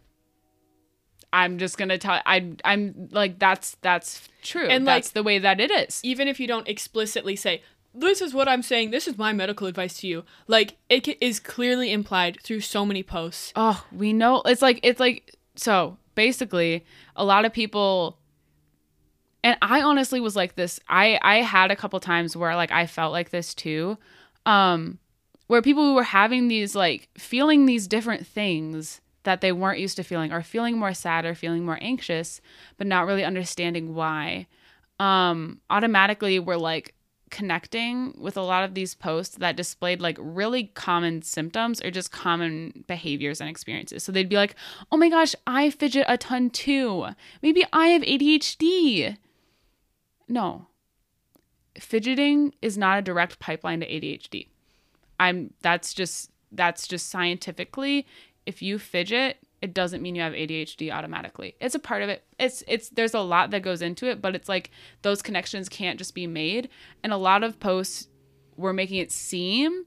I'm 1.33 1.59
just 1.59 1.79
gonna 1.79 1.99
tell. 1.99 2.21
I 2.27 2.53
I'm 2.65 3.09
like 3.13 3.39
that's 3.39 3.77
that's 3.83 4.29
true. 4.43 4.67
And, 4.67 4.87
that's 4.87 5.09
like- 5.09 5.13
the 5.15 5.23
way 5.23 5.39
that 5.39 5.61
it 5.61 5.71
is. 5.71 6.01
even 6.03 6.29
if 6.29 6.41
you 6.41 6.47
don't 6.47 6.69
explicitly 6.69 7.37
say 7.37 7.63
this 7.93 8.21
is 8.21 8.33
what 8.33 8.47
i'm 8.49 8.63
saying 8.63 8.93
this 8.93 9.09
is 9.09 9.19
my 9.19 9.33
medical 9.33 9.67
advice 9.67 9.99
to 9.99 10.07
you 10.07 10.23
like 10.47 10.77
it 10.89 11.09
is 11.21 11.41
clearly 11.41 11.91
implied 11.93 12.39
through 12.41 12.61
so 12.61 12.87
many 12.87 13.03
posts 13.03 13.53
Oh, 13.57 13.85
we 13.91 14.13
know. 14.13 14.43
It's 14.47 14.63
like 14.63 14.79
it's 14.85 15.01
like 15.01 15.35
so 15.57 15.97
basically 16.15 16.85
a 17.17 17.25
lot 17.25 17.45
of 17.45 17.53
people 17.53 18.17
and 19.43 19.57
I 19.63 19.81
honestly 19.83 20.21
was 20.21 20.37
like 20.37 20.55
this. 20.55 20.79
I 20.89 21.19
I 21.23 21.37
had 21.37 21.71
a 21.71 21.77
couple 21.77 21.99
times 21.99 22.37
where 22.37 22.55
like 22.55 22.71
I 22.71 22.87
felt 22.87 23.11
like 23.13 23.31
this 23.31 23.55
too. 23.55 23.99
Um 24.47 24.99
where 25.49 25.63
people 25.63 25.83
who 25.85 25.95
were 25.95 26.05
having 26.05 26.47
these 26.49 26.77
like 26.77 27.09
feeling 27.19 27.67
these 27.67 27.89
different 27.89 28.25
things 28.27 29.01
that 29.25 29.41
they 29.41 29.53
weren't 29.53 29.79
used 29.79 29.97
to 29.97 30.03
feeling 30.03 30.33
or 30.33 30.43
feeling 30.43 30.79
more 30.79 30.95
sad 30.95 31.25
or 31.25 31.35
feeling 31.35 31.65
more 31.65 31.79
anxious 31.81 32.41
but 32.77 32.87
not 32.87 33.07
really 33.07 33.25
understanding 33.25 33.95
why. 33.95 34.47
Um 34.99 35.61
automatically 35.71 36.39
we're 36.39 36.57
like 36.57 36.95
connecting 37.31 38.13
with 38.19 38.37
a 38.37 38.43
lot 38.43 38.65
of 38.65 38.75
these 38.75 38.95
posts 38.95 39.37
that 39.37 39.57
displayed 39.57 40.01
like 40.01 40.19
really 40.21 40.65
common 40.65 41.23
symptoms 41.23 41.81
or 41.83 41.91
just 41.91 42.13
common 42.13 42.85
behaviors 42.87 43.41
and 43.41 43.49
experiences. 43.49 44.03
So 44.03 44.13
they'd 44.13 44.29
be 44.29 44.37
like, 44.37 44.57
oh 44.91 44.97
my 44.97 45.09
gosh, 45.09 45.35
I 45.47 45.71
fidget 45.71 46.07
a 46.09 46.19
ton 46.19 46.51
too. 46.51 47.07
Maybe 47.41 47.65
I 47.73 47.89
have 47.89 48.03
ADHD. 48.03 49.17
No. 50.29 50.67
Fidgeting 51.79 52.53
is 52.61 52.77
not 52.77 52.99
a 52.99 53.03
direct 53.03 53.39
pipeline 53.39 53.81
to 53.81 53.87
ADHD. 53.87 54.49
I'm 55.19 55.55
that's 55.63 55.95
just 55.95 56.31
that's 56.53 56.89
just 56.89 57.09
scientifically 57.09 58.07
if 58.47 58.63
you 58.63 58.79
fidget 58.79 59.39
it 59.63 59.75
doesn't 59.75 60.01
mean 60.01 60.15
you 60.15 60.23
have 60.23 60.33
ADHD 60.33 60.91
automatically. 60.91 61.55
It's 61.61 61.75
a 61.75 61.79
part 61.79 62.03
of 62.03 62.09
it. 62.09 62.25
It's 62.39 62.65
it's 62.67 62.89
there's 62.89 63.15
a 63.15 63.21
lot 63.21 63.51
that 63.51 63.63
goes 63.63 63.83
into 63.83 64.07
it, 64.07 64.23
but 64.23 64.35
it's 64.35 64.49
like 64.49 64.71
those 65.03 65.23
connections 65.23 65.69
can't 65.69 65.99
just 65.99 66.15
be 66.15 66.27
made. 66.27 66.71
And 67.03 67.13
a 67.13 67.19
lot 67.19 67.45
of 67.45 67.61
posts 67.61 68.09
were 68.57 68.73
making 68.73 68.99
it 68.99 69.13
seem 69.13 69.85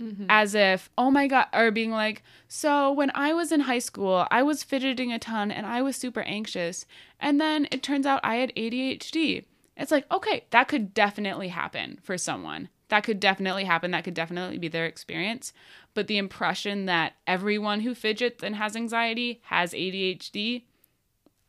mm-hmm. 0.00 0.26
as 0.28 0.54
if, 0.54 0.90
oh 0.98 1.10
my 1.10 1.28
god, 1.28 1.46
or 1.52 1.70
being 1.70 1.90
like, 1.90 2.22
so 2.48 2.90
when 2.90 3.12
I 3.14 3.34
was 3.34 3.52
in 3.52 3.60
high 3.60 3.78
school, 3.78 4.26
I 4.30 4.42
was 4.42 4.64
fidgeting 4.64 5.12
a 5.12 5.18
ton 5.18 5.50
and 5.50 5.66
I 5.66 5.82
was 5.82 5.96
super 5.96 6.22
anxious, 6.22 6.86
and 7.20 7.40
then 7.40 7.68
it 7.70 7.82
turns 7.82 8.06
out 8.06 8.20
I 8.24 8.36
had 8.36 8.54
ADHD. 8.56 9.44
It's 9.76 9.90
like, 9.90 10.10
okay, 10.10 10.46
that 10.50 10.68
could 10.68 10.94
definitely 10.94 11.48
happen 11.48 11.98
for 12.02 12.16
someone. 12.16 12.68
That 12.88 13.04
could 13.04 13.20
definitely 13.20 13.64
happen. 13.64 13.90
That 13.92 14.04
could 14.04 14.14
definitely 14.14 14.58
be 14.58 14.68
their 14.68 14.86
experience. 14.86 15.52
But 15.94 16.06
the 16.06 16.18
impression 16.18 16.86
that 16.86 17.14
everyone 17.26 17.80
who 17.80 17.94
fidgets 17.94 18.42
and 18.42 18.56
has 18.56 18.76
anxiety 18.76 19.40
has 19.44 19.72
ADHD 19.72 20.64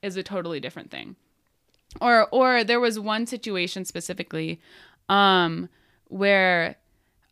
is 0.02 0.15
a 0.15 0.24
totally 0.24 0.60
different 0.60 0.91
thing. 0.91 1.15
Or 2.00 2.28
or 2.32 2.63
there 2.63 2.80
was 2.80 3.00
one 3.00 3.26
situation 3.26 3.86
specifically 3.86 4.60
um 5.10 5.69
where 6.08 6.76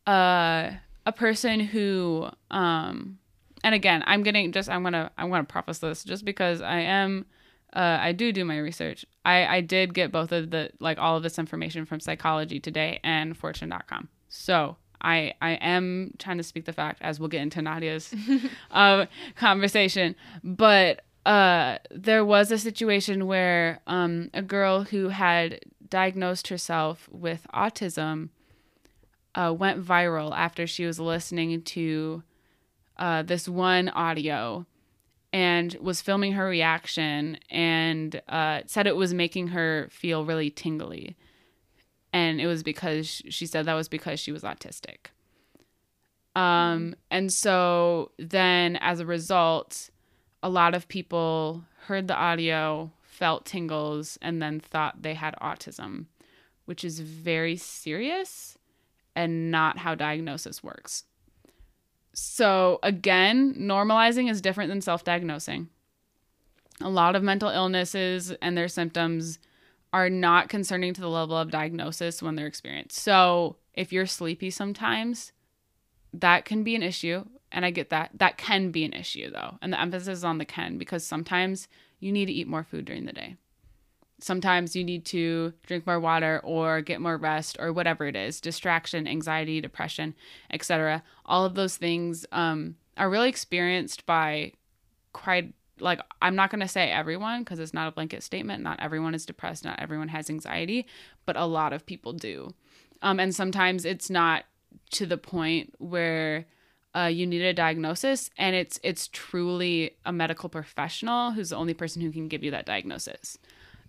uh 0.08 0.72
a 1.06 1.12
person 1.12 1.60
who 1.60 2.28
um 2.52 3.18
and 3.64 3.74
again 3.76 4.04
i'm 4.06 4.24
getting 4.24 4.52
just 4.52 4.70
i'm 4.70 4.84
gonna 4.84 5.12
i'm 5.18 5.30
gonna 5.30 5.44
preface 5.44 5.80
this 5.80 6.04
just 6.04 6.24
because 6.24 6.62
i 6.62 6.80
am 6.80 7.26
uh, 7.74 7.98
i 8.02 8.12
do 8.12 8.32
do 8.32 8.46
my 8.46 8.58
research. 8.58 9.06
I 9.26 9.46
i 9.46 9.62
did 9.62 9.94
get 9.94 10.12
both 10.12 10.32
of 10.32 10.52
the 10.52 10.72
like 10.80 10.98
all 10.98 11.18
of 11.18 11.24
this 11.24 11.40
information 11.40 11.86
from 11.86 12.00
psychology 12.00 12.60
today 12.60 13.00
and 13.04 13.38
fortune.com 13.38 14.10
so 14.30 14.78
i 15.02 15.34
i 15.42 15.52
am 15.52 16.14
trying 16.20 16.38
to 16.38 16.44
speak 16.44 16.66
the 16.66 16.74
fact 16.74 17.02
as 17.02 17.20
we'll 17.20 17.30
get 17.30 17.42
into 17.42 17.62
nadia's 17.62 18.14
uh, 18.72 19.06
conversation. 19.36 20.16
But 20.44 21.02
uh 21.26 21.78
there 21.90 22.26
was 22.26 22.52
a 22.52 22.58
situation 22.58 23.28
where 23.28 23.80
um 23.88 24.30
a 24.34 24.42
girl 24.42 24.84
who 24.84 25.10
had 25.10 25.62
diagnosed 25.90 26.48
herself 26.48 27.08
with 27.12 27.46
autism 27.54 28.30
uh, 29.36 29.54
went 29.58 29.84
viral 29.84 30.32
after 30.36 30.68
she 30.68 30.86
was 30.86 31.00
listening 31.00 31.62
to 31.62 32.24
uh, 32.98 33.24
this 33.24 33.48
one 33.48 33.90
audio 33.90 34.66
and 35.34 35.76
was 35.82 36.00
filming 36.00 36.34
her 36.34 36.46
reaction 36.46 37.40
and 37.50 38.22
uh, 38.30 38.62
said 38.68 38.86
it 38.86 38.96
was 38.96 39.16
making 39.16 39.48
her 39.48 39.88
feel 39.90 40.24
really 40.24 40.52
tingly. 40.52 41.18
And 42.14 42.40
it 42.40 42.46
was 42.46 42.62
because 42.62 43.08
she 43.08 43.48
said 43.48 43.66
that 43.66 43.74
was 43.74 43.90
because 43.90 44.20
she 44.20 44.32
was 44.32 44.44
autistic. 44.44 45.08
Um, 46.36 46.96
and 47.10 47.34
so 47.34 48.12
then 48.20 48.76
as 48.78 49.00
a 49.00 49.06
result, 49.08 49.90
a 50.44 50.50
lot 50.50 50.76
of 50.76 50.88
people 50.88 51.64
heard 51.88 52.08
the 52.08 52.16
audio, 52.16 52.92
felt 53.02 53.46
tingles, 53.46 54.20
and 54.22 54.40
then 54.40 54.60
thought 54.60 55.02
they 55.02 55.16
had 55.16 55.36
autism, 55.42 56.06
which 56.66 56.84
is 56.84 57.00
very 57.00 57.56
serious 57.56 58.58
and 59.16 59.50
not 59.50 59.80
how 59.80 59.96
diagnosis 59.96 60.64
works. 60.64 61.06
So, 62.14 62.80
again, 62.84 63.56
normalizing 63.56 64.30
is 64.30 64.42
different 64.42 64.70
than 64.70 64.82
self 64.82 65.04
diagnosing. 65.04 65.70
A 66.82 66.90
lot 66.90 67.16
of 67.16 67.24
mental 67.24 67.50
illnesses 67.50 68.32
and 68.42 68.58
their 68.58 68.68
symptoms 68.68 69.40
are 69.92 70.10
not 70.10 70.50
concerning 70.50 70.94
to 70.94 71.02
the 71.02 71.10
level 71.10 71.38
of 71.38 71.52
diagnosis 71.52 72.22
when 72.22 72.36
they're 72.36 72.48
experienced. 72.48 72.98
So, 73.00 73.58
if 73.74 73.92
you're 73.92 74.06
sleepy 74.06 74.52
sometimes, 74.52 75.32
that 76.14 76.46
can 76.46 76.64
be 76.64 76.76
an 76.76 76.84
issue. 76.84 77.26
And 77.52 77.66
I 77.66 77.72
get 77.72 77.90
that. 77.90 78.12
That 78.14 78.38
can 78.38 78.72
be 78.72 78.84
an 78.84 78.94
issue, 78.94 79.32
though. 79.32 79.58
And 79.62 79.74
the 79.74 79.82
emphasis 79.82 80.20
is 80.20 80.24
on 80.24 80.38
the 80.38 80.46
can 80.46 80.78
because 80.78 81.06
sometimes 81.06 81.68
you 82.00 82.12
need 82.12 82.26
to 82.26 82.34
eat 82.34 82.48
more 82.48 82.64
food 82.64 82.86
during 82.86 83.06
the 83.06 83.14
day 83.14 83.38
sometimes 84.24 84.76
you 84.76 84.84
need 84.84 85.06
to 85.06 85.54
drink 85.66 85.86
more 85.86 86.00
water 86.00 86.40
or 86.44 86.82
get 86.82 87.02
more 87.02 87.18
rest 87.18 87.58
or 87.60 87.74
whatever 87.74 88.06
it 88.08 88.16
is 88.16 88.40
distraction 88.40 89.08
anxiety 89.08 89.62
depression 89.62 90.14
etc 90.52 91.04
all 91.26 91.46
of 91.46 91.56
those 91.56 91.78
things 91.78 92.26
um, 92.32 92.76
are 92.98 93.10
really 93.10 93.30
experienced 93.30 94.06
by 94.06 94.52
quite 95.12 95.54
like 95.80 96.00
i'm 96.22 96.36
not 96.36 96.50
going 96.50 96.62
to 96.62 96.68
say 96.68 96.90
everyone 96.92 97.42
because 97.42 97.60
it's 97.60 97.74
not 97.74 97.88
a 97.88 97.92
blanket 97.92 98.24
statement. 98.24 98.64
Not 98.64 98.80
everyone 98.80 99.16
is 99.16 99.26
depressed. 99.26 99.66
Not 99.66 99.80
everyone 99.80 100.10
has 100.10 100.30
anxiety 100.30 100.86
but 101.26 101.36
a 101.36 101.46
lot 101.46 101.74
of 101.74 101.86
people 101.86 102.14
do. 102.14 102.54
Um, 103.02 103.20
and 103.20 103.36
sometimes 103.36 103.86
it's 103.86 104.10
not 104.10 104.46
to 104.92 105.06
the 105.06 105.18
point 105.18 105.74
where 105.78 106.46
uh, 106.96 107.06
you 107.06 107.26
need 107.26 107.42
a 107.42 107.54
diagnosis, 107.54 108.30
and 108.38 108.56
it's 108.56 108.80
it's 108.84 109.08
truly 109.08 109.98
a 110.06 110.14
medical 110.14 110.48
professional 110.48 111.32
who's 111.32 111.50
the 111.50 111.56
only 111.56 111.74
person 111.74 112.02
who 112.02 112.12
can 112.12 112.28
give 112.28 112.44
you 112.44 112.52
that 112.52 112.66
diagnosis. 112.66 113.38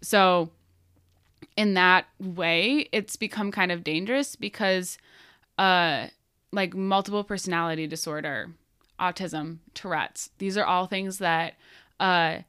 So, 0.04 0.50
in 1.56 1.74
that 1.74 2.04
way, 2.20 2.88
it's 2.92 3.16
become 3.16 3.50
kind 3.50 3.72
of 3.72 3.82
dangerous 3.82 4.36
because, 4.36 4.98
uh, 5.56 6.08
like 6.52 6.74
multiple 6.74 7.24
personality 7.24 7.86
disorder, 7.86 8.50
autism, 9.00 9.58
Tourette's, 9.72 10.30
these 10.38 10.58
are 10.58 10.64
all 10.64 10.86
things 10.86 11.18
that, 11.18 11.54
uh, 12.00 12.40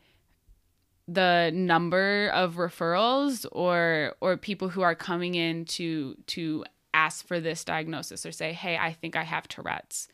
the 1.08 1.51
number 1.53 2.30
of 2.34 2.56
referrals 2.56 3.45
or 3.51 4.16
or 4.22 4.38
people 4.38 4.70
who 4.70 4.82
are 4.82 4.95
coming 4.95 5.36
in 5.36 5.64
to 5.66 6.18
to 6.28 6.66
ask 6.93 7.28
for 7.28 7.39
this 7.39 7.64
diagnosis 7.64 8.26
or 8.26 8.32
say, 8.32 8.53
"Hey, 8.53 8.76
I 8.76 8.91
think 8.93 9.16
I 9.16 9.24
have 9.24 9.47
Tourette's." 9.47 10.08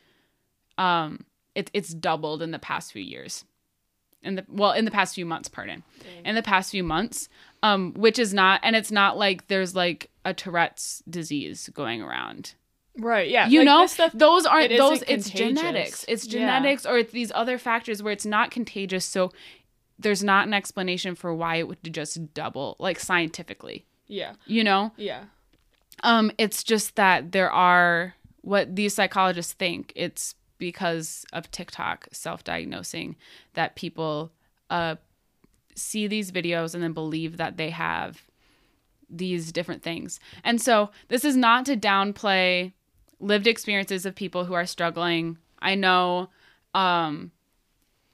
Um, 0.76 1.24
it, 1.54 1.70
it's 1.72 1.94
doubled 1.94 2.42
in 2.42 2.50
the 2.50 2.58
past 2.58 2.92
few 2.92 3.02
years. 3.02 3.44
In 4.22 4.36
the 4.36 4.44
well, 4.48 4.72
in 4.72 4.84
the 4.84 4.90
past 4.90 5.14
few 5.14 5.26
months, 5.26 5.48
pardon. 5.48 5.82
Dang. 6.00 6.26
In 6.26 6.34
the 6.36 6.42
past 6.42 6.70
few 6.70 6.84
months, 6.84 7.28
um, 7.62 7.92
which 7.94 8.18
is 8.18 8.32
not, 8.32 8.60
and 8.62 8.76
it's 8.76 8.92
not 8.92 9.18
like 9.18 9.48
there's 9.48 9.74
like 9.74 10.10
a 10.24 10.32
Tourette's 10.32 11.02
disease 11.10 11.68
going 11.74 12.02
around. 12.02 12.54
Right. 12.98 13.28
Yeah. 13.30 13.48
You 13.48 13.60
like, 13.60 13.66
know, 13.66 13.86
stuff. 13.86 14.12
those 14.14 14.46
aren't 14.46 14.70
it 14.70 14.78
those. 14.78 15.02
It's 15.02 15.28
contagious. 15.28 15.60
genetics. 15.62 16.04
It's 16.08 16.26
Yeah. 16.26 16.30
genetics, 16.40 16.86
or 16.86 16.98
it's 16.98 17.12
these 17.12 17.32
other 17.34 17.58
factors 17.58 18.02
where 18.02 18.12
it's 18.12 18.26
not 18.26 18.50
contagious. 18.50 19.04
So 19.04 19.32
there's 19.98 20.22
not 20.22 20.46
an 20.46 20.54
explanation 20.54 21.14
for 21.14 21.34
why 21.34 21.56
it 21.56 21.66
would 21.68 21.78
just 21.92 22.32
double, 22.34 22.76
like 22.78 23.00
scientifically. 23.00 23.86
Yeah. 24.08 24.34
You 24.46 24.62
know, 24.62 24.92
Yeah. 24.96 25.24
um, 26.02 26.30
it's 26.38 26.62
just 26.62 26.96
that 26.96 27.32
there 27.32 27.50
are 27.50 28.14
what 28.42 28.76
these 28.76 28.94
psychologists 28.94 29.52
think. 29.54 29.92
It's 29.96 30.34
because 30.62 31.26
of 31.32 31.50
TikTok 31.50 32.06
self-diagnosing 32.12 33.16
that 33.54 33.74
people 33.74 34.30
uh, 34.70 34.94
see 35.74 36.06
these 36.06 36.30
videos 36.30 36.72
and 36.72 36.84
then 36.84 36.92
believe 36.92 37.36
that 37.36 37.56
they 37.56 37.70
have 37.70 38.22
these 39.10 39.50
different 39.50 39.82
things. 39.82 40.20
And 40.44 40.60
so 40.60 40.90
this 41.08 41.24
is 41.24 41.36
not 41.36 41.66
to 41.66 41.76
downplay 41.76 42.74
lived 43.18 43.48
experiences 43.48 44.06
of 44.06 44.14
people 44.14 44.44
who 44.44 44.54
are 44.54 44.64
struggling. 44.64 45.36
I 45.60 45.74
know 45.74 46.28
um 46.74 47.32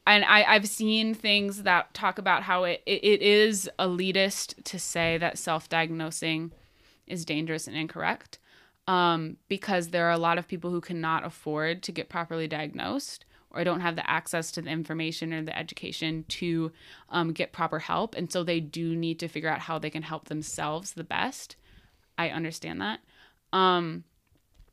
and 0.07 0.25
I, 0.25 0.45
I've 0.45 0.67
seen 0.67 1.13
things 1.13 1.65
that 1.65 1.93
talk 1.93 2.17
about 2.19 2.45
how 2.45 2.65
it, 2.65 2.83
it, 2.87 3.05
it 3.05 3.21
is 3.21 3.69
elitist 3.79 4.65
to 4.65 4.79
say 4.79 5.19
that 5.19 5.37
self-diagnosing 5.37 6.51
is 7.07 7.27
dangerous 7.27 7.67
and 7.67 7.77
incorrect 7.77 8.39
um, 8.89 9.37
because 9.49 9.89
there 9.89 10.07
are 10.07 10.13
a 10.13 10.19
lot 10.19 10.39
of 10.39 10.49
people 10.49 10.71
who 10.71 10.81
cannot 10.81 11.25
afford 11.25 11.83
to 11.85 11.93
get 11.93 12.09
properly 12.09 12.49
diagnosed 12.49 13.27
or 13.51 13.63
don't 13.63 13.83
have 13.83 13.97
the 13.97 14.11
access 14.11 14.51
to 14.53 14.63
the 14.63 14.71
information 14.71 15.33
or 15.33 15.43
the 15.43 15.57
education 15.57 16.25
to 16.29 16.73
um, 17.11 17.33
get 17.33 17.53
proper 17.53 17.79
help. 17.79 18.15
And 18.17 18.33
so 18.33 18.43
they 18.43 18.61
do 18.61 18.97
need 18.97 19.19
to 19.21 19.29
figure 19.29 19.51
out 19.51 19.61
how 19.61 19.79
they 19.79 19.91
can 19.91 20.03
help 20.03 20.29
themselves 20.29 20.95
the 20.95 21.05
best. 21.05 21.55
I 22.17 22.31
understand 22.31 22.81
that. 22.81 23.01
Um, 23.53 24.05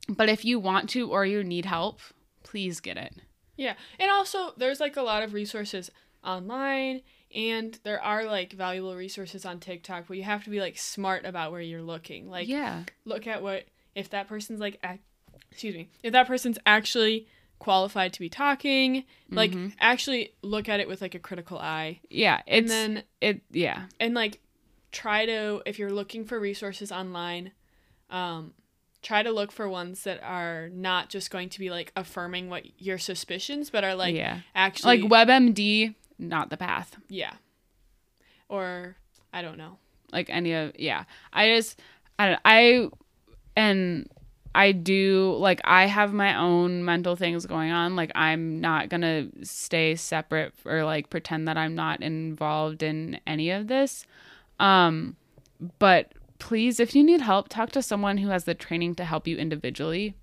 but 0.07 0.29
if 0.29 0.45
you 0.45 0.59
want 0.59 0.89
to 0.91 1.09
or 1.11 1.25
you 1.25 1.43
need 1.43 1.65
help, 1.65 1.99
please 2.43 2.79
get 2.79 2.97
it. 2.97 3.15
Yeah. 3.57 3.73
And 3.99 4.09
also, 4.09 4.53
there's 4.55 4.79
like 4.79 4.95
a 4.95 5.01
lot 5.01 5.23
of 5.23 5.33
resources 5.33 5.91
online, 6.23 7.01
and 7.33 7.77
there 7.83 8.01
are 8.01 8.25
like 8.25 8.53
valuable 8.53 8.95
resources 8.95 9.45
on 9.45 9.59
TikTok, 9.59 10.05
but 10.07 10.17
you 10.17 10.23
have 10.23 10.43
to 10.45 10.49
be 10.49 10.59
like 10.59 10.77
smart 10.77 11.25
about 11.25 11.51
where 11.51 11.61
you're 11.61 11.81
looking. 11.81 12.29
Like, 12.29 12.47
yeah. 12.47 12.83
look 13.05 13.27
at 13.27 13.41
what, 13.41 13.65
if 13.95 14.09
that 14.11 14.27
person's 14.27 14.59
like, 14.59 14.77
ac- 14.83 14.99
excuse 15.51 15.73
me, 15.75 15.89
if 16.03 16.11
that 16.11 16.27
person's 16.27 16.59
actually 16.65 17.27
qualified 17.59 18.11
to 18.13 18.19
be 18.19 18.29
talking, 18.29 19.05
like, 19.31 19.51
Mhm. 19.51 19.73
actually 19.79 20.33
look 20.41 20.67
at 20.69 20.79
it 20.81 20.87
with 20.87 21.01
like 21.01 21.15
a 21.15 21.19
critical 21.19 21.57
eye. 21.57 22.01
Yeah. 22.09 22.41
And 22.47 22.67
then, 22.69 23.03
it, 23.21 23.41
yeah. 23.51 23.85
and 23.99 24.13
like, 24.13 24.39
try 24.91 25.25
to, 25.25 25.61
if 25.65 25.79
you're 25.79 25.91
looking 25.91 26.25
for 26.25 26.39
resources 26.39 26.91
online, 26.91 27.51
um, 28.09 28.53
try 29.01 29.23
to 29.23 29.31
look 29.31 29.51
for 29.51 29.69
ones 29.69 30.03
that 30.03 30.21
are 30.23 30.69
not 30.73 31.09
just 31.09 31.29
going 31.31 31.47
to 31.49 31.59
be 31.59 31.69
like 31.69 31.91
affirming 31.95 32.49
what 32.49 32.63
your 32.81 32.97
suspicions, 32.97 33.69
but 33.69 33.83
are 33.83 33.95
like 33.95 34.15
yeah. 34.15 34.41
actually 34.53 35.01
Like 35.01 35.11
WebMD, 35.29 35.95
not 36.19 36.49
the 36.49 36.57
path. 36.57 36.97
Yeah. 37.07 37.33
Or 38.49 38.95
I 39.33 39.41
don't 39.41 39.57
know. 39.57 39.77
like 40.11 40.29
any 40.29 40.53
of 40.53 40.71
yeah 40.79 41.03
i 41.33 41.47
just 41.49 41.79
i 42.19 42.27
don't 42.29 42.39
i 42.45 42.89
and 43.55 44.09
i 44.55 44.71
do 44.71 45.35
like 45.37 45.59
i 45.65 45.85
have 45.85 46.13
my 46.13 46.35
own 46.35 46.83
mental 46.83 47.15
things 47.15 47.45
going 47.45 47.71
on. 47.71 47.95
Like 47.95 48.11
i'm 48.15 48.61
not 48.61 48.89
gonna 48.89 49.27
stay 49.43 49.95
separate 49.95 50.53
or 50.65 50.83
like 50.83 51.09
pretend 51.09 51.47
that 51.47 51.57
i'm 51.57 51.75
not 51.75 52.01
involved 52.01 52.81
in 52.81 53.19
any 53.27 53.51
of 53.51 53.67
this. 53.67 54.05
Um 54.59 55.17
but 55.79 56.13
please 56.39 56.79
if 56.79 56.95
you 56.95 57.03
need 57.03 57.21
help 57.21 57.49
talk 57.49 57.71
to 57.71 57.81
someone 57.81 58.17
who 58.17 58.29
has 58.29 58.45
the 58.45 58.53
training 58.55 58.95
to 58.95 59.05
help 59.05 59.27
you 59.27 59.37
individually 59.37 60.15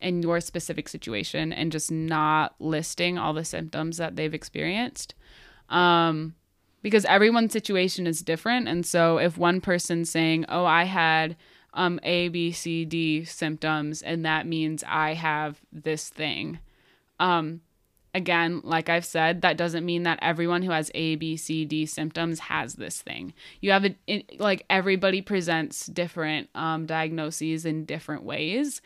in 0.00 0.22
your 0.22 0.40
specific 0.40 0.88
situation 0.88 1.52
and 1.52 1.72
just 1.72 1.90
not 1.90 2.54
listing 2.58 3.18
all 3.18 3.34
the 3.34 3.44
symptoms 3.44 3.98
that 3.98 4.16
they've 4.16 4.34
experienced. 4.34 5.14
Um 5.68 6.34
because 6.82 7.04
everyone's 7.04 7.52
situation 7.52 8.06
is 8.06 8.22
different. 8.22 8.66
And 8.66 8.86
so 8.86 9.18
if 9.18 9.36
one 9.36 9.60
person's 9.60 10.10
saying 10.10 10.44
oh 10.48 10.64
i 10.64 10.84
had 10.84 11.36
um 11.74 12.00
a 12.02 12.28
b 12.28 12.52
c 12.52 12.84
d 12.84 13.24
symptoms 13.24 14.02
and 14.02 14.24
that 14.24 14.46
means 14.46 14.82
i 14.86 15.14
have 15.14 15.60
this 15.72 16.08
thing. 16.08 16.58
Um 17.18 17.60
again 18.12 18.60
like 18.64 18.88
i've 18.88 19.04
said 19.04 19.40
that 19.42 19.56
doesn't 19.56 19.86
mean 19.86 20.02
that 20.02 20.18
everyone 20.20 20.62
who 20.62 20.72
has 20.72 20.90
a 20.94 21.14
b 21.14 21.36
c 21.36 21.64
d 21.64 21.86
symptoms 21.86 22.40
has 22.40 22.74
this 22.74 23.00
thing. 23.00 23.32
You 23.60 23.70
have 23.70 23.84
a 23.84 23.94
it, 24.08 24.40
like 24.40 24.64
everybody 24.68 25.22
presents 25.22 25.86
different 25.86 26.48
um 26.54 26.86
diagnoses 26.86 27.64
in 27.64 27.84
different 27.84 28.24
ways. 28.24 28.82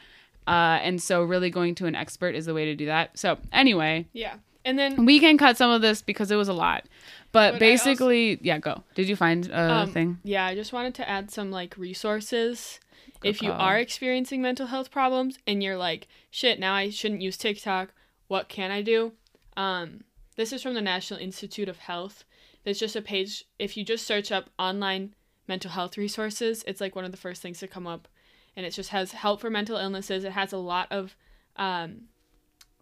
Uh 0.46 0.78
and 0.82 1.00
so 1.02 1.22
really 1.22 1.48
going 1.48 1.74
to 1.76 1.86
an 1.86 1.94
expert 1.94 2.34
is 2.34 2.44
the 2.44 2.52
way 2.54 2.66
to 2.66 2.74
do 2.74 2.86
that. 2.86 3.18
So 3.18 3.38
anyway 3.52 4.06
Yeah. 4.12 4.34
And 4.64 4.78
then 4.78 5.04
we 5.04 5.20
can 5.20 5.36
cut 5.36 5.56
some 5.56 5.70
of 5.70 5.82
this 5.82 6.02
because 6.02 6.30
it 6.30 6.36
was 6.36 6.48
a 6.48 6.54
lot. 6.54 6.84
But, 7.32 7.52
But 7.52 7.60
basically, 7.60 8.38
yeah, 8.42 8.58
go. 8.58 8.82
Did 8.94 9.08
you 9.08 9.16
find 9.16 9.46
a 9.50 9.72
um, 9.72 9.92
thing? 9.92 10.18
yeah, 10.22 10.46
I 10.46 10.54
just 10.54 10.72
wanted 10.72 10.94
to 10.94 11.08
add 11.08 11.30
some 11.30 11.50
like 11.50 11.76
resources. 11.76 12.80
Good 13.20 13.28
if 13.28 13.42
you 13.42 13.52
are 13.52 13.78
experiencing 13.78 14.40
mental 14.40 14.66
health 14.66 14.90
problems 14.90 15.38
and 15.46 15.62
you're 15.62 15.76
like, 15.76 16.06
shit, 16.30 16.58
now 16.58 16.74
I 16.74 16.90
shouldn't 16.90 17.22
use 17.22 17.36
TikTok. 17.36 17.92
What 18.28 18.48
can 18.48 18.70
I 18.70 18.82
do? 18.82 19.12
Um, 19.56 20.04
this 20.36 20.52
is 20.52 20.62
from 20.62 20.74
the 20.74 20.80
National 20.80 21.20
Institute 21.20 21.68
of 21.68 21.78
Health. 21.78 22.24
There's 22.64 22.78
just 22.78 22.96
a 22.96 23.02
page. 23.02 23.44
If 23.58 23.76
you 23.76 23.84
just 23.84 24.06
search 24.06 24.32
up 24.32 24.50
online 24.58 25.14
mental 25.46 25.70
health 25.70 25.96
resources, 25.96 26.64
it's 26.66 26.80
like 26.80 26.96
one 26.96 27.04
of 27.04 27.10
the 27.10 27.18
first 27.18 27.42
things 27.42 27.58
to 27.60 27.68
come 27.68 27.86
up, 27.86 28.08
and 28.56 28.64
it 28.64 28.70
just 28.70 28.90
has 28.90 29.12
help 29.12 29.40
for 29.40 29.50
mental 29.50 29.76
illnesses. 29.76 30.24
It 30.24 30.32
has 30.32 30.52
a 30.52 30.58
lot 30.58 30.88
of, 30.90 31.14
um, 31.56 32.02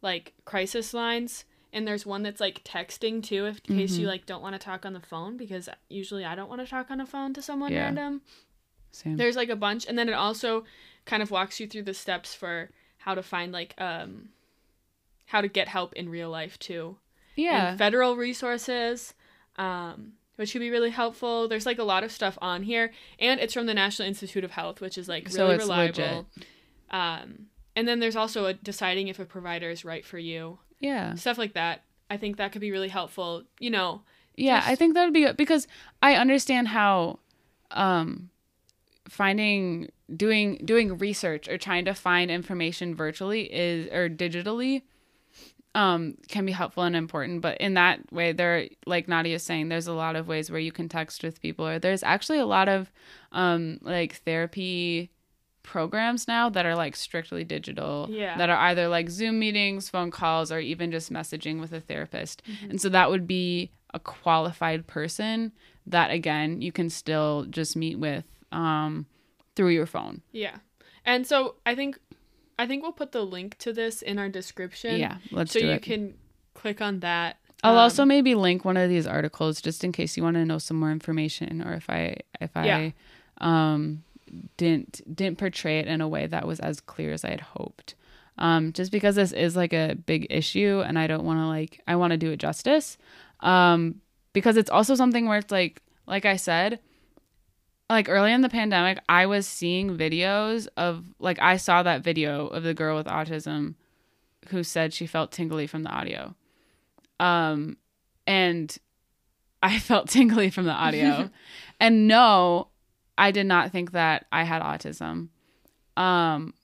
like 0.00 0.34
crisis 0.44 0.94
lines, 0.94 1.44
and 1.72 1.86
there's 1.86 2.04
one 2.04 2.22
that's 2.22 2.40
like 2.40 2.62
texting 2.64 3.22
too, 3.22 3.46
if, 3.46 3.60
in 3.68 3.76
case 3.78 3.96
you 3.96 4.04
Mhm. 4.06 4.10
like 4.10 4.26
don't 4.26 4.42
want 4.42 4.54
to 4.54 4.58
talk 4.58 4.84
on 4.84 4.92
the 4.92 5.00
phone 5.00 5.36
because 5.36 5.68
usually 5.88 6.24
I 6.24 6.34
don't 6.34 6.48
want 6.48 6.60
to 6.60 6.66
talk 6.66 6.90
on 6.90 6.98
the 6.98 7.06
phone 7.06 7.32
to 7.34 7.42
someone 7.42 7.72
Yeah. 7.72 7.84
random. 7.84 8.22
Same. 8.90 9.16
There's 9.16 9.36
like 9.36 9.48
a 9.48 9.56
bunch, 9.56 9.86
and 9.86 9.98
then 9.98 10.08
it 10.08 10.12
also 10.12 10.64
kind 11.06 11.22
of 11.22 11.30
walks 11.30 11.58
you 11.60 11.66
through 11.66 11.84
the 11.84 11.94
steps 11.94 12.34
for 12.34 12.70
how 12.98 13.14
to 13.14 13.22
find 13.22 13.50
like 13.52 13.74
um 13.80 14.28
how 15.26 15.40
to 15.40 15.48
get 15.48 15.66
help 15.68 15.94
in 15.94 16.08
real 16.10 16.28
life 16.30 16.58
too. 16.58 16.98
yeah. 17.36 17.70
And 17.70 17.78
federal 17.78 18.16
resources, 18.16 19.14
um, 19.56 20.12
which 20.36 20.52
could 20.52 20.60
be 20.60 20.68
really 20.70 20.90
helpful. 20.90 21.48
There's 21.48 21.64
like 21.64 21.78
a 21.78 21.84
lot 21.84 22.04
of 22.04 22.12
stuff 22.12 22.36
on 22.42 22.62
here, 22.64 22.92
and 23.18 23.40
it's 23.40 23.54
from 23.54 23.64
the 23.66 23.72
National 23.74 24.06
Institute 24.06 24.44
of 24.44 24.50
Health, 24.50 24.80
which 24.82 24.98
is 24.98 25.08
like 25.08 25.30
So 25.30 25.44
really 25.44 25.54
it's 25.54 25.62
reliable. 25.64 26.26
Um, 26.90 27.46
and 27.74 27.88
then 27.88 28.00
there's 28.00 28.16
also 28.16 28.44
a 28.44 28.52
deciding 28.52 29.08
if 29.08 29.18
a 29.18 29.24
provider 29.24 29.70
is 29.70 29.84
right 29.84 30.04
for 30.04 30.18
you, 30.18 30.58
yeah. 30.82 31.14
stuff 31.14 31.38
like 31.38 31.54
that. 31.54 31.84
I 32.10 32.18
think 32.18 32.36
that 32.36 32.52
could 32.52 32.60
be 32.60 32.70
really 32.70 32.90
helpful. 32.90 33.44
You 33.58 33.70
know, 33.70 34.02
Yeah, 34.36 34.62
I 34.66 34.74
think 34.74 34.94
that 34.94 35.04
would 35.04 35.14
be 35.14 35.22
good 35.22 35.36
because 35.38 35.66
I 36.02 36.16
understand 36.16 36.68
how 36.68 37.20
um 37.70 38.28
finding 39.08 39.88
doing 40.14 40.60
doing 40.64 40.98
research 40.98 41.48
or 41.48 41.56
trying 41.56 41.84
to 41.86 41.94
find 41.94 42.30
information 42.30 42.94
virtually 42.94 43.52
is 43.52 43.88
or 43.92 44.08
digitally 44.08 44.82
um 45.74 46.14
can 46.28 46.44
be 46.44 46.52
helpful 46.52 46.82
and 46.82 46.94
important 46.94 47.40
but 47.40 47.56
in 47.58 47.74
that 47.74 48.12
way 48.12 48.32
there 48.32 48.68
like 48.86 49.08
Nadia 49.08 49.36
is 49.36 49.42
saying 49.42 49.68
there's 49.68 49.86
a 49.86 49.92
lot 49.92 50.16
of 50.16 50.28
ways 50.28 50.50
where 50.50 50.60
you 50.60 50.70
can 50.70 50.88
text 50.88 51.22
with 51.22 51.40
people 51.40 51.66
or 51.66 51.78
there's 51.78 52.02
actually 52.02 52.38
a 52.38 52.46
lot 52.46 52.68
of 52.68 52.92
um 53.32 53.78
like 53.80 54.16
therapy 54.16 55.10
programs 55.62 56.26
now 56.26 56.48
that 56.48 56.66
are 56.66 56.74
like 56.74 56.96
strictly 56.96 57.44
digital 57.44 58.06
Yeah. 58.10 58.36
that 58.38 58.50
are 58.50 58.56
either 58.58 58.88
like 58.88 59.08
zoom 59.10 59.38
meetings 59.38 59.88
phone 59.88 60.10
calls 60.10 60.50
or 60.50 60.58
even 60.58 60.90
just 60.90 61.12
messaging 61.12 61.60
with 61.60 61.72
a 61.72 61.80
therapist 61.80 62.42
and 62.68 62.80
so 62.80 62.88
that 62.88 63.10
would 63.10 63.26
be 63.26 63.70
a 63.94 64.00
qualified 64.00 64.86
person 64.86 65.52
that 65.86 66.10
again 66.10 66.60
you 66.62 66.72
can 66.72 66.90
still 66.90 67.46
just 67.48 67.76
meet 67.76 67.98
with 67.98 68.24
um 68.50 69.06
through 69.54 69.70
your 69.70 69.86
phone 69.86 70.22
Yeah. 70.32 70.56
And 71.04 71.26
so 71.26 71.56
I 71.66 71.74
think 71.74 71.98
I 72.58 72.66
think 72.66 72.82
we'll 72.82 72.92
put 72.92 73.12
the 73.12 73.24
link 73.24 73.58
to 73.58 73.72
this 73.72 74.02
in 74.02 74.18
our 74.18 74.28
description. 74.28 75.00
Yeah, 75.00 75.16
let's 75.32 75.52
so 75.52 75.58
you 75.58 75.70
it. 75.72 75.82
can 75.82 76.14
click 76.54 76.80
on 76.80 77.00
that. 77.00 77.38
I'll 77.64 77.72
Um, 77.72 77.78
also 77.78 78.04
maybe 78.04 78.34
link 78.34 78.64
one 78.64 78.76
of 78.76 78.88
these 78.88 79.06
articles 79.06 79.60
just 79.60 79.82
in 79.84 79.90
case 79.92 80.16
you 80.16 80.22
want 80.22 80.34
to 80.36 80.44
know 80.44 80.58
some 80.58 80.78
more 80.78 80.90
information 80.92 81.62
or 81.62 81.72
if 81.74 81.88
I 81.90 82.16
if 82.40 82.50
I 82.56 82.94
um 83.38 84.04
didn't 84.56 85.00
didn't 85.14 85.38
portray 85.38 85.78
it 85.78 85.86
in 85.86 86.00
a 86.00 86.08
way 86.08 86.26
that 86.26 86.46
was 86.46 86.60
as 86.60 86.80
clear 86.80 87.12
as 87.12 87.24
I 87.24 87.30
had 87.30 87.40
hoped. 87.40 87.94
Um 88.38 88.72
just 88.72 88.92
because 88.92 89.14
this 89.16 89.32
is 89.32 89.56
like 89.56 89.72
a 89.72 89.94
big 89.94 90.26
issue 90.30 90.82
and 90.84 90.98
I 90.98 91.06
don't 91.06 91.24
want 91.24 91.38
to 91.38 91.46
like 91.46 91.80
I 91.86 91.96
want 91.96 92.12
to 92.12 92.16
do 92.16 92.30
it 92.30 92.38
justice. 92.38 92.96
Um 93.40 93.96
because 94.32 94.56
it's 94.56 94.70
also 94.70 94.94
something 94.94 95.26
where 95.26 95.38
it's 95.38 95.52
like 95.52 95.82
like 96.06 96.24
I 96.24 96.36
said 96.36 96.80
like 97.90 98.08
early 98.08 98.32
in 98.32 98.40
the 98.40 98.48
pandemic 98.48 98.98
I 99.08 99.26
was 99.26 99.46
seeing 99.46 99.96
videos 99.96 100.66
of 100.76 101.04
like 101.18 101.38
I 101.40 101.56
saw 101.56 101.82
that 101.82 102.02
video 102.02 102.46
of 102.46 102.62
the 102.62 102.74
girl 102.74 102.96
with 102.96 103.06
autism 103.06 103.74
who 104.48 104.62
said 104.62 104.92
she 104.92 105.06
felt 105.06 105.32
tingly 105.32 105.66
from 105.66 105.82
the 105.82 105.90
audio 105.90 106.34
um 107.20 107.76
and 108.26 108.78
i 109.62 109.78
felt 109.90 110.08
tingly 110.08 110.50
from 110.50 110.64
the 110.64 110.72
audio 110.72 111.30
and 111.80 112.08
no 112.08 112.68
i 113.18 113.30
did 113.30 113.46
not 113.46 113.70
think 113.72 113.92
that 113.92 114.26
i 114.32 114.44
had 114.44 114.62
autism. 114.62 115.28
Um 115.96 116.54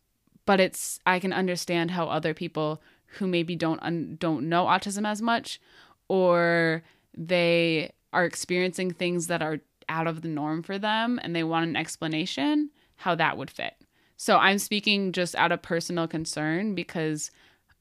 but 0.46 0.60
it's 0.60 0.98
i 1.06 1.18
can 1.18 1.32
understand 1.32 1.90
how 1.90 2.06
other 2.06 2.34
people 2.34 2.82
who 3.18 3.26
maybe 3.26 3.56
don't 3.56 3.82
un- 3.82 4.16
don't 4.18 4.48
know 4.48 4.64
autism 4.64 5.06
as 5.06 5.20
much 5.22 5.60
or 6.08 6.82
they 7.16 7.92
are 8.12 8.24
experiencing 8.24 8.90
things 8.90 9.26
that 9.26 9.42
are 9.42 9.60
out 9.88 10.06
of 10.06 10.22
the 10.22 10.28
norm 10.28 10.62
for 10.62 10.78
them 10.78 11.18
and 11.22 11.34
they 11.34 11.44
want 11.44 11.68
an 11.68 11.76
explanation 11.76 12.70
how 12.96 13.14
that 13.14 13.36
would 13.36 13.50
fit. 13.50 13.74
So 14.16 14.38
i'm 14.38 14.58
speaking 14.58 15.12
just 15.12 15.34
out 15.36 15.52
of 15.52 15.62
personal 15.62 16.08
concern 16.08 16.74
because 16.74 17.30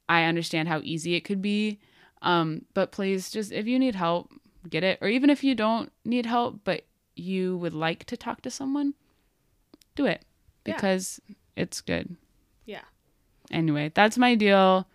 i 0.10 0.24
understand 0.24 0.68
how 0.68 0.82
easy 0.84 1.16
it 1.16 1.22
could 1.22 1.42
be. 1.42 1.80
Um, 2.22 2.66
but 2.74 2.92
please, 2.92 3.30
just 3.30 3.52
if 3.52 3.68
you 3.68 3.78
need 3.80 3.96
help, 3.96 4.32
get 4.70 4.84
it. 4.84 5.00
Or 5.02 5.08
even 5.08 5.30
if 5.30 5.44
you 5.44 5.56
don't 5.56 5.92
need 6.06 6.26
help, 6.26 6.62
but 6.64 6.86
you 7.20 7.58
would 7.58 7.74
like 7.74 8.06
to 8.06 8.18
talk 8.18 8.42
to 8.42 8.50
someone, 8.52 8.94
do 9.96 10.06
it 10.06 10.24
Yeah. 10.66 10.76
because 10.76 11.20
it's 11.56 11.82
good. 11.82 12.16
Yeah. 12.66 12.82
Anyway, 13.52 13.92
that's 13.94 14.18
my 14.18 14.36
deal. 14.36 14.88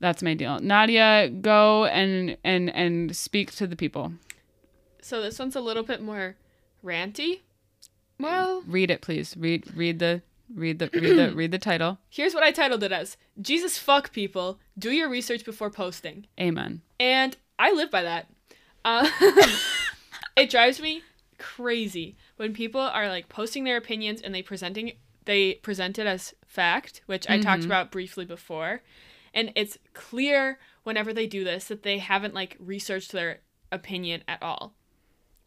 That's 0.00 0.22
my 0.22 0.34
deal. 0.34 0.58
Nadia, 0.60 1.28
go 1.30 1.84
and 1.86 2.36
and 2.44 2.68
and 2.74 3.16
speak 3.16 3.52
to 3.52 3.66
the 3.66 3.76
people. 3.76 4.12
So 5.00 5.22
this 5.22 5.38
one's 5.38 5.56
a 5.56 5.60
little 5.60 5.82
bit 5.84 6.02
more 6.02 6.36
ranty. 6.84 7.40
Well, 8.18 8.62
Read 8.66 8.90
it, 8.90 9.00
please. 9.00 9.36
Read 9.36 9.74
read 9.74 9.98
the 9.98 10.22
read 10.54 10.78
the 10.78 10.90
read 10.92 11.16
the 11.16 11.34
read 11.34 11.50
the 11.52 11.58
title. 11.58 11.98
here's 12.10 12.34
what 12.34 12.42
I 12.42 12.50
titled 12.50 12.82
it 12.82 12.92
as: 12.92 13.16
Jesus 13.40 13.78
fuck 13.78 14.12
people. 14.12 14.58
Do 14.78 14.90
your 14.90 15.08
research 15.08 15.44
before 15.44 15.70
posting. 15.70 16.26
Amen. 16.38 16.82
And 17.00 17.36
I 17.58 17.72
live 17.72 17.90
by 17.90 18.02
that. 18.02 18.26
Uh, 18.84 19.08
it 20.36 20.50
drives 20.50 20.80
me 20.80 21.02
crazy 21.44 22.16
when 22.36 22.54
people 22.54 22.80
are 22.80 23.08
like 23.08 23.28
posting 23.28 23.64
their 23.64 23.76
opinions 23.76 24.22
and 24.22 24.34
they 24.34 24.40
presenting 24.40 24.92
they 25.26 25.54
present 25.54 25.98
it 25.98 26.06
as 26.06 26.34
fact, 26.46 27.02
which 27.06 27.28
I 27.28 27.38
talked 27.38 27.60
mm-hmm. 27.60 27.70
about 27.70 27.90
briefly 27.90 28.24
before. 28.24 28.82
And 29.32 29.52
it's 29.54 29.78
clear 29.92 30.58
whenever 30.84 31.12
they 31.12 31.26
do 31.26 31.44
this 31.44 31.66
that 31.66 31.82
they 31.82 31.98
haven't 31.98 32.34
like 32.34 32.56
researched 32.58 33.12
their 33.12 33.40
opinion 33.70 34.22
at 34.26 34.42
all. 34.42 34.74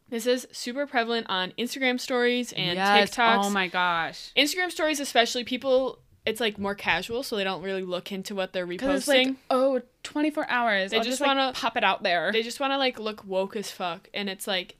This 0.08 0.26
is 0.26 0.46
super 0.52 0.86
prevalent 0.86 1.26
on 1.28 1.52
Instagram 1.58 2.00
stories 2.00 2.52
and 2.52 2.76
yes. 2.76 3.10
Oh 3.18 3.22
TikToks. 3.22 3.44
Oh 3.44 3.50
my 3.50 3.66
gosh. 3.66 4.32
Instagram 4.36 4.70
stories 4.70 5.00
especially 5.00 5.42
people 5.42 5.98
it's 6.26 6.40
like 6.40 6.58
more 6.58 6.74
casual 6.74 7.22
so 7.22 7.36
they 7.36 7.44
don't 7.44 7.62
really 7.62 7.82
look 7.82 8.12
into 8.12 8.34
what 8.34 8.52
they're 8.52 8.66
Because 8.66 9.00
it's 9.00 9.08
reposting. 9.08 9.26
like, 9.26 9.36
oh, 9.50 9.80
24 10.02 10.48
hours. 10.48 10.90
They 10.90 10.98
I'll 10.98 11.02
just 11.02 11.18
just, 11.18 11.20
like, 11.20 11.36
wanna- 11.36 11.52
pop 11.54 11.76
it 11.76 11.84
out 11.84 12.02
there. 12.02 12.30
they 12.32 12.42
just 12.42 12.60
want 12.60 12.72
to 12.72 12.78
like 12.78 12.98
look 13.00 13.24
woke 13.24 13.56
as 13.56 13.70
fuck 13.70 14.08
and 14.14 14.28
it's 14.28 14.46
like 14.46 14.76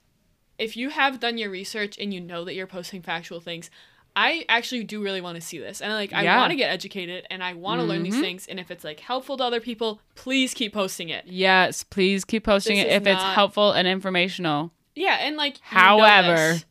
if 0.59 0.75
you 0.77 0.89
have 0.89 1.19
done 1.19 1.37
your 1.37 1.49
research 1.49 1.97
and 1.99 2.13
you 2.13 2.19
know 2.21 2.43
that 2.45 2.53
you're 2.53 2.67
posting 2.67 3.01
factual 3.01 3.39
things 3.39 3.69
i 4.15 4.43
actually 4.49 4.83
do 4.83 5.01
really 5.01 5.21
want 5.21 5.35
to 5.35 5.41
see 5.41 5.57
this 5.59 5.81
and 5.81 5.93
like 5.93 6.11
i 6.13 6.23
Yeah. 6.23 6.37
want 6.37 6.49
to 6.51 6.55
get 6.55 6.69
educated 6.71 7.25
and 7.29 7.43
i 7.43 7.53
want 7.53 7.79
to 7.79 7.85
learn 7.85 8.03
these 8.03 8.15
Mhm. 8.15 8.21
things 8.21 8.47
and 8.47 8.59
if 8.59 8.69
it's 8.71 8.83
like 8.83 8.99
helpful 8.99 9.37
to 9.37 9.43
other 9.43 9.59
people 9.61 10.01
please 10.15 10.53
keep 10.53 10.73
posting 10.73 11.09
it 11.09 11.25
Yes, 11.27 11.83
please 11.83 12.25
keep 12.25 12.43
posting 12.43 12.77
This 12.77 12.85
it 12.85 12.91
if 12.91 13.07
it's 13.07 13.23
helpful 13.23 13.71
and 13.71 13.87
informational. 13.87 14.71
yeah 14.95 15.17
and 15.21 15.37
like 15.37 15.59
However- 15.61 16.35
this, 16.53 16.65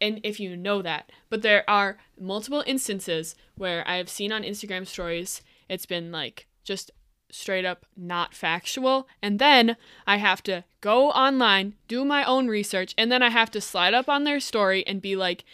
and 0.00 0.20
if 0.22 0.38
you 0.40 0.56
know 0.56 0.82
that 0.82 1.10
but 1.30 1.42
there 1.42 1.68
are 1.68 1.98
multiple 2.20 2.62
instances 2.66 3.34
where 3.56 3.86
i 3.88 3.96
have 3.96 4.08
seen 4.10 4.30
on 4.32 4.42
instagram 4.42 4.86
stories 4.86 5.40
it's 5.68 5.86
been 5.86 6.12
like 6.12 6.46
just 6.64 6.90
straight 7.34 7.64
up 7.64 7.84
not 7.96 8.34
factual 8.34 9.08
and 9.22 9.38
then 9.38 9.76
i 10.06 10.16
have 10.16 10.42
to 10.42 10.62
go 10.80 11.10
online 11.10 11.74
do 11.88 12.04
my 12.04 12.24
own 12.24 12.46
research 12.48 12.94
and 12.96 13.10
then 13.10 13.22
i 13.22 13.30
have 13.30 13.50
to 13.50 13.60
slide 13.60 13.94
up 13.94 14.08
on 14.08 14.24
their 14.24 14.38
story 14.38 14.86
and 14.86 15.02
be 15.02 15.16
like 15.16 15.44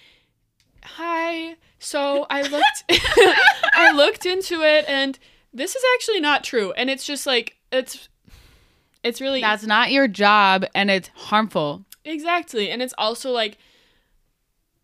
hi 0.83 1.57
so 1.79 2.27
i 2.29 2.43
looked 2.43 2.85
i 3.75 3.93
looked 3.95 4.27
into 4.27 4.63
it 4.63 4.85
and 4.89 5.19
this 5.53 5.75
is 5.75 5.83
actually 5.95 6.21
not 6.21 6.45
true 6.45 6.73
and 6.73 6.91
it's 6.91 7.05
just 7.05 7.27
like 7.27 7.57
it's 7.73 8.09
it's 9.03 9.21
really 9.21 9.41
That's 9.41 9.65
not 9.65 9.93
your 9.93 10.09
job 10.09 10.67
and 10.75 10.91
it's 10.91 11.09
harmful. 11.15 11.85
Exactly. 12.05 12.71
And 12.71 12.83
it's 12.83 12.95
also 12.99 13.31
like 13.31 13.59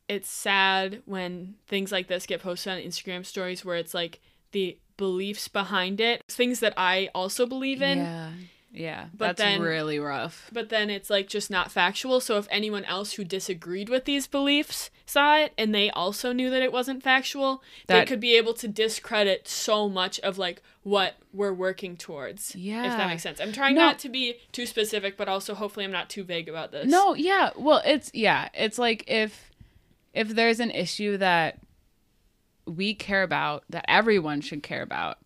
it's 0.09 0.28
sad 0.30 1.03
when 1.05 1.57
things 1.66 1.92
like 1.92 2.07
this 2.09 2.26
get 2.26 2.42
posted 2.42 2.72
on 2.72 2.78
Instagram 2.78 3.26
stories 3.26 3.64
where 3.64 3.76
it's 3.76 3.92
like 3.92 4.20
the 4.53 4.78
beliefs 4.97 5.49
behind 5.49 6.01
it, 6.01 6.22
things 6.28 6.61
that 6.61 6.74
I 6.76 7.09
also 7.14 7.47
believe 7.47 7.82
in, 7.82 7.99
Yeah. 7.99 8.30
Yeah. 8.72 9.07
But 9.14 9.36
that's 9.36 9.38
then- 9.38 9.62
really 9.62 9.99
rough. 9.99 10.51
but 10.53 10.68
then 10.68 10.90
it's 10.90 11.09
like 11.09 11.28
just 11.28 11.51
not 11.51 11.72
factual. 11.72 12.20
So 12.20 12.36
if 12.36 12.47
anyone 12.51 12.84
else 12.84 13.12
who 13.14 13.24
disagreed 13.24 13.88
with 13.88 14.05
these 14.05 14.26
beliefs 14.26 14.90
saw 15.07 15.38
it 15.38 15.53
and 15.57 15.74
they 15.74 15.88
also 15.90 16.32
knew 16.32 16.51
that 16.51 16.61
it 16.62 16.72
wasn't 16.72 17.03
factual, 17.03 17.62
they 17.86 18.05
could 18.05 18.20
be 18.20 18.36
able 18.36 18.53
to 18.55 18.68
discredit 18.68 19.49
so 19.49 19.88
much 19.88 20.18
of 20.20 20.36
like 20.36 20.62
what 20.82 21.14
we're 21.32 21.55
working 21.55 21.97
towards. 21.97 22.55
Yeah. 22.55 22.84
If 22.84 22.99
that 22.99 23.09
makes 23.09 23.22
sense. 23.22 23.40
I'm 23.40 23.53
trying 23.53 23.76
No. 23.76 23.82
not 23.86 23.99
to 24.01 24.11
be 24.11 24.36
too 24.53 24.66
specific, 24.66 25.16
but 25.16 25.26
also 25.28 25.55
hopefully 25.55 25.86
I'm 25.86 25.92
not 25.92 26.11
too 26.11 26.22
vague 26.24 26.49
about 26.49 26.70
this. 26.70 26.86
No, 26.86 27.14
yeah. 27.14 27.51
Well, 27.57 27.80
it's 27.86 28.11
yeah, 28.12 28.51
it's 28.53 28.78
like 28.78 29.05
if 29.07 29.51
if 30.12 30.28
there's 30.28 30.61
an 30.61 30.70
issue 30.70 31.16
that 31.16 31.59
we 32.67 32.95
care 32.95 33.23
about 33.23 33.64
that 33.71 33.85
everyone 33.89 34.41
should 34.41 34.62
care 34.62 34.83
about. 34.83 35.19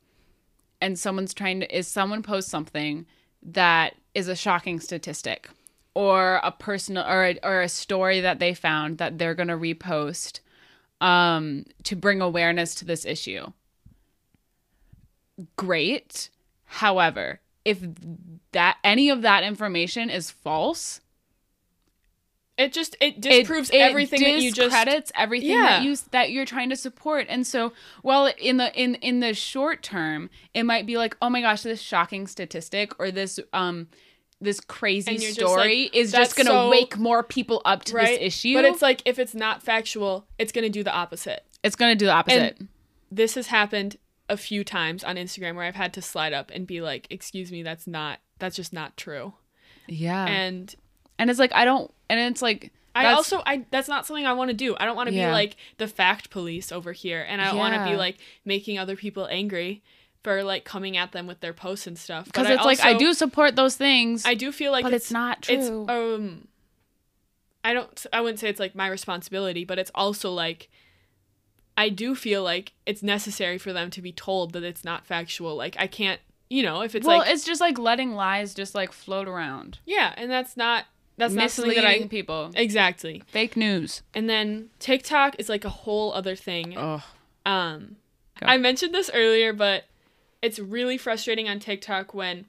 And 0.80 0.99
someone's 0.99 1.34
trying 1.34 1.61
to 1.61 1.76
is 1.76 1.88
someone 1.88 2.22
post 2.22 2.49
something 2.49 3.07
that 3.43 3.95
is 4.14 4.28
a 4.28 4.36
shocking 4.36 4.80
statistic 4.80 5.49
or 5.95 6.41
a 6.43 6.53
personal 6.53 7.05
or 7.05 7.24
a, 7.24 7.38
or 7.43 7.61
a 7.61 7.68
story 7.68 8.20
that 8.20 8.38
they 8.38 8.55
found 8.55 8.99
that 8.99 9.18
they're 9.18 9.34
going 9.34 9.49
to 9.49 9.57
repost 9.57 10.41
um 11.01 11.64
to 11.82 11.97
bring 11.97 12.20
awareness 12.20 12.74
to 12.74 12.84
this 12.84 13.07
issue. 13.07 13.47
Great. 15.57 16.28
However 16.64 17.41
if 17.64 17.80
that 18.53 18.78
any 18.82 19.11
of 19.11 19.22
that 19.22 19.45
information 19.45 20.11
is 20.11 20.30
false 20.30 21.01
It 22.61 22.72
just 22.72 22.96
it 23.00 23.20
disproves 23.20 23.70
it, 23.70 23.76
it 23.76 23.80
everything 23.80 24.20
that 24.22 24.40
you 24.42 24.52
just 24.52 24.70
discredits 24.70 25.12
everything 25.14 25.50
Yeah. 25.50 25.62
that 25.78 25.82
you 25.84 25.96
that 26.11 26.30
you're 26.30 26.44
trying 26.44 26.68
to 26.70 26.76
support 26.76 27.26
and 27.28 27.46
so 27.46 27.72
while 28.02 28.26
in 28.38 28.58
the 28.58 28.72
in 28.80 28.96
in 28.96 29.20
the 29.20 29.32
short 29.34 29.82
term 29.82 30.28
it 30.54 30.64
might 30.64 30.86
be 30.86 30.96
like 30.96 31.16
oh 31.22 31.30
my 31.30 31.40
gosh 31.40 31.62
this 31.62 31.80
shocking 31.80 32.26
statistic 32.26 32.92
or 33.00 33.11
this 33.11 33.40
um 33.52 33.88
this 34.42 34.61
crazy 34.61 35.11
And 35.12 35.20
you're 35.22 35.32
just 35.32 35.40
story 35.40 35.82
like, 35.84 35.96
is 35.96 36.12
just 36.12 36.36
gonna 36.36 36.50
so- 36.50 36.70
wake 36.70 36.96
more 36.98 37.22
people 37.22 37.61
up 37.64 37.84
to 37.84 37.96
right? 37.96 38.06
this 38.18 38.18
issue 38.34 38.54
But 38.54 38.64
it's 38.66 38.82
like 38.82 39.02
if 39.04 39.18
it's 39.18 39.34
not 39.34 39.62
factual, 39.62 40.26
it's 40.38 40.52
gonna 40.52 40.68
do 40.70 40.82
the 40.82 40.92
opposite. 40.92 41.44
it's 41.62 41.76
gonna 41.76 41.94
do 41.94 42.06
the 42.06 42.12
opposite 42.12 42.58
This 43.11 43.34
has 43.34 43.48
happened 43.48 43.96
a 44.28 44.36
few 44.36 44.64
times 44.64 45.02
on 45.04 45.16
Instagram 45.16 45.56
where 45.56 45.64
I've 45.64 45.74
had 45.74 45.92
to 45.94 46.00
slide 46.02 46.32
up 46.32 46.50
and 46.54 46.64
be 46.66 46.80
like, 46.80 47.06
"Excuse 47.11 47.50
me, 47.50 47.62
that's 47.64 47.86
not 47.86 48.20
that's 48.38 48.54
just 48.56 48.72
not 48.72 48.96
true." 48.96 49.34
yeah 49.88 50.24
and, 50.26 50.74
And 51.20 51.30
it's 51.30 51.38
like 51.38 51.52
i 51.54 51.64
don't 51.64 51.92
and 52.08 52.18
it's 52.18 52.42
like 52.42 52.72
I 52.92 53.12
also 53.12 53.40
I 53.46 53.64
that's 53.70 53.86
not 53.88 54.04
something 54.04 54.26
I 54.26 54.32
want 54.32 54.50
to 54.50 54.56
do. 54.56 54.76
I 54.78 54.84
don't 54.84 54.96
want 54.96 55.08
to 55.10 55.14
Yeah. 55.14 55.28
be 55.28 55.32
like 55.32 55.56
the 55.78 55.86
fact 55.86 56.28
police 56.30 56.72
over 56.72 56.90
here, 56.90 57.24
and 57.26 57.40
I 57.40 57.44
don't 57.46 57.56
want 57.56 57.74
to 57.74 57.84
be 57.84 57.94
like 57.96 58.16
making 58.44 58.78
other 58.80 58.96
people 58.96 59.28
angry 59.30 59.80
for 60.24 60.42
like 60.42 60.64
coming 60.64 60.96
at 60.96 61.12
them 61.12 61.28
with 61.28 61.38
their 61.40 61.52
posts 61.52 61.86
and 61.86 61.96
stuff. 61.96 62.24
because 62.26 62.50
it's 62.50 62.64
like 62.64 62.80
i 62.80 62.92
do 62.94 63.14
support 63.14 63.56
those 63.56 63.76
things 63.76 64.26
I 64.26 64.34
do 64.34 64.52
feel 64.52 64.72
like 64.72 64.82
but 64.82 64.92
it's, 64.92 65.10
not 65.10 65.42
true 65.42 65.54
it's 65.54 65.68
um 65.88 66.48
i 67.64 67.72
don't 67.72 68.06
i 68.12 68.20
wouldn't 68.20 68.38
say 68.38 68.48
it's 68.48 68.60
like 68.60 68.74
my 68.74 68.86
responsibility 68.88 69.64
but 69.64 69.78
it's 69.78 69.90
also 69.94 70.30
like 70.30 70.68
i 71.76 71.88
do 71.88 72.14
feel 72.14 72.42
like 72.42 72.72
it's 72.86 73.02
necessary 73.02 73.58
for 73.58 73.72
them 73.72 73.90
to 73.90 74.02
be 74.02 74.12
told 74.12 74.52
that 74.52 74.62
it's 74.62 74.84
not 74.84 75.06
factual 75.06 75.56
like 75.56 75.76
i 75.78 75.86
can't 75.86 76.20
you 76.48 76.62
know 76.62 76.82
if 76.82 76.94
it's 76.94 77.06
well 77.06 77.18
like 77.18 77.30
it's 77.30 77.44
just 77.44 77.60
like 77.60 77.78
letting 77.78 78.12
lies 78.12 78.52
just 78.54 78.74
like 78.74 78.92
float 78.92 79.28
around 79.28 79.78
yeah 79.86 80.12
and 80.16 80.30
that's 80.30 80.56
not 80.56 80.84
that's 81.20 81.34
not 81.34 81.50
something 81.50 81.74
that 81.74 81.82
misleading 81.84 82.04
i 82.04 82.08
people 82.08 82.50
exactly 82.56 83.22
fake 83.28 83.56
news 83.56 84.02
and 84.14 84.28
then 84.28 84.68
tiktok 84.80 85.36
is 85.38 85.48
like 85.48 85.64
a 85.64 85.68
whole 85.70 86.12
other 86.12 86.34
thing 86.34 86.74
oh 86.76 87.02
Um, 87.46 87.96
Go. 88.40 88.46
I 88.46 88.56
mentioned 88.58 88.94
this 88.94 89.10
earlier, 89.14 89.52
but 89.52 89.84
it's 90.42 90.58
really 90.58 90.96
frustrating 90.98 91.48
on 91.48 91.58
TikTok 91.58 92.14
when 92.14 92.46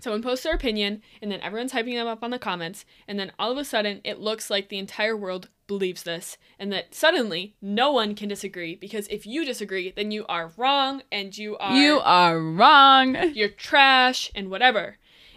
someone 0.00 0.22
posts 0.22 0.42
their 0.44 0.54
opinion 0.54 1.02
and 1.22 1.30
then 1.30 1.40
everyone's 1.40 1.72
hyping 1.72 1.94
them 1.94 2.06
up 2.08 2.22
on 2.22 2.30
the 2.30 2.38
comments, 2.38 2.84
and 3.08 3.18
then 3.18 3.32
all 3.38 3.50
of 3.52 3.58
a 3.58 3.64
sudden 3.64 4.00
it 4.04 4.18
looks 4.20 4.50
like 4.50 4.68
the 4.68 4.78
entire 4.78 5.16
world 5.16 5.48
believes 5.66 6.02
this, 6.02 6.36
and 6.58 6.72
that 6.72 6.94
suddenly 6.94 7.54
no 7.62 7.90
one 7.92 8.14
can 8.14 8.28
disagree 8.28 8.74
because 8.74 9.06
if 9.08 9.24
you 9.26 9.44
disagree, 9.44 9.92
then 9.94 10.10
you 10.10 10.26
are 10.28 10.52
wrong 10.56 11.02
and 11.10 11.36
you 11.38 11.56
are 11.58 11.76
You 11.76 12.00
are 12.00 12.38
wrong. 12.40 13.16
you're 13.34 13.48
trash 13.48 14.30
and 14.34 14.50
whatever. 14.50 14.96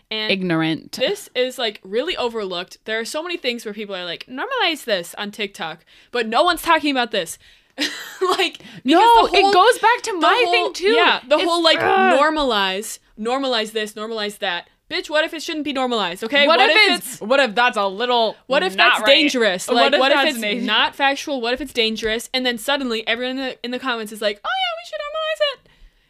And 0.10 0.32
Ignorant. 0.32 0.94
this 0.94 1.30
is 1.36 1.58
like 1.58 1.82
really 1.84 2.16
overlooked. 2.16 2.78
There 2.86 3.00
are 3.00 3.06
so 3.06 3.22
many 3.22 3.36
things 3.38 3.66
where 3.66 3.74
people 3.74 3.96
are 3.96 4.06
like, 4.06 4.26
normalize 4.28 4.86
this 4.86 5.14
on 5.16 5.32
TikTok, 5.32 5.84
but 6.12 6.28
no 6.28 6.44
one's 6.44 6.62
talking 6.62 6.92
about 6.92 7.12
this. 7.12 7.38
like, 7.78 8.60
no, 8.84 9.00
whole- 9.02 9.28
it 9.34 9.54
goes 9.54 9.80
back 9.80 10.02
to 10.04 10.14
my 10.20 10.42
whole- 10.46 10.52
thing 10.54 10.74
too. 10.74 10.92
Yeah, 10.92 11.20
the 11.28 11.36
It's- 11.36 11.48
whole 11.48 11.62
like 11.64 11.78
ugh. 11.80 12.20
normalize, 12.20 13.00
normalize 13.20 13.72
this, 13.72 13.94
normalize 13.94 14.38
that. 14.40 14.70
Bitch, 14.90 15.10
what 15.10 15.26
if 15.26 15.34
it 15.34 15.44
shouldn't 15.44 15.66
be 15.66 15.74
normalized? 15.74 16.24
Okay, 16.24 16.48
What, 16.48 16.62
if, 16.62 16.72
it's, 16.74 17.20
what 17.20 17.42
if 17.42 17.54
that's 17.54 17.76
a 17.76 17.86
little 17.88 18.38
what 18.46 18.64
if 18.64 18.78
that's 18.78 19.02
right? 19.02 19.06
dangerous? 19.06 19.68
Like, 19.68 19.92
what 20.00 20.12
if, 20.14 20.16
that's 20.18 20.38
it's 20.38 20.62
na- 20.64 20.66
not 20.74 20.96
factual? 20.96 21.42
What 21.42 21.54
if 21.54 21.60
it's 21.60 21.74
dangerous? 21.74 22.30
And 22.34 22.46
then 22.46 22.58
suddenly 22.58 23.06
everyone 23.06 23.32
in 23.38 23.44
the, 23.48 23.66
in 23.66 23.72
the 23.72 23.80
comments 23.80 24.14
is 24.14 24.22
like, 24.22 24.40
"Oh 24.46 24.48
yeah, 24.48 24.74
we 24.80 24.88
should 24.88 25.00
normalize 25.02 25.12
it." 25.12 25.17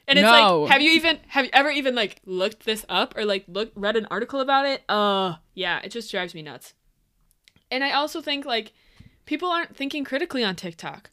And 0.07 0.17
it's 0.17 0.23
No. 0.25 0.61
like, 0.61 0.71
have 0.71 0.81
you 0.81 0.91
even 0.91 1.19
have 1.27 1.45
you 1.45 1.51
ever 1.53 1.69
even 1.69 1.93
like 1.95 2.21
looked 2.25 2.63
this 2.65 2.85
up 2.87 3.15
or 3.17 3.25
like 3.25 3.43
look 3.47 3.71
read 3.75 3.97
an 3.97 4.07
article 4.09 4.39
about 4.39 4.65
it? 4.65 4.83
Uh, 4.89 5.35
yeah, 5.53 5.79
it 5.83 5.89
just 5.89 6.09
drives 6.09 6.33
me 6.33 6.41
nuts. 6.41 6.73
And 7.69 7.83
I 7.83 7.91
also 7.91 8.21
think 8.21 8.45
like 8.45 8.71
people 9.25 9.49
aren't 9.49 9.75
thinking 9.75 10.05
critically 10.05 10.43
on 10.43 10.55
TikTok 10.55 11.09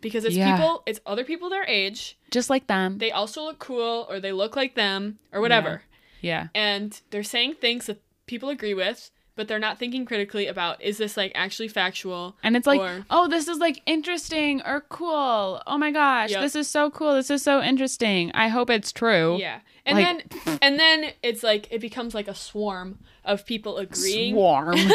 because 0.00 0.24
it's 0.24 0.34
Yeah. 0.34 0.56
people, 0.56 0.82
it's 0.86 0.98
other 1.06 1.22
people 1.24 1.48
their 1.48 1.64
age. 1.64 2.18
just 2.32 2.50
like 2.50 2.66
them. 2.66 2.98
They 2.98 3.12
also 3.12 3.44
look 3.44 3.60
cool 3.60 4.06
or 4.10 4.18
they 4.18 4.32
look 4.32 4.56
like 4.56 4.74
them 4.74 5.20
or 5.30 5.40
whatever 5.40 5.82
yeah. 6.20 6.48
and 6.56 7.00
they're 7.10 7.22
saying 7.22 7.54
things 7.54 7.86
that 7.86 8.02
people 8.26 8.48
agree 8.48 8.74
with, 8.74 9.11
but 9.34 9.48
they're 9.48 9.58
not 9.58 9.78
thinking 9.78 10.04
critically 10.04 10.46
about 10.46 10.82
is 10.82 10.98
this 10.98 11.16
like 11.16 11.32
actually 11.34 11.68
factual? 11.68 12.36
And 12.42 12.56
it's 12.56 12.66
like, 12.66 12.80
Or- 12.80 13.04
oh, 13.10 13.28
this 13.28 13.48
is 13.48 13.58
like 13.58 13.82
interesting 13.86 14.60
or 14.62 14.82
cool. 14.88 15.62
Oh 15.66 15.78
my 15.78 15.90
gosh, 15.90 16.30
Yep. 16.30 16.40
this 16.42 16.54
is 16.56 16.68
so 16.68 16.90
cool. 16.90 17.14
This 17.14 17.30
is 17.30 17.42
so 17.42 17.62
interesting. 17.62 18.30
I 18.34 18.48
hope 18.48 18.68
it's 18.70 18.92
true. 18.92 19.38
Yeah. 19.40 19.60
And 19.86 19.98
Like- 19.98 20.28
then 20.44 20.58
and 20.62 20.78
then 20.78 21.12
it's 21.22 21.42
like 21.42 21.68
it 21.70 21.80
becomes 21.80 22.14
like 22.14 22.28
a 22.28 22.34
swarm 22.34 22.98
of 23.24 23.46
people 23.46 23.78
agreeing. 23.78 24.34
Swarm. 24.34 24.76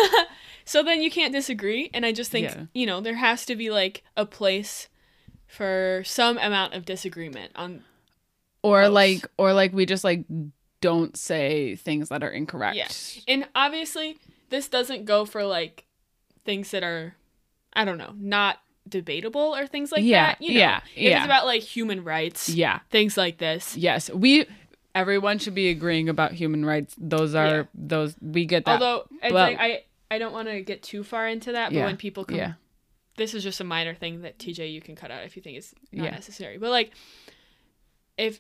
So 0.66 0.84
then 0.84 1.02
you 1.02 1.10
can't 1.10 1.32
disagree 1.32 1.90
and 1.94 2.06
I 2.06 2.12
just 2.12 2.30
think, 2.30 2.50
Yeah. 2.50 2.66
you 2.74 2.86
know, 2.86 3.00
there 3.00 3.16
has 3.16 3.46
to 3.46 3.56
be 3.56 3.70
like 3.70 4.04
a 4.18 4.26
place 4.26 4.90
for 5.46 6.04
some 6.06 6.38
amount 6.38 6.74
of 6.74 6.84
disagreement 6.84 7.54
on 7.56 7.86
or 8.62 8.82
Gross. 8.82 8.92
like, 8.94 9.28
or 9.38 9.54
like 9.54 9.72
we 9.72 9.86
just 9.86 10.04
like 10.04 10.26
don't 10.82 11.18
say 11.18 11.76
things 11.76 12.10
that 12.10 12.24
are 12.24 12.30
incorrect. 12.30 12.76
Yeah. 12.78 12.88
And 13.28 13.48
obviously, 13.56 14.18
this 14.50 14.68
doesn't 14.70 15.06
go 15.06 15.26
for 15.26 15.44
like 15.44 15.86
things 16.46 16.72
that 16.72 16.84
are, 16.84 17.16
I 17.74 17.84
don't 17.86 17.98
know, 17.98 18.14
not 18.16 18.60
debatable 18.88 19.56
or 19.56 19.68
things 19.68 19.92
like 19.92 20.04
Yeah, 20.04 20.28
that. 20.28 20.42
You 20.42 20.54
know, 20.54 20.60
yeah, 20.60 20.82
yeah. 20.96 21.18
it's 21.18 21.26
about 21.26 21.46
like 21.46 21.62
human 21.62 22.04
rights, 22.04 22.48
Yeah. 22.50 22.80
things 22.90 23.18
like 23.18 23.38
this. 23.38 23.76
Yes. 23.78 24.10
We. 24.10 24.46
Everyone 24.96 25.38
should 25.38 25.54
be 25.54 25.70
agreeing 25.70 26.10
about 26.10 26.32
human 26.32 26.66
rights. 26.66 26.96
Those 26.98 27.36
are 27.36 27.46
Yeah. 27.58 27.64
those 27.76 28.16
we 28.20 28.46
get 28.46 28.66
that. 28.66 28.82
Although 28.82 29.08
it's 29.22 29.32
Well- 29.32 29.48
like, 29.52 29.60
I, 29.60 29.84
I 30.10 30.18
don't 30.18 30.34
want 30.34 30.48
to 30.48 30.62
get 30.62 30.82
too 30.82 31.04
far 31.04 31.28
into 31.28 31.52
that, 31.52 31.70
but 31.70 31.76
Yeah, 31.78 31.86
when 31.86 31.98
people 31.98 32.26
come, 32.26 32.38
yeah. 32.38 32.54
this 33.16 33.36
is 33.36 33.44
just 33.44 33.60
a 33.60 33.64
minor 33.64 33.94
thing 33.94 34.22
that 34.22 34.40
TJ 34.40 34.72
you 34.72 34.82
can 34.82 34.96
cut 34.96 35.12
out 35.12 35.24
if 35.24 35.36
you 35.36 35.42
think 35.44 35.58
it's 35.58 35.76
not 35.92 36.12
necessary. 36.14 36.58
But 36.58 36.72
like, 36.72 36.94
if 38.18 38.40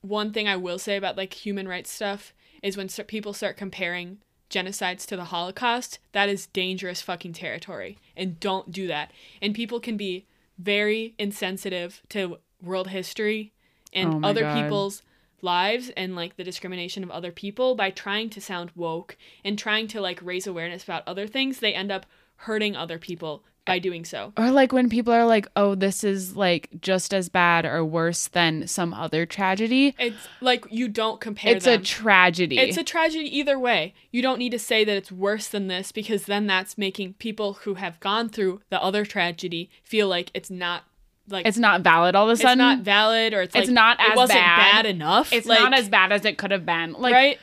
one 0.00 0.32
thing 0.32 0.48
I 0.48 0.56
will 0.56 0.78
say 0.78 0.96
about 0.96 1.16
like 1.16 1.34
human 1.34 1.68
rights 1.68 1.90
stuff 1.90 2.34
is 2.62 2.76
when 2.76 2.88
people 2.88 3.32
start 3.32 3.56
comparing 3.56 4.18
genocides 4.50 5.06
to 5.06 5.16
the 5.16 5.24
Holocaust, 5.24 5.98
that 6.12 6.28
is 6.28 6.46
dangerous 6.46 7.02
fucking 7.02 7.34
territory, 7.34 7.98
and 8.16 8.40
don't 8.40 8.72
do 8.72 8.86
that. 8.86 9.12
And 9.42 9.54
people 9.54 9.80
can 9.80 9.96
be 9.96 10.26
very 10.58 11.14
insensitive 11.18 12.02
to 12.10 12.38
world 12.62 12.88
history 12.88 13.52
and 13.92 14.24
Oh 14.24 14.28
other 14.28 14.42
God. 14.42 14.62
people's 14.62 15.02
lives 15.40 15.90
and 15.96 16.16
like 16.16 16.36
the 16.36 16.44
discrimination 16.44 17.04
of 17.04 17.10
other 17.10 17.30
people 17.30 17.74
by 17.74 17.90
trying 17.90 18.28
to 18.30 18.40
sound 18.40 18.72
woke 18.74 19.16
and 19.44 19.58
trying 19.58 19.86
to 19.88 20.00
like 20.00 20.20
raise 20.22 20.46
awareness 20.46 20.82
about 20.82 21.06
other 21.06 21.28
things 21.28 21.60
they 21.60 21.74
end 21.74 21.92
up 21.92 22.06
hurting 22.42 22.74
other 22.74 22.98
people 22.98 23.44
by 23.68 23.78
doing 23.78 24.04
so 24.04 24.32
Or 24.36 24.50
like 24.50 24.72
when 24.72 24.88
people 24.88 25.12
are 25.12 25.24
like, 25.26 25.46
"Oh, 25.54 25.74
this 25.76 26.02
is 26.02 26.34
like 26.36 26.68
just 26.80 27.14
as 27.14 27.28
bad 27.28 27.64
or 27.64 27.84
worse 27.84 28.26
than 28.28 28.66
some 28.66 28.92
other 28.92 29.24
tragedy." 29.26 29.94
it's 29.98 30.26
like 30.40 30.64
you 30.70 30.88
don't 30.88 31.20
compare 31.20 31.54
It's 31.54 31.66
a 31.66 31.78
tragedy. 31.78 32.58
it's 32.58 32.76
a 32.76 32.82
tragedy 32.84 33.28
either 33.38 33.58
way 33.58 33.94
you 34.10 34.22
don't 34.22 34.38
need 34.38 34.50
to 34.50 34.58
say 34.58 34.84
that 34.84 34.96
it's 34.96 35.12
worse 35.12 35.48
than 35.48 35.68
this 35.68 35.92
because 35.92 36.24
then 36.26 36.46
that's 36.46 36.76
making 36.76 37.14
people 37.14 37.54
who 37.62 37.74
have 37.74 38.00
gone 38.00 38.28
through 38.28 38.60
the 38.70 38.82
other 38.82 39.04
tragedy 39.04 39.70
feel 39.84 40.08
like 40.08 40.30
it's 40.34 40.50
not 40.50 40.84
like 41.30 41.46
it's 41.46 41.58
not 41.58 41.82
valid 41.82 42.14
all 42.14 42.24
of 42.28 42.32
a 42.32 42.36
sudden. 42.36 42.52
it's 42.52 42.58
not 42.58 42.78
valid 42.80 43.34
or 43.34 43.42
it's 43.42 43.54
like 43.54 43.64
It's 43.64 43.70
not 43.70 44.00
it 44.00 44.12
as 44.12 44.16
wasn't 44.16 44.38
bad. 44.38 44.72
bad, 44.72 44.86
enough 44.86 45.30
it's 45.32 45.46
like, 45.46 45.60
not 45.60 45.74
as 45.74 45.88
bad 45.88 46.10
as 46.10 46.24
it 46.24 46.38
could 46.38 46.50
have 46.52 46.64
been. 46.64 46.94
Like 46.94 47.12
right 47.12 47.38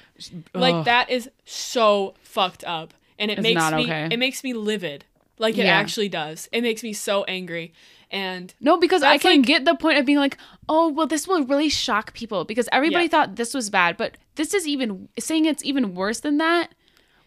like 0.56 0.86
that 0.86 1.10
is 1.12 1.30
so 1.46 2.16
fucked 2.24 2.64
up 2.64 2.94
and 3.20 3.30
it 3.30 3.38
It's 3.38 3.44
makes 3.44 3.60
not 3.60 3.74
me 3.76 3.84
okay. 3.84 4.08
it 4.12 4.18
makes 4.18 4.44
me 4.44 4.54
livid 4.54 5.06
like 5.38 5.58
it 5.58 5.66
Yeah. 5.66 5.78
actually 5.78 6.10
does 6.10 6.48
it 6.52 6.62
makes 6.62 6.82
me 6.84 6.94
so 6.94 7.24
angry 7.26 7.74
and 8.12 8.54
No, 8.62 8.78
because 8.78 9.04
I 9.04 9.18
can 9.18 9.38
like- 9.38 9.46
get 9.46 9.66
the 9.66 9.76
point 9.76 9.98
of 9.98 10.06
being 10.06 10.20
like, 10.20 10.38
oh, 10.70 10.90
well, 10.90 11.08
this 11.08 11.28
will 11.28 11.44
really 11.44 11.70
shock 11.70 12.14
people 12.14 12.46
because 12.46 12.70
everybody 12.72 13.06
Yeah. 13.06 13.10
thought 13.10 13.36
this 13.36 13.54
was 13.54 13.70
bad, 13.70 13.98
but 13.98 14.16
this 14.36 14.54
is 14.54 14.68
even 14.68 15.10
saying 15.20 15.46
it's 15.46 15.66
even 15.66 15.96
worse 15.96 16.20
than 16.20 16.38
that 16.38 16.70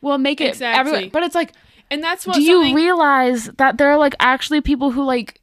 will 0.01 0.19
make 0.19 0.41
it 0.41 0.49
Exactly. 0.51 0.81
everyone. 0.81 1.09
But 1.11 1.25
it's 1.25 1.35
like, 1.35 1.53
and 1.91 2.03
that's 2.03 2.27
what 2.27 2.37
do 2.37 2.43
you 2.43 2.75
realize 2.75 3.47
that 3.59 3.77
there 3.77 3.91
are 3.91 3.99
like 3.99 4.15
actually 4.21 4.61
people 4.61 4.93
who 4.93 5.03
like 5.03 5.41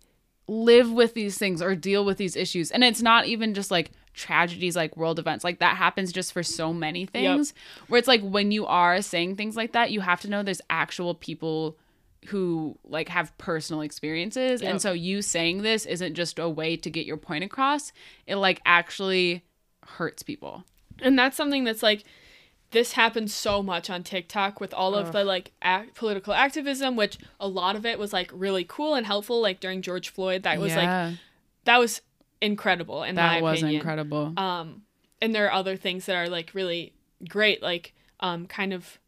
live 0.48 0.92
with 0.92 1.14
these 1.16 1.38
things 1.38 1.62
or 1.62 1.76
deal 1.76 2.06
with 2.06 2.18
these 2.18 2.36
issues, 2.36 2.72
and 2.72 2.84
it's 2.84 3.02
not 3.02 3.26
even 3.28 3.54
just 3.54 3.70
like 3.72 3.92
tragedies 4.14 4.76
like 4.78 4.96
world 4.96 5.20
events 5.20 5.44
like 5.44 5.60
that 5.60 5.76
happens 5.76 6.14
just 6.14 6.32
for 6.32 6.42
so 6.42 6.72
many 6.72 7.06
things 7.06 7.54
where 7.90 8.00
it's 8.00 8.08
like 8.08 8.22
when 8.22 8.50
you 8.50 8.66
are 8.66 9.02
saying 9.02 9.36
things 9.36 9.58
like 9.58 9.74
that 9.74 9.92
you 9.92 10.00
have 10.00 10.22
to 10.22 10.30
know 10.30 10.42
there's 10.42 10.62
actual 10.70 11.14
people 11.14 11.76
who 12.28 12.78
like 12.84 13.10
have 13.10 13.36
personal 13.38 13.82
experiences 13.82 14.62
Yep. 14.62 14.72
and 14.72 14.82
so 14.82 14.92
you 14.94 15.22
saying 15.22 15.62
this 15.62 15.86
isn't 15.86 16.14
just 16.16 16.40
a 16.40 16.50
way 16.50 16.76
to 16.78 16.90
get 16.90 17.06
your 17.06 17.18
point 17.18 17.44
across 17.44 17.92
it 18.28 18.36
like 18.36 18.62
actually 18.66 19.44
hurts 19.86 20.24
people 20.24 20.64
and 21.02 21.18
that's 21.18 21.36
something 21.38 21.64
that's 21.64 21.84
like 21.84 22.04
this 22.72 22.94
happens 22.94 23.34
so 23.34 23.64
much 23.64 23.90
on 23.90 24.04
TikTok 24.04 24.60
with 24.60 24.74
all 24.74 24.96
of 24.96 25.14
the 25.14 25.24
like 25.24 25.52
ac 25.64 25.92
political 25.94 26.34
activism, 26.34 26.98
which 26.98 27.18
a 27.40 27.48
lot 27.48 27.78
of 27.78 27.86
it 27.86 27.98
was 27.98 28.12
like 28.12 28.30
really 28.34 28.66
cool 28.66 28.96
and 28.96 29.06
helpful. 29.06 29.40
Like 29.42 29.62
during 29.62 29.82
George 29.82 30.10
Floyd, 30.10 30.44
that 30.44 30.60
was 30.60 30.76
like 30.76 31.16
that 31.64 31.78
was 31.78 32.02
incredible 32.42 33.04
in 33.04 33.16
my 33.16 33.22
that 33.36 33.42
was 33.44 33.60
opinion. 33.60 33.80
incredible 33.80 34.34
Um, 34.36 34.82
and 35.22 35.34
there 35.34 35.46
are 35.46 35.54
other 35.54 35.78
things 35.78 36.06
that 36.08 36.16
are 36.16 36.28
like 36.28 36.52
really 36.54 36.94
great, 37.30 37.62
like 37.62 37.94
um, 38.20 38.46
kind 38.46 38.74
of 38.74 39.00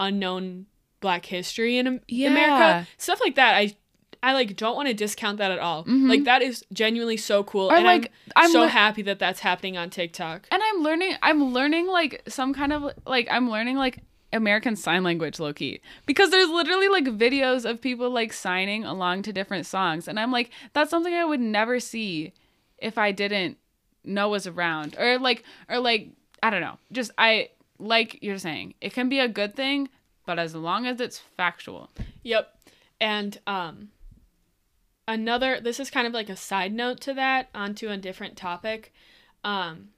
unknown 0.00 0.66
Black 1.02 1.26
history 1.26 1.76
in 1.76 2.00
Yeah. 2.08 2.30
America, 2.30 2.88
stuff 2.96 3.20
like 3.20 3.34
that. 3.34 3.54
I 3.56 3.76
I 4.24 4.32
like 4.34 4.56
don't 4.56 4.76
want 4.76 4.86
to 4.88 4.94
discount 4.94 5.38
that 5.38 5.50
at 5.50 5.58
all. 5.58 5.84
Like 5.86 6.24
that 6.24 6.40
is 6.42 6.64
genuinely 6.72 7.16
so 7.18 7.42
cool, 7.44 7.68
Mm-hmm. 7.68 7.74
Or, 7.74 7.76
and 7.78 7.86
like, 7.86 8.12
I'm, 8.36 8.44
I'm 8.46 8.50
so 8.52 8.60
lear- 8.60 8.68
happy 8.68 9.02
that 9.02 9.18
that's 9.18 9.40
happening 9.40 9.76
on 9.76 9.90
TikTok. 9.90 10.46
and 10.52 10.62
i'm 10.64 10.82
learning 10.82 11.16
i'm 11.22 11.52
learning 11.52 11.88
like 11.88 12.22
some 12.28 12.54
kind 12.54 12.72
of 12.72 12.90
like 13.04 13.26
i'm 13.30 13.50
learning 13.50 13.76
like 13.76 13.98
american 14.32 14.76
sign 14.76 15.02
language 15.02 15.38
low 15.40 15.52
key 15.52 15.80
because 16.06 16.30
there's 16.30 16.48
literally 16.48 16.88
like 16.88 17.04
videos 17.04 17.68
of 17.68 17.80
people 17.82 18.08
like 18.10 18.32
signing 18.32 18.84
along 18.84 19.22
to 19.22 19.32
different 19.32 19.66
songs 19.66 20.06
and 20.08 20.18
i'm 20.20 20.30
like 20.32 20.50
that's 20.72 20.88
something 20.90 21.12
i 21.14 21.24
would 21.24 21.40
never 21.40 21.78
see 21.80 22.32
if 22.78 22.96
i 22.96 23.10
didn't 23.12 23.58
know 24.04 24.28
was 24.30 24.46
around 24.46 24.94
or 24.98 25.18
like 25.18 25.42
or 25.68 25.78
like 25.80 26.08
i 26.42 26.48
don't 26.48 26.60
know 26.62 26.78
just 26.92 27.10
i 27.18 27.48
like 27.78 28.18
you're 28.22 28.38
saying 28.38 28.72
it 28.80 28.92
can 28.94 29.08
be 29.08 29.18
a 29.18 29.28
good 29.28 29.54
thing 29.56 29.88
but 30.26 30.38
as 30.38 30.54
long 30.54 30.86
as 30.86 31.00
it's 31.00 31.18
factual 31.18 31.90
Yep. 32.22 32.54
And 33.00 33.38
um 33.46 33.90
another 35.08 35.60
this 35.60 35.80
is 35.80 35.90
kind 35.90 36.06
of 36.06 36.12
like 36.12 36.28
a 36.28 36.36
side 36.36 36.72
note 36.72 37.00
to 37.02 37.14
that 37.14 37.48
onto 37.54 37.88
a 37.88 37.96
different 37.96 38.36
topic. 38.36 38.92
Um 39.44 39.88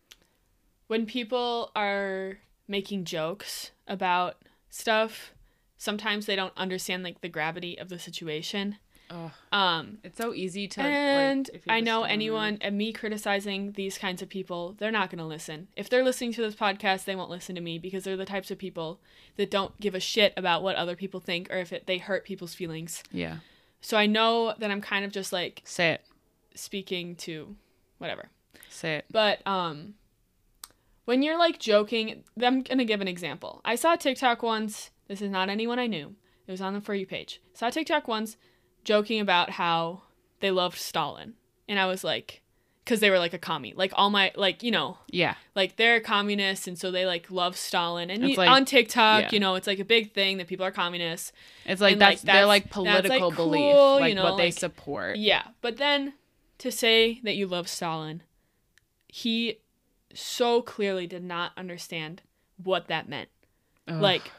when 0.87 1.07
people 1.07 1.71
are 1.75 2.39
making 2.69 3.05
jokes 3.05 3.71
about 3.87 4.37
stuff, 4.71 5.33
sometimes 5.77 6.27
they 6.27 6.37
don't 6.37 6.57
understand 6.57 7.03
like 7.03 7.21
the 7.21 7.29
gravity 7.29 7.79
of 7.79 7.89
the 7.89 7.99
situation. 7.99 8.77
Ugh. 9.11 9.31
Um 9.53 9.99
it's 10.03 10.17
so 10.19 10.33
easy 10.33 10.67
to 10.69 10.81
and 10.81 11.49
like, 11.49 11.57
if 11.57 11.63
I 11.69 11.81
know 11.81 12.05
anyone 12.05 12.59
and 12.61 12.77
me 12.77 12.93
criticizing 12.93 13.73
these 13.73 13.99
kinds 13.99 14.23
of 14.23 14.29
people, 14.29 14.75
they're 14.79 14.91
not 14.91 15.11
going 15.11 15.19
to 15.19 15.25
listen. 15.25 15.69
If 15.77 15.89
they're 15.89 16.05
listening 16.05 16.33
to 16.35 16.43
this 16.43 16.55
podcast, 16.55 17.05
they 17.05 17.15
won't 17.15 17.31
listen 17.31 17.55
to 17.55 17.61
me 17.61 17.79
because 17.79 18.05
they're 18.05 18.17
the 18.17 18.25
types 18.25 18.51
of 18.51 18.59
people 18.59 19.01
that 19.37 19.51
don't 19.51 19.79
give 19.81 19.95
a 19.95 20.01
shit 20.01 20.33
about 20.37 20.63
what 20.63 20.77
other 20.77 20.97
people 20.97 21.21
think 21.21 21.51
or 21.53 21.57
if 21.59 21.73
it, 21.73 21.87
they 21.87 21.99
hurt 21.99 22.25
people's 22.25 22.55
feelings. 22.55 23.03
yeah 23.13 23.39
So 23.81 23.97
I 23.97 24.07
know 24.07 24.55
that 24.59 24.71
I'm 24.71 24.81
kind 24.81 25.05
of 25.05 25.13
just 25.13 25.33
like 25.33 25.63
say 25.65 25.93
it 25.93 26.03
speaking 26.55 27.17
to 27.17 27.57
whatever. 27.99 28.31
Say 28.71 28.97
it. 28.97 29.05
But 29.11 29.47
um 29.47 29.95
when 31.05 31.23
you're 31.23 31.39
like 31.39 31.59
joking, 31.59 32.25
I'm 32.41 32.63
going 32.63 32.79
to 32.79 32.85
give 32.85 33.03
an 33.03 33.09
example. 33.09 33.61
I 33.63 33.75
saw 33.75 33.93
a 33.93 33.99
TikTok 33.99 34.43
once. 34.43 34.91
This 35.07 35.21
is 35.21 35.31
not 35.31 35.51
anyone 35.51 35.79
I 35.79 35.87
knew. 35.87 36.15
It 36.47 36.51
was 36.51 36.63
on 36.63 36.73
the 36.73 36.81
For 36.81 36.95
You 36.95 37.07
page. 37.07 37.43
Saw 37.53 37.69
TikTok 37.69 38.09
once 38.09 38.39
joking 38.85 39.21
about 39.21 39.51
how 39.51 40.03
they 40.41 40.51
loved 40.51 40.79
Stalin. 40.79 41.35
And 41.69 41.79
I 41.79 41.87
was 41.87 42.05
like, 42.05 42.43
because 42.85 43.01
they 43.01 43.09
were 43.09 43.19
like 43.19 43.33
a 43.33 43.39
commie. 43.39 43.73
Like 43.75 43.93
all 43.97 44.11
my, 44.11 44.31
like, 44.37 44.63
you 44.63 44.71
know, 44.71 44.99
Yeah. 45.09 45.37
like 45.55 45.77
they're 45.77 46.01
communists 46.01 46.67
and 46.69 46.79
so 46.79 46.91
they 46.91 47.07
like 47.07 47.31
love 47.31 47.57
Stalin. 47.57 48.11
And 48.11 48.29
you- 48.29 48.37
like- 48.37 48.51
on 48.51 48.67
TikTok, 48.67 49.23
yeah. 49.23 49.29
you 49.33 49.41
know, 49.41 49.55
it's 49.55 49.67
like 49.67 49.79
a 49.79 49.85
big 49.87 50.13
thing 50.13 50.37
that 50.37 50.47
people 50.49 50.67
are 50.67 50.71
communists. 50.71 51.33
It's 51.65 51.81
like 51.81 51.99
that's, 51.99 52.23
like, 52.23 52.27
their 52.27 52.47
that's- 52.47 52.49
like 52.49 52.65
that's, 52.65 52.77
like, 52.77 53.19
political 53.19 53.31
belief, 53.31 53.75
cool, 53.75 54.01
like 54.01 54.09
you 54.11 54.15
know, 54.15 54.25
what 54.25 54.37
they 54.37 54.51
support. 54.51 55.17
Yeah. 55.17 55.45
But 55.63 55.79
then 55.79 56.13
to 56.59 56.71
say 56.71 57.21
that 57.25 57.37
you 57.37 57.47
love 57.47 57.69
Stalin, 57.69 58.23
he 59.09 59.61
so 60.13 60.61
clearly 60.63 61.07
did 61.07 61.25
not 61.25 61.53
understand 61.57 62.21
what 62.63 62.89
that 62.89 63.09
meant. 63.09 63.31
Ugh. 63.89 64.01
Like, 64.01 64.31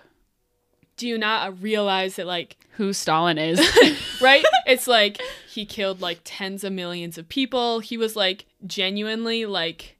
do 0.98 1.08
you 1.08 1.18
not 1.18 1.62
realize 1.62 2.16
that, 2.16 2.26
like, 2.28 2.58
who 2.78 2.92
Stalin 2.94 3.38
is. 3.38 3.60
right? 4.22 4.44
it's 4.68 4.88
like 4.88 5.22
he 5.50 5.66
killed 5.66 6.02
like 6.02 6.20
tens 6.26 6.64
of 6.64 6.74
millions 6.74 7.18
of 7.18 7.30
people. 7.30 7.80
He 7.80 7.96
was 7.98 8.16
like 8.18 8.46
genuinely 8.66 9.46
like 9.46 9.96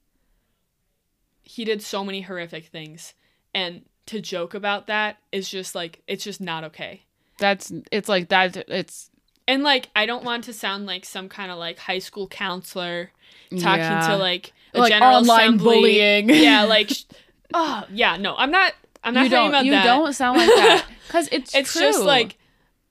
he 1.42 1.64
did 1.64 1.82
so 1.82 2.04
many 2.04 2.20
horrific 2.22 2.66
things. 2.66 3.14
And 3.54 3.82
to 4.06 4.20
joke 4.20 4.52
about 4.54 4.86
that 4.88 5.16
is 5.32 5.48
just 5.48 5.74
like 5.74 6.02
it's 6.06 6.22
just 6.24 6.40
not 6.40 6.64
okay. 6.64 7.02
that's 7.38 7.72
it's 7.90 8.08
like 8.08 8.28
that. 8.28 8.56
It's 8.68 9.10
And 9.48 9.62
like 9.62 9.88
I 9.96 10.04
don't 10.06 10.24
want 10.24 10.44
to 10.44 10.52
sound 10.52 10.84
like 10.86 11.04
some 11.04 11.28
kind 11.30 11.50
of 11.50 11.56
like 11.58 11.78
high 11.78 11.98
school 12.00 12.28
counselor 12.28 13.10
talking 13.50 13.62
Yeah. 13.82 14.08
to 14.08 14.16
like 14.16 14.52
a 14.74 14.80
Like 14.80 14.92
general 14.92 15.16
online 15.16 15.40
assembly. 15.40 15.64
bullying. 15.64 16.28
Yeah, 16.28 16.64
like 16.64 16.90
oh 17.54 17.84
yeah, 17.90 18.16
no, 18.18 18.36
I'm 18.36 18.50
not. 18.50 18.74
I'm 19.06 19.14
not 19.14 19.24
you 19.24 19.30
talking 19.30 19.42
don't 19.44 19.48
about 19.50 19.64
you 19.64 19.70
that. 19.72 19.84
You 19.84 19.90
don't 19.90 20.12
sound 20.12 20.38
like 20.38 20.48
that 20.48 20.86
because 21.06 21.28
it's 21.32 21.54
it's 21.54 21.72
true. 21.72 21.80
just 21.82 22.02
like 22.02 22.36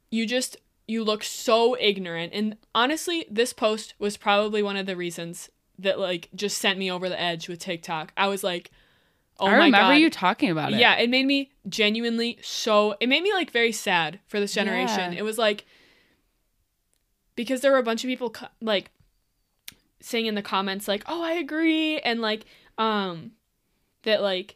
you 0.09 0.26
just 0.26 0.57
you 0.88 1.03
look 1.03 1.24
so 1.24 1.76
ignorant 1.80 2.32
and 2.34 2.57
honestly 2.74 3.26
this 3.30 3.53
post 3.53 3.93
was 3.99 4.18
probably 4.18 4.63
one 4.63 4.78
of 4.78 4.86
the 4.86 4.95
reasons 4.95 5.49
that 5.78 5.99
like 5.99 6.30
just 6.36 6.57
sent 6.59 6.80
me 6.80 6.89
over 6.91 7.09
the 7.09 7.20
edge 7.20 7.49
with 7.49 7.59
tiktok 7.59 8.13
i 8.16 8.28
was 8.28 8.43
like 8.43 8.70
oh 9.39 9.47
I 9.47 9.49
my 9.57 9.66
remember 9.66 9.93
god 9.93 9.99
you 9.99 10.09
talking 10.11 10.49
about 10.51 10.72
it. 10.74 10.80
yeah 10.80 10.95
it 10.95 11.09
made 11.09 11.26
me 11.26 11.51
genuinely 11.68 12.38
so 12.43 12.95
it 12.99 13.09
made 13.09 13.24
me 13.24 13.34
like 13.34 13.49
very 13.51 13.72
sad 13.72 14.20
for 14.28 14.39
this 14.39 14.53
generation 14.53 15.11
Yeah. 15.13 15.20
it 15.20 15.24
was 15.24 15.38
like 15.39 15.66
because 17.36 17.61
there 17.61 17.72
were 17.72 17.78
a 17.80 17.84
bunch 17.84 18.03
of 18.03 18.07
people 18.07 18.30
co- 18.30 18.47
like 18.61 18.91
saying 19.99 20.28
in 20.28 20.36
the 20.36 20.41
comments 20.41 20.88
like 20.88 21.03
oh 21.07 21.24
i 21.24 21.32
agree 21.34 21.97
and 21.99 22.22
like 22.22 22.45
um 22.78 23.32
that 24.03 24.22
like 24.22 24.55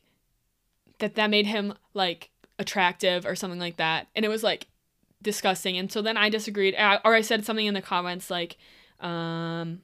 that 1.00 1.16
that 1.16 1.30
made 1.30 1.46
him 1.48 1.74
like 1.94 2.30
attractive 2.58 3.26
or 3.26 3.36
something 3.36 3.60
like 3.60 3.78
that 3.78 4.08
and 4.16 4.24
it 4.26 4.30
was 4.30 4.44
like 4.44 4.68
disgusting 5.22 5.78
and 5.78 5.92
so 5.92 6.02
then 6.02 6.16
i 6.18 6.30
disagreed 6.30 6.76
I- 6.76 7.00
or 7.06 7.14
i 7.16 7.22
said 7.22 7.46
something 7.46 7.66
in 7.66 7.74
the 7.74 7.82
comments 7.82 8.30
like 8.30 8.58
um 9.00 9.82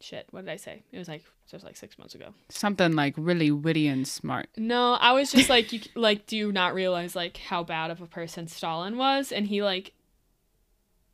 shit 0.00 0.26
what 0.30 0.44
did 0.44 0.50
i 0.52 0.56
say 0.56 0.82
it 0.92 0.98
was 0.98 1.08
like 1.08 1.22
it 1.22 1.52
was 1.56 1.64
like 1.64 1.76
six 1.76 1.98
months 1.98 2.14
ago 2.14 2.32
something 2.48 2.92
like 2.92 3.14
really 3.16 3.50
witty 3.50 3.86
and 3.86 4.08
smart. 4.08 4.48
no, 4.56 4.94
I 4.94 5.12
was 5.12 5.30
just 5.30 5.50
like, 5.50 5.70
you 5.70 5.80
like, 5.94 6.24
do 6.26 6.34
you 6.34 6.50
not 6.50 6.72
realize 6.72 7.14
like 7.14 7.36
how 7.36 7.62
bad 7.62 7.90
of 7.90 8.00
a 8.00 8.06
person 8.06 8.48
Stalin 8.48 8.96
was? 8.96 9.30
And 9.32 9.46
he 9.46 9.62
like, 9.62 9.92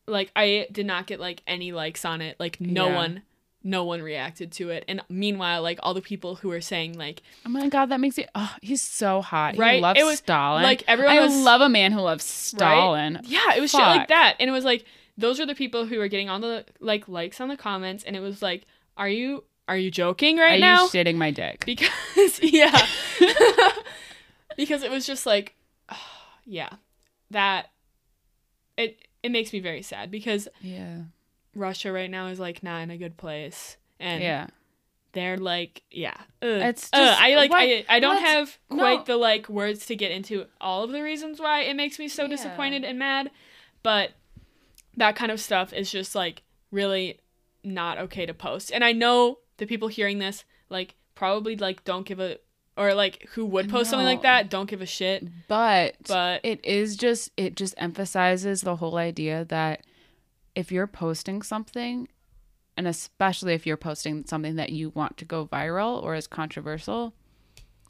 like 0.06 0.30
I 0.36 0.68
did 0.70 0.86
not 0.86 1.06
get 1.08 1.18
like 1.18 1.42
any 1.44 1.72
likes 1.72 2.04
on 2.04 2.20
it. 2.20 2.36
Like 2.38 2.60
no 2.60 2.86
Yeah. 2.86 2.94
one, 2.94 3.22
no 3.64 3.84
one 3.84 4.00
reacted 4.02 4.52
to 4.52 4.70
it. 4.70 4.84
And 4.88 5.00
meanwhile, 5.08 5.62
like 5.62 5.78
all 5.82 5.92
the 5.94 6.00
people 6.00 6.36
who 6.36 6.48
were 6.48 6.60
saying 6.60 6.96
like, 6.96 7.22
Oh 7.44 7.48
my 7.48 7.68
god, 7.68 7.86
that 7.86 8.00
makes 8.00 8.16
it. 8.18 8.30
Oh, 8.34 8.54
he's 8.62 8.80
so 8.82 9.20
hot. 9.20 9.56
Right? 9.56 9.76
He 9.76 9.80
loves 9.80 10.00
It 10.00 10.04
was- 10.04 10.18
Stalin. 10.18 10.62
like, 10.62 10.84
everyone 10.86 11.16
I 11.16 11.20
was- 11.20 11.34
love 11.36 11.60
a 11.60 11.68
man 11.68 11.92
who 11.92 12.00
loves 12.00 12.24
Stalin. 12.24 13.20
yeah, 13.24 13.54
it 13.56 13.60
was 13.60 13.70
shit 13.70 13.80
like 13.80 14.08
that. 14.08 14.36
And 14.40 14.48
it 14.48 14.52
was 14.52 14.64
like 14.64 14.84
those 15.16 15.40
are 15.40 15.46
the 15.46 15.54
people 15.56 15.84
who 15.86 15.98
were 15.98 16.06
getting 16.08 16.28
all 16.28 16.38
the 16.40 16.64
like 16.80 17.08
likes 17.08 17.40
on 17.40 17.48
the 17.48 17.56
comments. 17.56 18.04
And 18.04 18.14
it 18.14 18.20
was 18.20 18.40
like, 18.42 18.64
are 18.96 19.08
you 19.08 19.44
are 19.66 19.76
you 19.76 19.90
joking 19.90 20.38
right 20.38 20.56
Are 20.56 20.60
now? 20.60 20.84
you 20.84 20.88
shitting 20.90 21.16
my 21.16 21.30
dick? 21.30 21.64
because 21.66 22.40
yeah 22.42 22.86
because 24.56 24.82
it 24.82 24.90
was 24.90 25.06
just 25.06 25.26
like 25.26 25.54
yeah 26.46 26.70
that 27.30 27.70
it 28.76 29.04
it 29.22 29.30
makes 29.30 29.52
me 29.52 29.60
very 29.60 29.82
sad 29.82 30.10
because 30.10 30.48
yeah. 30.62 30.98
Russia 31.54 31.90
right 31.92 32.10
now 32.10 32.26
is 32.28 32.38
like 32.38 32.62
not 32.62 32.78
in 32.82 32.90
a 32.90 32.96
good 32.96 33.16
place 33.16 33.76
and 33.98 34.22
Yeah. 34.22 34.46
they're 35.12 35.36
like 35.38 35.82
yeah 35.90 36.14
ugh, 36.42 36.48
It's 36.48 36.88
ugh. 36.92 37.16
i 37.20 37.34
like 37.36 37.50
what- 37.50 37.60
I, 37.60 37.84
I 37.88 38.00
don't 38.00 38.20
have 38.20 38.58
quite 38.68 38.98
no. 39.00 39.04
the 39.04 39.16
like 39.16 39.48
words 39.48 39.86
to 39.86 39.96
get 39.96 40.10
into 40.12 40.46
all 40.60 40.82
of 40.84 40.90
the 40.92 41.02
reasons 41.02 41.40
why 41.40 41.60
it 41.62 41.74
makes 41.74 41.98
me 41.98 42.08
so 42.08 42.22
Yeah. 42.22 42.28
disappointed 42.28 42.84
and 42.84 42.98
mad 42.98 43.30
but 43.82 44.12
that 44.96 45.16
kind 45.16 45.30
of 45.32 45.40
stuff 45.40 45.72
is 45.72 45.90
just 45.90 46.14
like 46.14 46.42
really 46.70 47.18
not 47.64 47.98
okay 47.98 48.26
to 48.26 48.34
post 48.34 48.70
and 48.72 48.84
i 48.84 48.92
know 48.92 49.38
the 49.56 49.66
people 49.66 49.88
hearing 49.88 50.18
this 50.18 50.44
like 50.68 50.94
probably 51.14 51.56
like 51.56 51.84
don't 51.84 52.06
give 52.06 52.20
a 52.20 52.38
or 52.76 52.94
like 52.94 53.26
who 53.30 53.44
would 53.44 53.68
post 53.68 53.90
something 53.90 54.06
like 54.06 54.22
that 54.22 54.48
don't 54.48 54.70
give 54.70 54.80
a 54.80 54.86
shit 54.86 55.26
But 55.48 55.96
but 56.06 56.40
it 56.44 56.64
is 56.64 56.96
just 56.96 57.30
it 57.36 57.56
just 57.56 57.74
emphasizes 57.76 58.60
the 58.60 58.76
whole 58.76 58.96
idea 58.96 59.44
that 59.46 59.82
if 60.58 60.72
you're 60.72 60.86
posting 60.88 61.40
something 61.42 62.08
and 62.76 62.86
especially 62.88 63.54
if 63.54 63.66
you're 63.66 63.76
posting 63.76 64.24
something 64.26 64.56
that 64.56 64.70
you 64.70 64.90
want 64.90 65.16
to 65.18 65.24
go 65.24 65.46
viral 65.46 66.02
or 66.02 66.14
is 66.14 66.26
controversial, 66.26 67.12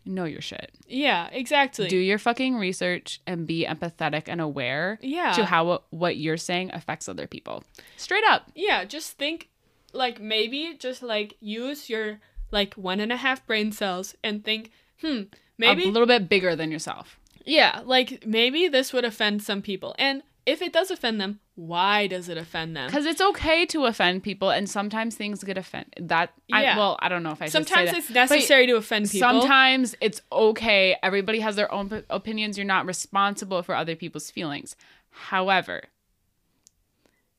know 0.05 0.25
your 0.25 0.41
shit. 0.41 0.71
yeah 0.87 1.29
exactly 1.33 1.89
Do 1.89 1.97
your 1.99 2.19
fucking 2.19 2.57
research 2.57 3.21
and 3.27 3.47
be 3.47 3.67
empathetic 3.67 4.25
and 4.27 4.41
aware 4.41 4.99
yeah 5.03 5.33
to 5.33 5.45
how 5.45 5.65
what, 5.65 5.85
what 5.91 6.17
you're 6.17 6.37
saying 6.51 6.71
affects 6.73 7.09
other 7.09 7.27
people. 7.27 7.65
Straight 7.97 8.25
up. 8.29 8.51
yeah 8.55 8.85
just 8.85 9.19
think 9.19 9.49
like 9.93 10.21
maybe 10.21 10.75
just 10.79 11.03
like 11.03 11.35
use 11.41 11.89
your 11.91 12.21
like 12.51 12.75
one 12.75 13.01
and 13.01 13.13
a 13.13 13.17
half 13.17 13.47
brain 13.47 13.73
cells 13.73 14.15
and 14.25 14.45
think 14.45 14.71
hmm 15.03 15.23
maybe 15.59 15.85
a 15.85 15.91
little 15.91 16.07
bit 16.07 16.29
bigger 16.29 16.55
than 16.57 16.71
yourself. 16.71 17.19
yeah 17.45 17.83
like 17.85 18.27
maybe 18.27 18.69
this 18.69 18.93
would 18.95 19.05
offend 19.05 19.43
some 19.43 19.61
people 19.63 19.95
and 19.99 20.23
if 20.49 20.63
it 20.63 20.73
does 20.73 20.91
offend 20.91 21.21
them 21.21 21.39
why 21.55 22.07
does 22.07 22.29
it 22.29 22.39
offend 22.39 22.77
them 22.77 22.87
Because 22.87 23.05
it's 23.05 23.21
okay 23.21 23.67
to 23.67 23.85
offend 23.87 24.23
people, 24.23 24.51
and 24.51 24.71
sometimes 24.71 25.17
things 25.17 25.43
get 25.43 25.59
offended. 25.59 26.09
That 26.09 26.33
I, 26.53 26.63
Yeah. 26.63 26.77
well, 26.79 26.97
I 27.03 27.09
don't 27.09 27.25
know 27.25 27.33
if 27.33 27.43
I 27.43 27.49
sometimes 27.49 27.91
it's 27.93 28.11
necessary 28.11 28.67
to 28.69 28.77
offend 28.77 29.11
people 29.11 29.29
Sometimes 29.29 29.97
it's 30.01 30.23
okay. 30.31 30.97
Everybody 31.03 31.41
has 31.41 31.57
their 31.57 31.71
own 31.73 32.05
opinions. 32.11 32.57
You're 32.57 32.65
not 32.77 32.87
responsible 32.87 33.63
for 33.65 33.75
other 33.75 33.97
people's 33.97 34.31
feelings. 34.31 34.77
However, 35.11 35.83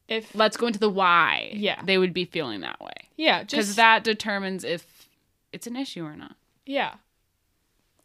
if 0.10 0.34
let's 0.36 0.58
go 0.58 0.68
into 0.68 0.80
the 0.80 0.90
why. 0.90 1.52
Yeah. 1.54 1.82
they 1.84 1.98
would 1.98 2.14
be 2.14 2.26
feeling 2.26 2.60
that 2.62 2.80
way 2.82 3.08
yeah 3.16 3.44
because 3.44 3.76
that 3.76 4.04
determines 4.04 4.64
if 4.64 5.08
it's 5.54 5.68
an 5.68 5.76
issue 5.76 6.04
or 6.04 6.16
not. 6.16 6.36
yeah 6.66 6.96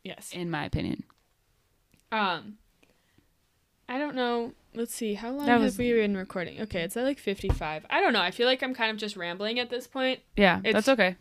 yes 0.05 0.31
In 0.33 0.49
my 0.51 0.65
opinion, 0.65 1.03
Um, 2.13 2.59
I 3.89 3.99
don't 3.99 4.15
know. 4.15 4.53
Let's 4.75 4.95
see. 4.95 5.15
How 5.15 5.29
long 5.31 5.47
That 5.47 5.53
have 5.53 5.63
was- 5.63 5.79
we 5.79 5.93
been 5.93 6.17
recording? 6.17 6.61
Okay, 6.63 6.83
it's 6.83 6.97
at 6.97 7.05
like 7.05 7.19
fifty-five. 7.19 7.87
I 7.91 8.01
don't 8.01 8.13
know. 8.13 8.21
I 8.21 8.31
feel 8.31 8.47
like 8.47 8.63
I'm 8.63 8.75
kind 8.75 8.91
of 8.91 8.97
just 8.97 9.17
rambling 9.17 9.59
at 9.61 9.71
this 9.71 9.87
point. 9.87 10.21
yeah, 10.37 10.59
It's- 10.59 10.75
that's 10.75 10.89
okay. 10.89 11.17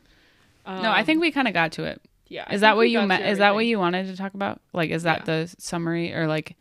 Um, 0.65 0.81
no, 0.81 0.91
I 0.91 1.03
think 1.03 1.19
we 1.21 1.31
kind 1.31 1.47
of 1.47 1.53
got 1.53 1.71
to 1.73 1.83
it. 1.83 2.01
yeah. 2.27 2.45
I 2.47 2.53
Is 2.55 2.61
that 2.61 2.75
what 2.77 2.89
you 2.89 3.01
meant? 3.03 3.25
Is 3.25 3.37
that 3.39 3.53
what 3.53 3.65
you 3.65 3.77
wanted 3.79 4.07
to 4.07 4.15
talk 4.17 4.33
about? 4.33 4.61
Like, 4.73 4.89
is 4.91 5.03
that 5.03 5.19
Yeah. 5.19 5.25
the 5.43 5.55
summary 5.59 6.13
or 6.13 6.25
like? 6.27 6.55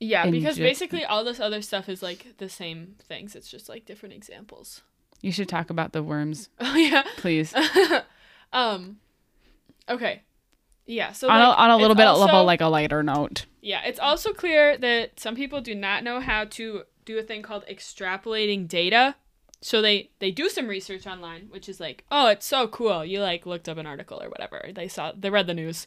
Yeah, 0.00 0.28
because 0.30 0.56
ju- 0.56 0.62
basically 0.62 1.04
all 1.04 1.24
this 1.24 1.40
other 1.40 1.60
stuff 1.62 1.88
is 1.88 2.02
like 2.02 2.36
the 2.38 2.48
same 2.48 2.96
things. 3.06 3.36
It's 3.36 3.48
just 3.50 3.68
like 3.68 3.84
different 3.86 4.14
examples. 4.14 4.82
You 5.22 5.30
should 5.32 5.48
talk 5.48 5.68
about 5.70 5.92
the 5.92 6.02
worms, 6.02 6.48
Oh 6.60 6.74
yeah. 6.74 7.04
please. 7.18 7.54
um. 8.52 8.98
Okay. 9.88 10.22
Yeah. 10.90 11.12
So 11.12 11.30
on, 11.30 11.38
like, 11.38 11.56
a, 11.56 11.60
on 11.60 11.70
a 11.70 11.76
little 11.76 11.94
bit 11.94 12.06
also- 12.06 12.24
of 12.24 12.34
a, 12.34 12.42
like 12.42 12.60
a 12.60 12.66
lighter 12.66 13.02
note. 13.02 13.46
Yeah, 13.62 13.82
it's 13.84 14.00
also 14.00 14.32
clear 14.32 14.76
that 14.78 15.20
some 15.20 15.36
people 15.36 15.60
do 15.60 15.74
not 15.74 16.02
know 16.02 16.20
how 16.20 16.46
to 16.46 16.82
do 17.04 17.18
a 17.18 17.22
thing 17.22 17.42
called 17.42 17.64
extrapolating 17.66 18.66
data. 18.66 19.14
So 19.62 19.82
they 19.82 20.10
they 20.18 20.30
do 20.30 20.48
some 20.48 20.66
research 20.66 21.06
online, 21.06 21.48
which 21.50 21.68
is 21.68 21.78
like, 21.78 22.04
oh, 22.10 22.28
it's 22.28 22.46
so 22.46 22.66
cool. 22.66 23.04
You 23.04 23.20
like 23.20 23.44
looked 23.44 23.68
up 23.68 23.76
an 23.76 23.86
article 23.86 24.20
or 24.20 24.30
whatever. 24.30 24.70
They 24.74 24.88
saw 24.88 25.12
they 25.16 25.30
read 25.30 25.46
the 25.46 25.54
news. 25.54 25.86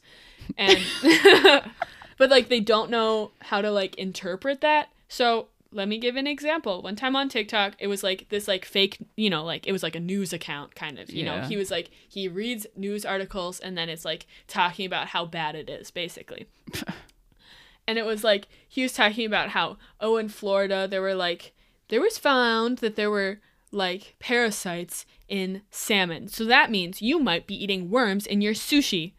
And 0.58 0.78
but 2.18 2.30
like 2.30 2.50
they 2.50 2.60
don't 2.60 2.92
know 2.92 3.32
how 3.42 3.62
to 3.62 3.72
like 3.72 3.96
interpret 3.96 4.62
that. 4.62 4.90
So 5.08 5.48
let 5.74 5.88
me 5.88 5.98
give 5.98 6.16
an 6.16 6.28
example. 6.28 6.82
One 6.82 6.96
time 6.96 7.16
on 7.16 7.30
TikTok, 7.30 7.74
it 7.80 7.88
was 7.88 8.04
like 8.04 8.28
this 8.30 8.48
like 8.48 8.64
fake, 8.66 8.98
you 9.18 9.30
know, 9.30 9.44
like 9.44 9.68
it 9.68 9.72
was 9.72 9.84
like 9.84 9.96
a 9.96 10.00
news 10.00 10.32
account 10.34 10.76
kind 10.76 11.00
of, 11.00 11.10
you 11.10 11.24
know. 11.26 11.42
He 11.48 11.58
was 11.58 11.70
like 11.72 11.90
he 12.08 12.28
reads 12.28 12.66
news 12.76 13.06
articles 13.06 13.60
and 13.60 13.78
then 13.78 13.90
it's 13.90 14.06
like 14.06 14.26
talking 14.48 14.86
about 14.86 15.08
how 15.08 15.26
bad 15.26 15.56
it 15.56 15.70
is 15.70 15.92
basically 15.92 16.48
and 17.88 17.98
it 17.98 18.06
was 18.06 18.24
like 18.24 18.48
he 18.68 18.82
was 18.84 18.94
talking 18.94 19.26
about 19.26 19.50
how 19.50 19.78
oh 20.00 20.18
in 20.18 20.30
Florida 20.30 20.88
there 20.88 21.02
were 21.02 21.16
like 21.16 21.54
there 21.90 22.02
was 22.02 22.18
found 22.18 22.78
that 22.80 22.96
there 22.96 23.12
were 23.12 23.40
like 23.72 24.16
parasites 24.20 25.06
in 25.28 25.62
salmon. 25.72 26.28
So 26.28 26.46
that 26.46 26.70
means 26.72 27.02
you 27.02 27.20
might 27.20 27.48
be 27.48 27.62
eating 27.62 27.90
worms 27.90 28.26
in 28.28 28.40
your 28.42 28.54
sushi. 28.54 29.14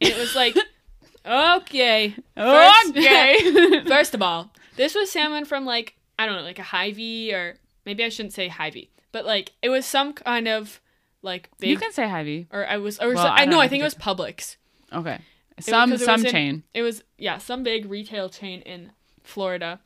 And 0.00 0.10
it 0.10 0.16
was 0.18 0.34
like, 0.34 0.56
okay. 1.26 2.14
First- 2.34 2.90
Okay. 2.96 3.82
First 3.86 4.14
of 4.14 4.22
all, 4.22 4.50
this 4.76 4.94
was 4.94 5.10
salmon 5.10 5.44
from 5.44 5.66
like, 5.66 5.94
I 6.18 6.26
don't 6.26 6.36
know, 6.36 6.42
like 6.42 6.58
a 6.58 6.62
Hy-Vee 6.64 7.32
or 7.32 7.56
maybe 7.84 8.04
I 8.04 8.08
shouldn't 8.08 8.34
say 8.34 8.48
Hy-Vee, 8.48 8.90
but 9.12 9.24
like 9.24 9.52
it 9.62 9.68
was 9.68 9.86
some 9.86 10.12
kind 10.12 10.48
of 10.48 10.80
like 11.22 11.50
big 11.58 11.70
you 11.70 11.76
can 11.76 11.92
say 11.92 12.08
Hy-Vee. 12.08 12.48
or 12.52 12.66
I 12.66 12.76
was 12.78 12.98
or 12.98 13.14
Well, 13.14 13.24
so- 13.24 13.30
I 13.30 13.44
know 13.44 13.60
I 13.60 13.68
think 13.68 13.80
it 13.80 13.84
was 13.84 13.94
Publix. 13.94 14.56
Okay. 14.92 15.18
Some 15.60 15.92
it 15.92 16.00
some 16.00 16.24
in- 16.24 16.30
chain. 16.30 16.62
It 16.74 16.82
was 16.82 17.02
yeah, 17.16 17.38
some 17.38 17.62
big 17.62 17.86
retail 17.90 18.28
chain 18.28 18.60
in 18.62 18.92
Florida. 19.24 19.80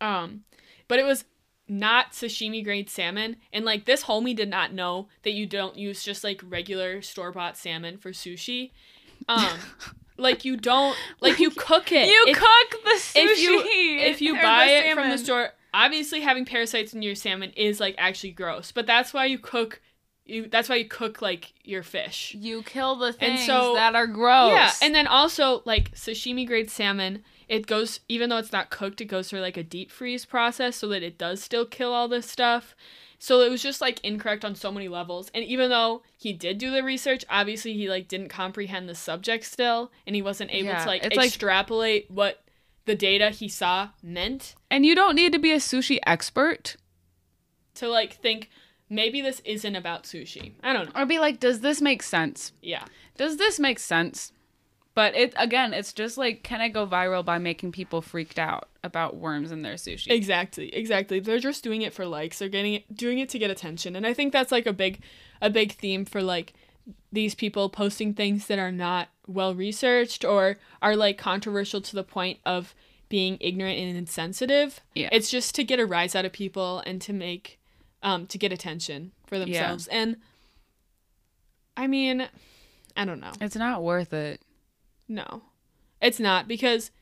Um, 0.00 0.44
but 0.88 0.98
it 0.98 1.04
was 1.04 1.24
not 1.68 2.12
sashimi 2.12 2.64
grade 2.64 2.88
salmon, 2.88 3.36
and 3.52 3.64
like 3.64 3.84
this 3.84 4.04
homie 4.04 4.34
did 4.34 4.48
not 4.48 4.72
know 4.72 5.08
that 5.22 5.32
you 5.32 5.46
don't 5.46 5.76
use 5.76 6.02
just 6.02 6.24
like 6.24 6.40
regular 6.44 7.02
store 7.02 7.32
bought 7.32 7.56
salmon 7.56 7.96
for 7.98 8.10
sushi. 8.12 8.70
Um, 9.28 9.58
like 10.20 10.44
you 10.44 10.56
don't 10.56 10.96
like 11.20 11.38
you 11.40 11.50
cook 11.50 11.92
it. 11.92 12.06
You 12.08 12.24
If- 12.28 12.36
cook 12.38 12.84
the 12.84 12.90
sushi. 12.98 13.24
if 13.24 13.38
you 13.40 13.98
if 13.98 14.20
you 14.22 14.34
buy 14.34 14.66
it 14.66 14.94
from 14.94 15.10
the 15.10 15.18
store. 15.18 15.50
Obviously, 15.72 16.20
having 16.20 16.44
parasites 16.44 16.94
in 16.94 17.00
your 17.02 17.14
salmon 17.14 17.52
is 17.56 17.78
like 17.78 17.94
actually 17.96 18.32
gross, 18.32 18.72
but 18.72 18.86
that's 18.86 19.14
why 19.14 19.24
you 19.26 19.38
cook. 19.38 19.80
You 20.26 20.48
that's 20.48 20.68
why 20.68 20.76
you 20.76 20.84
cook 20.84 21.22
like 21.22 21.52
your 21.64 21.82
fish. 21.82 22.34
you 22.38 22.62
kill 22.62 22.96
the 22.96 23.12
things 23.12 23.46
so- 23.46 23.74
that 23.74 23.94
are 23.94 24.06
gross. 24.06 24.52
Yeah, 24.52 24.70
and 24.82 24.94
then 24.94 25.06
also 25.06 25.62
like 25.64 25.92
sashimi 25.94 26.46
grade 26.46 26.70
salmon, 26.70 27.22
it 27.48 27.66
goes 27.66 28.00
even 28.08 28.30
though 28.30 28.36
it's 28.38 28.52
not 28.52 28.70
cooked, 28.70 29.00
it 29.00 29.06
goes 29.06 29.30
through 29.30 29.40
like 29.40 29.56
a 29.56 29.62
deep 29.64 29.90
freeze 29.92 30.24
process 30.24 30.76
so 30.76 30.88
that 30.88 31.02
it 31.02 31.18
does 31.18 31.42
still 31.42 31.64
kill 31.66 31.92
all 31.92 32.08
this 32.08 32.28
stuff. 32.30 32.74
So 33.22 33.42
it 33.42 33.50
was 33.50 33.62
just 33.62 33.82
like 33.82 34.02
incorrect 34.02 34.46
on 34.46 34.54
so 34.54 34.72
many 34.72 34.88
levels. 34.88 35.30
And 35.34 35.44
even 35.44 35.68
though 35.68 36.02
he 36.16 36.32
did 36.32 36.56
do 36.56 36.70
the 36.70 36.82
research, 36.82 37.22
obviously 37.28 37.74
he 37.74 37.86
like 37.88 38.08
didn't 38.08 38.30
comprehend 38.30 38.88
the 38.88 38.94
subject 38.94 39.44
still 39.44 39.92
and 40.06 40.16
he 40.16 40.22
wasn't 40.22 40.50
able 40.52 40.68
Yeah, 40.70 40.82
to 40.84 40.86
like 40.88 41.04
it's 41.04 41.16
like- 41.16 41.26
extrapolate 41.26 42.10
what 42.10 42.42
the 42.86 42.94
data 42.94 43.28
he 43.28 43.46
saw 43.46 43.90
meant 44.02 44.54
and 44.70 44.86
you 44.86 44.94
don't 44.94 45.14
need 45.14 45.32
to 45.34 45.38
be 45.38 45.52
a 45.52 45.58
sushi 45.58 45.98
expert 46.06 46.76
to 47.74 47.88
like 47.88 48.14
think 48.14 48.48
maybe 48.88 49.20
this 49.20 49.40
isn't 49.44 49.76
about 49.76 50.04
sushi. 50.04 50.52
I 50.62 50.72
don't 50.72 50.86
know. 50.86 51.00
or 51.00 51.04
be 51.06 51.18
like, 51.18 51.38
does 51.38 51.60
this 51.60 51.80
make 51.82 52.02
sense? 52.02 52.52
Yeah. 52.62 52.84
Does 53.18 53.36
this 53.36 53.60
make 53.60 53.78
sense? 53.78 54.32
But 55.00 55.16
it 55.16 55.32
again, 55.38 55.72
it's 55.72 55.94
just 55.94 56.18
like, 56.18 56.42
can 56.42 56.60
I 56.60 56.68
go 56.68 56.86
viral 56.86 57.24
by 57.24 57.38
making 57.38 57.72
people 57.72 58.02
freaked 58.02 58.38
out 58.38 58.68
about 58.84 59.16
worms 59.16 59.50
in 59.50 59.62
their 59.62 59.76
sushi? 59.76 60.10
Exactly, 60.10 60.68
exactly. 60.74 61.20
They're 61.20 61.38
just 61.38 61.64
doing 61.64 61.80
it 61.80 61.94
for 61.94 62.04
likes. 62.04 62.38
They're 62.38 62.50
getting 62.50 62.74
it, 62.74 62.94
doing 62.94 63.18
it 63.18 63.30
to 63.30 63.38
get 63.38 63.50
attention, 63.50 63.96
and 63.96 64.06
I 64.06 64.12
think 64.12 64.30
that's 64.30 64.52
like 64.52 64.66
a 64.66 64.74
big, 64.74 65.00
a 65.40 65.48
big 65.48 65.72
theme 65.72 66.04
for 66.04 66.22
like 66.22 66.52
these 67.10 67.34
people 67.34 67.70
posting 67.70 68.12
things 68.12 68.46
that 68.48 68.58
are 68.58 68.70
not 68.70 69.08
well 69.26 69.54
researched 69.54 70.22
or 70.22 70.58
are 70.82 70.94
like 70.94 71.16
controversial 71.16 71.80
to 71.80 71.96
the 71.96 72.04
point 72.04 72.38
of 72.44 72.74
being 73.08 73.38
ignorant 73.40 73.78
and 73.78 73.96
insensitive. 73.96 74.80
Yeah. 74.94 75.08
It's 75.12 75.30
just 75.30 75.54
to 75.54 75.64
get 75.64 75.80
a 75.80 75.86
rise 75.86 76.14
out 76.14 76.26
of 76.26 76.32
people 76.32 76.82
and 76.84 77.00
to 77.00 77.14
make, 77.14 77.58
um, 78.02 78.26
to 78.26 78.36
get 78.36 78.52
attention 78.52 79.12
for 79.26 79.38
themselves. 79.38 79.88
Yeah. 79.90 79.98
And 79.98 80.16
I 81.74 81.86
mean, 81.86 82.28
I 82.98 83.06
don't 83.06 83.20
know. 83.20 83.32
It's 83.40 83.56
not 83.56 83.82
worth 83.82 84.12
it. 84.12 84.42
No, 85.10 85.42
it's 86.00 86.20
not 86.20 86.46
because 86.46 86.92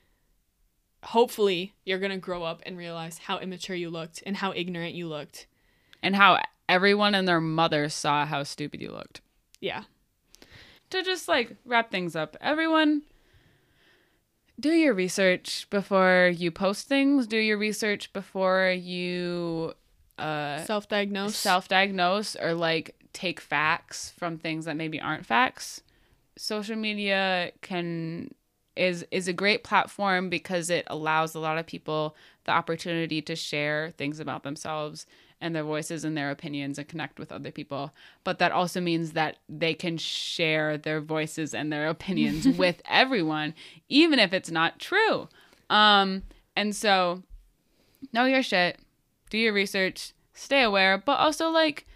hopefully 1.04 1.74
you're 1.84 1.98
going 1.98 2.10
to 2.10 2.16
grow 2.16 2.42
up 2.42 2.62
and 2.64 2.76
realize 2.78 3.18
how 3.18 3.38
immature 3.38 3.76
you 3.76 3.90
looked 3.90 4.22
and 4.24 4.38
how 4.38 4.52
ignorant 4.52 4.94
you 4.94 5.06
looked. 5.06 5.46
And 6.02 6.16
how 6.16 6.40
everyone 6.68 7.14
and 7.14 7.28
their 7.28 7.40
mother 7.40 7.88
saw 7.90 8.24
how 8.24 8.44
stupid 8.44 8.80
you 8.80 8.90
looked. 8.90 9.20
Yeah. 9.60 9.82
to 10.90 11.02
just 11.02 11.28
like 11.28 11.54
wrap 11.66 11.90
things 11.90 12.16
up, 12.16 12.34
everyone 12.40 13.02
do 14.58 14.70
your 14.70 14.94
research 14.94 15.68
before 15.70 16.32
you 16.34 16.50
post 16.50 16.88
things, 16.88 17.26
do 17.26 17.36
your 17.36 17.58
research 17.58 18.12
before 18.12 18.70
you 18.70 19.74
uh 20.18 20.64
Self 20.64 20.88
diagnose. 20.88 21.36
self-diagnose 21.36 22.36
or 22.36 22.54
like 22.54 22.96
take 23.12 23.38
facts 23.38 24.12
from 24.18 24.38
things 24.38 24.64
that 24.64 24.76
maybe 24.76 24.98
aren't 25.00 25.26
facts. 25.26 25.82
Social 26.38 26.76
media 26.76 27.52
can 27.62 28.30
is 28.76 29.04
is 29.10 29.26
a 29.26 29.32
great 29.32 29.64
platform 29.64 30.30
because 30.30 30.70
it 30.70 30.84
allows 30.86 31.34
a 31.34 31.40
lot 31.40 31.58
of 31.58 31.66
people 31.66 32.16
the 32.44 32.52
opportunity 32.52 33.20
to 33.20 33.34
share 33.34 33.92
things 33.98 34.20
about 34.20 34.44
themselves 34.44 35.04
and 35.40 35.54
their 35.54 35.64
voices 35.64 36.04
and 36.04 36.16
their 36.16 36.30
opinions 36.30 36.78
and 36.78 36.88
connect 36.88 37.18
with 37.18 37.32
other 37.32 37.50
people. 37.50 37.92
But 38.24 38.38
that 38.38 38.52
also 38.52 38.80
means 38.80 39.12
that 39.12 39.38
they 39.48 39.74
can 39.74 39.98
share 39.98 40.78
their 40.78 41.00
voices 41.00 41.54
and 41.54 41.72
their 41.72 41.88
opinions 41.88 42.48
with 42.58 42.80
everyone, 42.88 43.54
even 43.88 44.18
if 44.18 44.32
it's 44.32 44.50
not 44.50 44.78
true. 44.78 45.28
Um, 45.70 46.22
and 46.56 46.74
so 46.74 47.22
know 48.12 48.24
your 48.24 48.42
shit, 48.42 48.78
do 49.30 49.38
your 49.38 49.52
research, 49.52 50.12
stay 50.34 50.62
aware, 50.62 50.98
but 50.98 51.18
also 51.18 51.50
like 51.50 51.86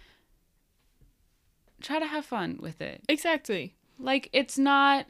try 1.81 1.99
to 1.99 2.05
have 2.05 2.25
fun 2.25 2.59
with 2.61 2.81
it. 2.81 3.01
Exactly. 3.07 3.75
Like 4.03 4.29
it's 4.33 4.57
not 4.57 5.05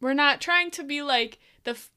We're 0.00 0.14
not 0.14 0.40
trying 0.40 0.70
to 0.72 0.82
be 0.82 1.02
like 1.02 1.38
the 1.64 1.70
f- 1.72 1.90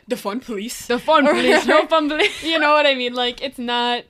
the 0.08 0.16
fun 0.16 0.40
police. 0.40 0.86
the 0.86 0.98
fun 0.98 1.26
police, 1.36 1.66
no 1.66 1.86
fun 1.86 2.08
police. 2.08 2.42
you 2.50 2.58
know 2.58 2.72
what 2.72 2.86
I 2.86 2.94
mean? 2.94 3.14
Like 3.14 3.42
it's 3.42 3.58
not 3.58 4.04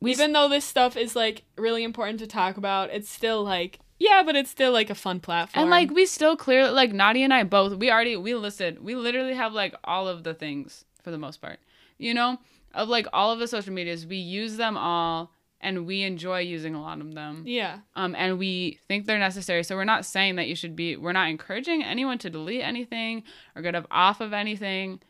We 0.00 0.10
even 0.12 0.32
though 0.32 0.48
this 0.48 0.64
stuff 0.64 0.96
is 0.96 1.16
like 1.16 1.42
really 1.56 1.84
important 1.84 2.20
to 2.20 2.26
talk 2.26 2.56
about, 2.56 2.90
it's 2.90 3.10
still 3.10 3.42
like 3.42 3.78
yeah, 3.98 4.22
but 4.26 4.34
it's 4.34 4.50
still 4.50 4.72
like 4.72 4.90
a 4.90 4.96
fun 4.96 5.20
platform. 5.20 5.62
And 5.62 5.70
like 5.70 5.90
we 5.92 6.06
still 6.06 6.36
clear 6.36 6.70
like 6.70 6.92
Nadia 6.92 7.24
and 7.24 7.32
I 7.32 7.44
both 7.44 7.74
we 7.74 7.90
already 7.90 8.16
we 8.16 8.34
listed 8.34 8.82
we 8.84 8.94
literally 8.94 9.34
have 9.34 9.52
like 9.52 9.74
all 9.84 10.08
of 10.08 10.24
the 10.24 10.34
things 10.34 10.84
for 11.02 11.10
the 11.10 11.18
most 11.18 11.40
part. 11.40 11.60
You 11.98 12.14
know? 12.14 12.38
Of 12.74 12.88
like 12.88 13.06
all 13.12 13.30
of 13.32 13.38
the 13.38 13.46
social 13.46 13.72
medias, 13.72 14.06
we 14.06 14.16
use 14.16 14.56
them 14.56 14.76
all 14.78 15.30
and 15.62 15.86
we 15.86 16.02
enjoy 16.02 16.40
using 16.40 16.74
a 16.74 16.80
lot 16.82 17.00
of 17.00 17.14
them. 17.14 17.44
yeah. 17.46 17.78
Um 17.94 18.14
and 18.16 18.38
we 18.38 18.78
think 18.88 19.06
they're 19.06 19.18
necessary. 19.18 19.62
So 19.64 19.76
we're 19.76 19.84
not 19.84 20.04
saying 20.04 20.36
that 20.36 20.48
you 20.48 20.54
should 20.56 20.74
be 20.76 20.96
we're 20.96 21.12
not 21.12 21.28
encouraging 21.30 21.82
anyone 21.84 22.18
to 22.18 22.30
delete 22.30 22.62
anything 22.62 23.22
or 23.54 23.62
get 23.62 23.74
up 23.74 23.86
off 23.90 24.20
of 24.20 24.32
anything. 24.32 25.00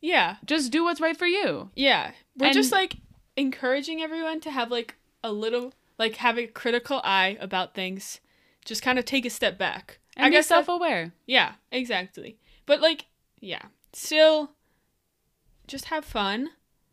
Yeah. 0.00 0.36
Just 0.44 0.70
do 0.72 0.84
what's 0.84 1.00
right 1.00 1.16
for 1.16 1.26
you. 1.26 1.70
Yeah. 1.74 2.12
We're 2.36 2.46
And- 2.46 2.54
just 2.54 2.72
like 2.72 2.96
encouraging 3.36 4.00
everyone 4.02 4.40
to 4.40 4.50
have 4.50 4.70
like 4.70 4.94
a 5.24 5.32
little 5.32 5.72
like 5.98 6.16
have 6.16 6.38
a 6.38 6.46
critical 6.46 7.00
eye 7.04 7.36
about 7.40 7.74
things. 7.74 8.20
Just 8.64 8.82
kind 8.82 8.98
of 8.98 9.04
take 9.04 9.24
a 9.26 9.30
step 9.30 9.58
back. 9.58 9.98
And 10.16 10.26
I 10.26 10.28
be 10.30 10.36
guess 10.36 10.46
self-aware. 10.46 11.12
Yeah, 11.26 11.54
exactly. 11.70 12.38
But 12.64 12.80
like, 12.80 13.06
yeah, 13.40 13.62
still 13.92 14.52
just 15.66 15.86
have 15.86 16.04
fun 16.04 16.50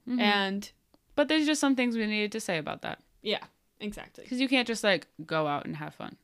Mhm. 0.07 0.20
and 0.20 0.72
But 1.16 1.28
there's 1.28 1.45
just 1.45 1.61
some 1.61 1.76
things 1.76 1.95
we 1.95 2.05
needed 2.07 2.32
to 2.34 2.39
say 2.39 2.57
about 2.57 2.82
that. 2.82 2.99
yeah, 3.22 3.43
exactly. 3.80 4.24
Because 4.24 4.39
you 4.41 4.47
can't 4.47 4.68
just 4.68 4.84
like 4.84 5.07
go 5.26 5.47
out 5.47 5.66
and 5.66 5.76
have 5.78 5.93
fun. 5.93 6.16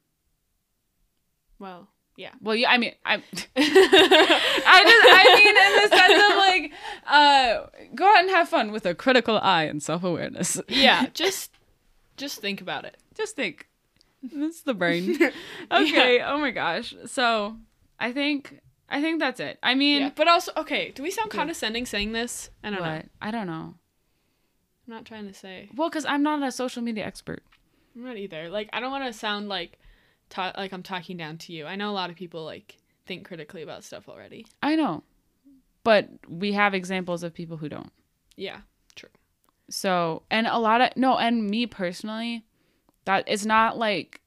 Well, 1.59 1.87
yeah. 2.15 2.31
Well, 2.41 2.55
yeah, 2.55 2.69
I 2.71 2.77
mean, 2.77 2.93
I, 3.05 3.15
I 3.55 4.81
just, 4.83 5.07
I 5.07 5.23
mean, 5.35 5.55
in 5.57 5.89
the 5.89 5.97
sense 5.97 6.23
of 6.31 6.37
like, 6.37 6.71
uh, 7.07 7.89
go 7.95 8.05
out 8.05 8.19
and 8.21 8.29
have 8.29 8.49
fun 8.49 8.71
with 8.71 8.85
a 8.85 8.95
critical 8.95 9.37
eye 9.39 9.63
and 9.63 9.81
self 9.81 10.03
awareness. 10.03 10.59
yeah, 10.67 11.07
just 11.13 11.51
just 12.17 12.39
think 12.41 12.61
about 12.61 12.85
it. 12.85 12.97
Just 13.15 13.35
think, 13.35 13.67
it's 14.23 14.61
the 14.61 14.73
brain. 14.73 15.17
Okay. 15.71 16.21
Oh 16.21 16.37
my 16.39 16.51
gosh. 16.51 16.93
So, 17.05 17.55
I 17.99 18.11
think, 18.11 18.59
I 18.89 19.01
think 19.01 19.19
that's 19.19 19.39
it. 19.39 19.59
I 19.63 19.75
mean, 19.75 20.01
Yeah, 20.01 20.11
but 20.15 20.27
also, 20.27 20.51
okay, 20.57 20.91
do 20.91 21.03
we 21.03 21.11
sound 21.11 21.31
condescending 21.31 21.85
saying 21.85 22.11
this? 22.11 22.49
I 22.63 22.69
don't 22.71 22.81
know. 22.81 23.01
I 23.21 23.31
don't 23.31 23.47
know. 23.47 23.75
I'm 24.89 24.95
not 24.95 25.05
trying 25.05 25.27
to 25.27 25.33
say. 25.35 25.69
Well, 25.75 25.87
because 25.87 26.03
I'm 26.05 26.23
not 26.23 26.41
a 26.41 26.51
social 26.51 26.81
media 26.81 27.05
expert. 27.05 27.43
I'm 27.95 28.03
not 28.03 28.17
either. 28.17 28.49
Like, 28.49 28.69
I 28.73 28.79
don't 28.79 28.89
want 28.89 29.05
to 29.05 29.13
sound 29.13 29.47
like 29.47 29.77
ta- 30.29 30.53
like 30.57 30.73
I'm 30.73 30.81
talking 30.81 31.15
down 31.15 31.37
to 31.39 31.53
you. 31.53 31.67
I 31.67 31.75
know 31.75 31.91
a 31.91 31.93
lot 31.93 32.09
of 32.09 32.15
people 32.15 32.43
like 32.43 32.77
think 33.05 33.23
critically 33.27 33.61
about 33.61 33.83
stuff 33.83 34.09
already. 34.09 34.47
I 34.63 34.75
know, 34.75 35.03
but 35.83 36.09
we 36.27 36.53
have 36.53 36.73
examples 36.73 37.21
of 37.21 37.35
people 37.35 37.57
who 37.57 37.69
don't. 37.69 37.91
Yeah. 38.35 38.61
True. 38.95 39.09
So, 39.69 40.23
and 40.31 40.47
a 40.47 40.57
lot 40.57 40.81
of 40.81 40.89
no, 40.95 41.19
and 41.19 41.47
me 41.47 41.67
personally, 41.67 42.43
that 43.05 43.25
it's 43.27 43.45
not 43.45 43.77
like 43.77 44.21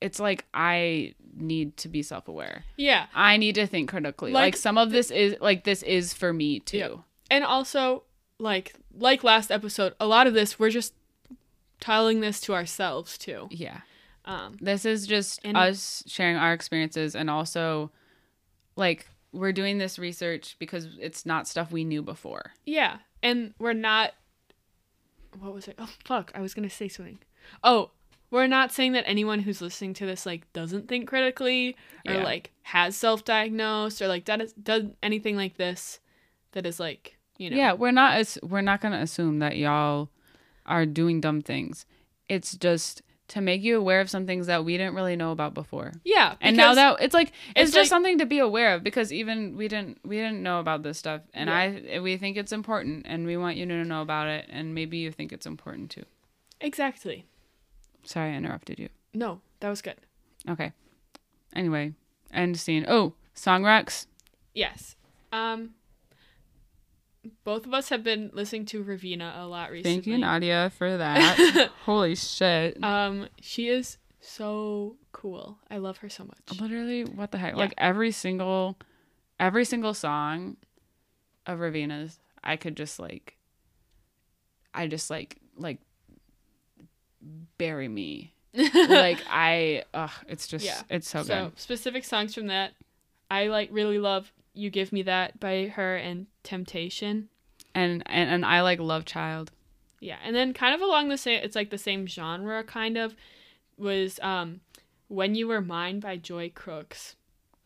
it's 0.00 0.20
like 0.20 0.44
I 0.54 1.14
need 1.36 1.76
to 1.78 1.88
be 1.88 2.04
self-aware. 2.04 2.62
Yeah. 2.76 3.06
I 3.16 3.36
need 3.36 3.56
to 3.56 3.66
think 3.66 3.90
critically. 3.90 4.30
Like, 4.30 4.42
Like, 4.42 4.56
some 4.58 4.78
of 4.78 4.92
this 4.92 5.10
is 5.10 5.34
like 5.40 5.64
this 5.64 5.82
is 5.82 6.14
for 6.14 6.32
me 6.32 6.60
too. 6.60 7.02
And 7.32 7.42
also, 7.42 8.04
like 8.38 8.74
like 8.96 9.24
last 9.24 9.50
episode, 9.50 9.94
a 10.00 10.06
lot 10.06 10.26
of 10.26 10.34
this 10.34 10.58
we're 10.58 10.70
just 10.70 10.94
telling 11.80 12.20
this 12.20 12.40
to 12.42 12.54
ourselves 12.54 13.18
too. 13.18 13.48
Yeah. 13.50 13.80
Um, 14.24 14.56
This 14.60 14.84
is 14.86 15.06
just 15.06 15.40
And- 15.44 15.56
us 15.56 16.02
sharing 16.06 16.36
our 16.36 16.52
experiences 16.52 17.14
and 17.14 17.28
also 17.28 17.90
like 18.76 19.08
we're 19.32 19.52
doing 19.52 19.78
this 19.78 19.98
research 19.98 20.56
because 20.58 20.86
it's 21.00 21.26
not 21.26 21.46
stuff 21.48 21.70
we 21.72 21.84
knew 21.84 22.02
before. 22.02 22.52
yeah, 22.64 22.98
and 23.22 23.52
we're 23.58 23.72
not 23.72 24.14
what 25.38 25.52
was 25.52 25.66
it? 25.68 25.74
Oh 25.78 25.90
fuck, 26.04 26.30
I 26.34 26.40
was 26.40 26.54
gonna 26.54 26.70
say 26.70 26.88
something. 26.88 27.18
Oh, 27.62 27.90
we're 28.30 28.46
not 28.46 28.72
saying 28.72 28.92
that 28.92 29.04
anyone 29.06 29.40
who's 29.40 29.60
listening 29.60 29.92
to 29.94 30.06
this 30.06 30.24
like 30.24 30.50
doesn't 30.52 30.88
think 30.88 31.08
critically 31.08 31.76
or 32.06 32.14
Yeah. 32.14 32.22
like 32.24 32.52
has 32.62 32.96
self-diagnosed 32.96 34.00
or 34.00 34.08
like 34.08 34.24
does 34.24 34.52
does 34.54 34.84
anything 35.02 35.36
like 35.36 35.56
this 35.56 35.98
that 36.52 36.64
is 36.66 36.78
like 36.80 37.13
you 37.38 37.50
know 37.50 37.56
Yeah, 37.56 37.72
we're 37.72 37.90
not 37.92 38.14
as 38.16 38.38
we're 38.42 38.60
not 38.60 38.80
gonna 38.80 39.00
assume 39.00 39.38
that 39.40 39.56
y'all 39.56 40.08
are 40.66 40.86
doing 40.86 41.20
dumb 41.20 41.40
things. 41.42 41.86
It's 42.28 42.56
just 42.56 43.02
to 43.28 43.40
make 43.40 43.62
you 43.62 43.78
aware 43.78 44.00
of 44.00 44.10
some 44.10 44.26
things 44.26 44.46
that 44.48 44.64
we 44.66 44.76
didn't 44.76 44.94
really 44.94 45.16
know 45.16 45.32
about 45.32 45.54
before. 45.54 45.92
yeah 46.04 46.34
And 46.42 46.56
now 46.56 46.74
that 46.74 47.00
it's 47.00 47.14
like 47.14 47.28
it's, 47.28 47.34
it's 47.56 47.70
just 47.72 47.76
like- 47.76 47.86
something 47.88 48.18
to 48.18 48.26
be 48.26 48.38
aware 48.38 48.74
of 48.74 48.82
because 48.84 49.12
even 49.12 49.56
we 49.56 49.66
didn't 49.68 49.98
we 50.04 50.16
didn't 50.16 50.42
know 50.42 50.60
about 50.60 50.82
this 50.82 50.98
stuff 50.98 51.22
and 51.32 51.48
Yeah. 51.48 51.94
I 51.96 51.98
we 52.00 52.16
think 52.18 52.36
it's 52.36 52.52
important 52.52 53.06
and 53.08 53.26
we 53.26 53.36
want 53.38 53.56
you 53.56 53.64
to 53.66 53.84
know 53.84 54.02
about 54.02 54.28
it 54.28 54.46
and 54.50 54.74
maybe 54.74 54.98
you 54.98 55.10
think 55.10 55.32
it's 55.32 55.46
important 55.46 55.90
too. 55.90 56.04
exactly 56.60 57.24
Sorry 58.04 58.32
I 58.32 58.36
interrupted 58.36 58.78
you. 58.78 58.88
no 59.14 59.40
that 59.60 59.70
was 59.70 59.80
good 59.82 59.96
Okay. 60.48 60.72
Anyway, 61.56 61.94
end 62.32 62.58
scene. 62.58 62.84
Oh, 62.86 63.14
song 63.32 63.62
recs. 63.62 64.06
yes 64.54 64.96
um 65.32 65.70
both 67.44 67.66
of 67.66 67.74
us 67.74 67.88
have 67.88 68.02
been 68.04 68.30
listening 68.32 68.66
to 68.66 68.84
Raveena 68.84 69.40
a 69.40 69.46
lot 69.46 69.70
recently. 69.70 69.94
Thank 69.96 70.06
you, 70.06 70.18
Nadia, 70.18 70.70
for 70.76 70.96
that. 70.96 71.70
Holy 71.84 72.14
shit. 72.14 72.82
Um, 72.82 73.28
she 73.40 73.68
is 73.68 73.98
so 74.20 74.96
cool. 75.12 75.58
I 75.70 75.78
love 75.78 75.98
her 75.98 76.08
so 76.08 76.24
much. 76.24 76.60
Literally, 76.60 77.04
what 77.04 77.30
the 77.30 77.38
heck? 77.38 77.52
Yeah. 77.52 77.58
Like 77.58 77.74
every 77.78 78.10
single, 78.10 78.78
every 79.38 79.64
single 79.64 79.94
song 79.94 80.56
of 81.46 81.58
Raveena's, 81.58 82.18
I 82.42 82.56
could 82.56 82.76
just 82.76 82.98
like, 82.98 83.36
I 84.72 84.86
just 84.86 85.10
like 85.10 85.38
like 85.56 85.78
bury 87.58 87.88
me. 87.88 88.32
like 88.54 89.18
I, 89.28 89.82
ugh, 89.92 90.10
it's 90.28 90.46
just, 90.46 90.64
Yeah. 90.64 90.80
it's 90.88 91.08
so, 91.08 91.22
so 91.22 91.44
good. 91.46 91.58
specific 91.58 92.04
songs 92.04 92.34
from 92.34 92.46
that, 92.48 92.72
I 93.30 93.48
like 93.48 93.68
really 93.72 93.98
love 93.98 94.32
"You 94.54 94.70
Give 94.70 94.92
Me 94.92 95.02
That" 95.02 95.38
by 95.40 95.66
her 95.74 95.96
and 95.96 96.26
"Temptation." 96.42 97.28
And 97.74 98.02
and 98.06 98.30
and 98.30 98.44
I 98.46 98.62
like 98.62 98.78
Love 98.80 99.04
Child. 99.04 99.50
Yeah, 100.00 100.18
and 100.24 100.34
then 100.36 100.52
kind 100.52 100.74
of 100.74 100.80
along 100.80 101.08
the 101.08 101.16
same, 101.18 101.40
it's 101.42 101.56
like 101.56 101.70
the 101.70 101.78
same 101.78 102.06
genre 102.06 102.62
kind 102.64 102.96
of 102.96 103.14
was 103.76 104.20
um, 104.22 104.60
"When 105.08 105.34
You 105.34 105.48
Were 105.48 105.60
Mine" 105.60 105.98
by 106.00 106.16
Joy 106.16 106.50
Crookes. 106.50 107.16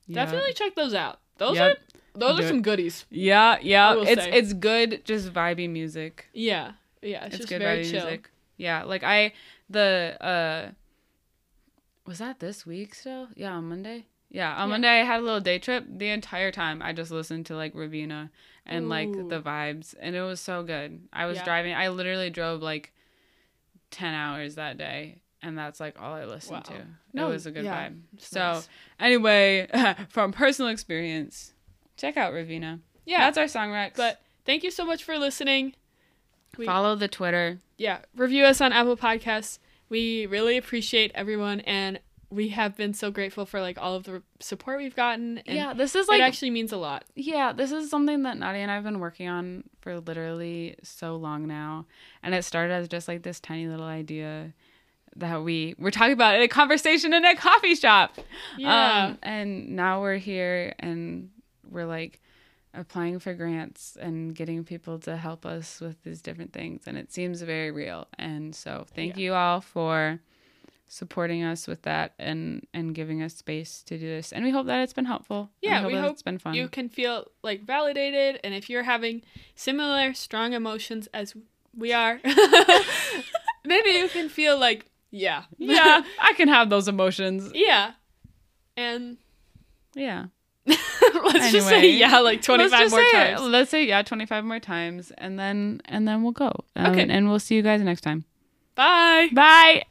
Yeah. 0.06 0.24
Definitely 0.24 0.52
check 0.54 0.74
those 0.74 0.94
out. 0.94 1.20
Those 1.38 1.56
Yep. 1.56 1.76
are 1.76 2.18
those 2.18 2.36
Do 2.36 2.42
are 2.42 2.46
it. 2.46 2.48
some 2.48 2.62
goodies. 2.62 3.04
Yeah, 3.10 3.58
yeah. 3.60 3.94
It's 3.98 4.24
say. 4.24 4.32
it's 4.32 4.52
good, 4.52 5.04
just 5.04 5.32
vibey 5.32 5.68
music. 5.68 6.26
Yeah, 6.32 6.72
yeah, 7.02 7.26
it's, 7.26 7.34
it's 7.34 7.36
just 7.38 7.48
good 7.48 7.58
very 7.60 7.84
chill. 7.84 8.04
music. 8.04 8.30
Yeah, 8.56 8.84
like 8.84 9.02
I 9.04 9.32
the 9.68 10.16
uh 10.20 10.70
was 12.06 12.18
that 12.18 12.40
this 12.40 12.64
week 12.64 12.94
still? 12.94 13.28
Yeah, 13.36 13.52
on 13.52 13.68
Monday. 13.68 14.06
Yeah, 14.30 14.52
on 14.54 14.68
Yeah. 14.68 14.72
Monday 14.72 14.88
I 15.00 15.04
had 15.04 15.20
a 15.20 15.22
little 15.22 15.40
day 15.40 15.58
trip. 15.58 15.84
The 15.88 16.08
entire 16.08 16.50
time 16.52 16.82
I 16.82 16.92
just 16.92 17.10
listened 17.10 17.46
to 17.46 17.56
like 17.56 17.74
Raveena 17.74 18.30
and 18.66 18.88
like 18.88 19.10
the 19.12 19.40
vibes, 19.40 19.94
and 19.98 20.14
it 20.14 20.20
was 20.22 20.40
so 20.40 20.62
good. 20.62 21.08
I 21.12 21.26
was 21.26 21.38
Yeah. 21.38 21.44
driving. 21.44 21.74
I 21.74 21.88
literally 21.88 22.28
drove 22.30 22.60
like 22.62 22.92
ten 23.90 24.12
hours 24.14 24.56
that 24.56 24.76
day, 24.76 25.22
and 25.42 25.56
that's 25.56 25.80
like 25.80 26.00
all 26.00 26.12
I 26.14 26.24
listened 26.26 26.64
Wow. 26.68 26.76
to. 26.76 26.86
No, 27.14 27.28
it 27.28 27.32
was 27.32 27.46
a 27.46 27.50
good 27.50 27.64
yeah, 27.64 27.88
vibe. 27.88 28.00
So 28.18 28.40
nice. 28.40 28.68
anyway, 29.00 29.66
from 30.10 30.32
personal 30.32 30.70
experience, 30.70 31.54
check 31.96 32.16
out 32.18 32.32
Raveena. 32.34 32.80
yeah, 33.06 33.20
That's 33.20 33.38
our 33.38 33.48
song 33.48 33.70
recs. 33.70 33.96
but 33.96 34.20
thank 34.44 34.62
you 34.62 34.70
so 34.70 34.84
much 34.84 35.02
for 35.04 35.16
listening. 35.18 35.74
We- 36.58 36.66
follow 36.66 36.94
the 36.96 37.08
Twitter. 37.08 37.60
yeah, 37.78 38.00
review 38.14 38.44
us 38.44 38.60
on 38.60 38.72
Apple 38.74 38.96
Podcasts. 38.96 39.58
We 39.88 40.26
really 40.26 40.58
appreciate 40.58 41.12
everyone, 41.14 41.60
and 41.60 42.00
we 42.30 42.48
have 42.50 42.76
been 42.76 42.92
so 42.92 43.10
grateful 43.10 43.46
for 43.46 43.60
like 43.60 43.78
all 43.80 43.94
of 43.94 44.04
the 44.04 44.22
support 44.40 44.78
we've 44.78 44.94
gotten. 44.96 45.38
And 45.46 45.56
yeah, 45.56 45.72
this 45.72 45.94
is 45.94 46.08
it 46.08 46.12
like 46.12 46.20
actually 46.22 46.50
means 46.50 46.72
a 46.72 46.76
lot. 46.76 47.04
Yeah, 47.14 47.52
this 47.52 47.72
is 47.72 47.88
something 47.90 48.22
that 48.24 48.36
Nadia 48.36 48.60
and 48.62 48.70
I 48.70 48.74
have 48.74 48.84
been 48.84 48.98
working 49.00 49.28
on 49.28 49.64
for 49.80 49.98
literally 50.00 50.76
so 50.82 51.16
long 51.16 51.46
now. 51.46 51.86
And 52.22 52.34
it 52.34 52.44
started 52.44 52.74
as 52.74 52.88
just 52.88 53.08
like 53.08 53.22
this 53.22 53.40
tiny 53.40 53.66
little 53.66 53.86
idea 53.86 54.52
that 55.16 55.42
we 55.42 55.74
were 55.78 55.90
talking 55.90 56.12
about 56.12 56.34
in 56.36 56.42
a 56.42 56.48
conversation 56.48 57.14
in 57.14 57.24
a 57.24 57.34
coffee 57.34 57.74
shop. 57.74 58.16
Yeah, 58.58 59.06
Um, 59.06 59.18
and 59.22 59.70
now 59.70 60.02
we're 60.02 60.18
here 60.18 60.74
and 60.78 61.30
we're 61.68 61.86
like 61.86 62.20
applying 62.74 63.18
for 63.18 63.32
grants 63.32 63.96
and 63.98 64.34
getting 64.34 64.62
people 64.64 64.98
to 65.00 65.16
help 65.16 65.46
us 65.46 65.80
with 65.80 66.00
these 66.04 66.20
different 66.20 66.52
things. 66.52 66.82
And 66.86 66.98
it 66.98 67.10
seems 67.10 67.40
very 67.40 67.70
real. 67.70 68.06
And 68.18 68.54
so 68.54 68.86
thank 68.94 69.16
Yeah. 69.16 69.22
you 69.22 69.34
all 69.34 69.60
for 69.62 70.20
supporting 70.88 71.44
us 71.44 71.66
with 71.66 71.82
that 71.82 72.14
and 72.18 72.66
and 72.72 72.94
giving 72.94 73.22
us 73.22 73.34
space 73.36 73.82
to 73.82 73.98
do 73.98 74.06
this 74.06 74.32
and 74.32 74.44
we 74.44 74.50
hope 74.50 74.66
that 74.66 74.80
it's 74.82 74.92
been 74.94 75.04
helpful 75.04 75.50
Yeah, 75.62 75.86
we 75.86 75.92
that 75.92 76.00
hope 76.02 76.12
it's 76.12 76.22
been 76.22 76.38
fun 76.38 76.54
you 76.54 76.66
can 76.68 76.88
feel 76.88 77.26
like 77.42 77.62
validated, 77.64 78.40
and 78.42 78.54
if 78.54 78.68
you're 78.70 78.82
having 78.84 79.22
similar 79.54 80.14
strong 80.14 80.52
emotions 80.54 81.06
as 81.12 81.34
we 81.76 81.92
are, 81.92 82.18
maybe 83.64 83.90
you 83.90 84.08
can 84.08 84.28
feel 84.28 84.58
like 84.58 84.86
yeah, 85.10 85.44
yeah, 85.58 86.02
I 86.20 86.32
can 86.34 86.48
have 86.48 86.68
those 86.70 86.88
emotions. 86.88 87.50
yeah, 87.54 87.92
and 88.76 89.16
Yeah. 89.94 90.26
let's 90.68 91.50
just 91.52 91.66
say 91.68 91.92
yeah 91.92 92.18
like 92.18 92.42
25 92.42 92.70
Let's 92.78 92.90
more 92.90 93.00
it. 93.00 93.12
times. 93.12 93.40
Let's 93.40 93.70
say 93.70 93.86
yeah, 93.86 94.02
25 94.02 94.44
more 94.44 94.60
times 94.60 95.12
and 95.16 95.38
then 95.38 95.80
and 95.86 96.06
then 96.06 96.22
we'll 96.22 96.32
go. 96.32 96.52
Um, 96.76 96.92
Okay. 96.92 97.06
And 97.08 97.28
we'll 97.30 97.38
see 97.38 97.54
you 97.56 97.62
guys 97.62 97.80
next 97.80 98.02
time. 98.02 98.24
Bye. 98.74 99.28
Bye. 99.32 99.84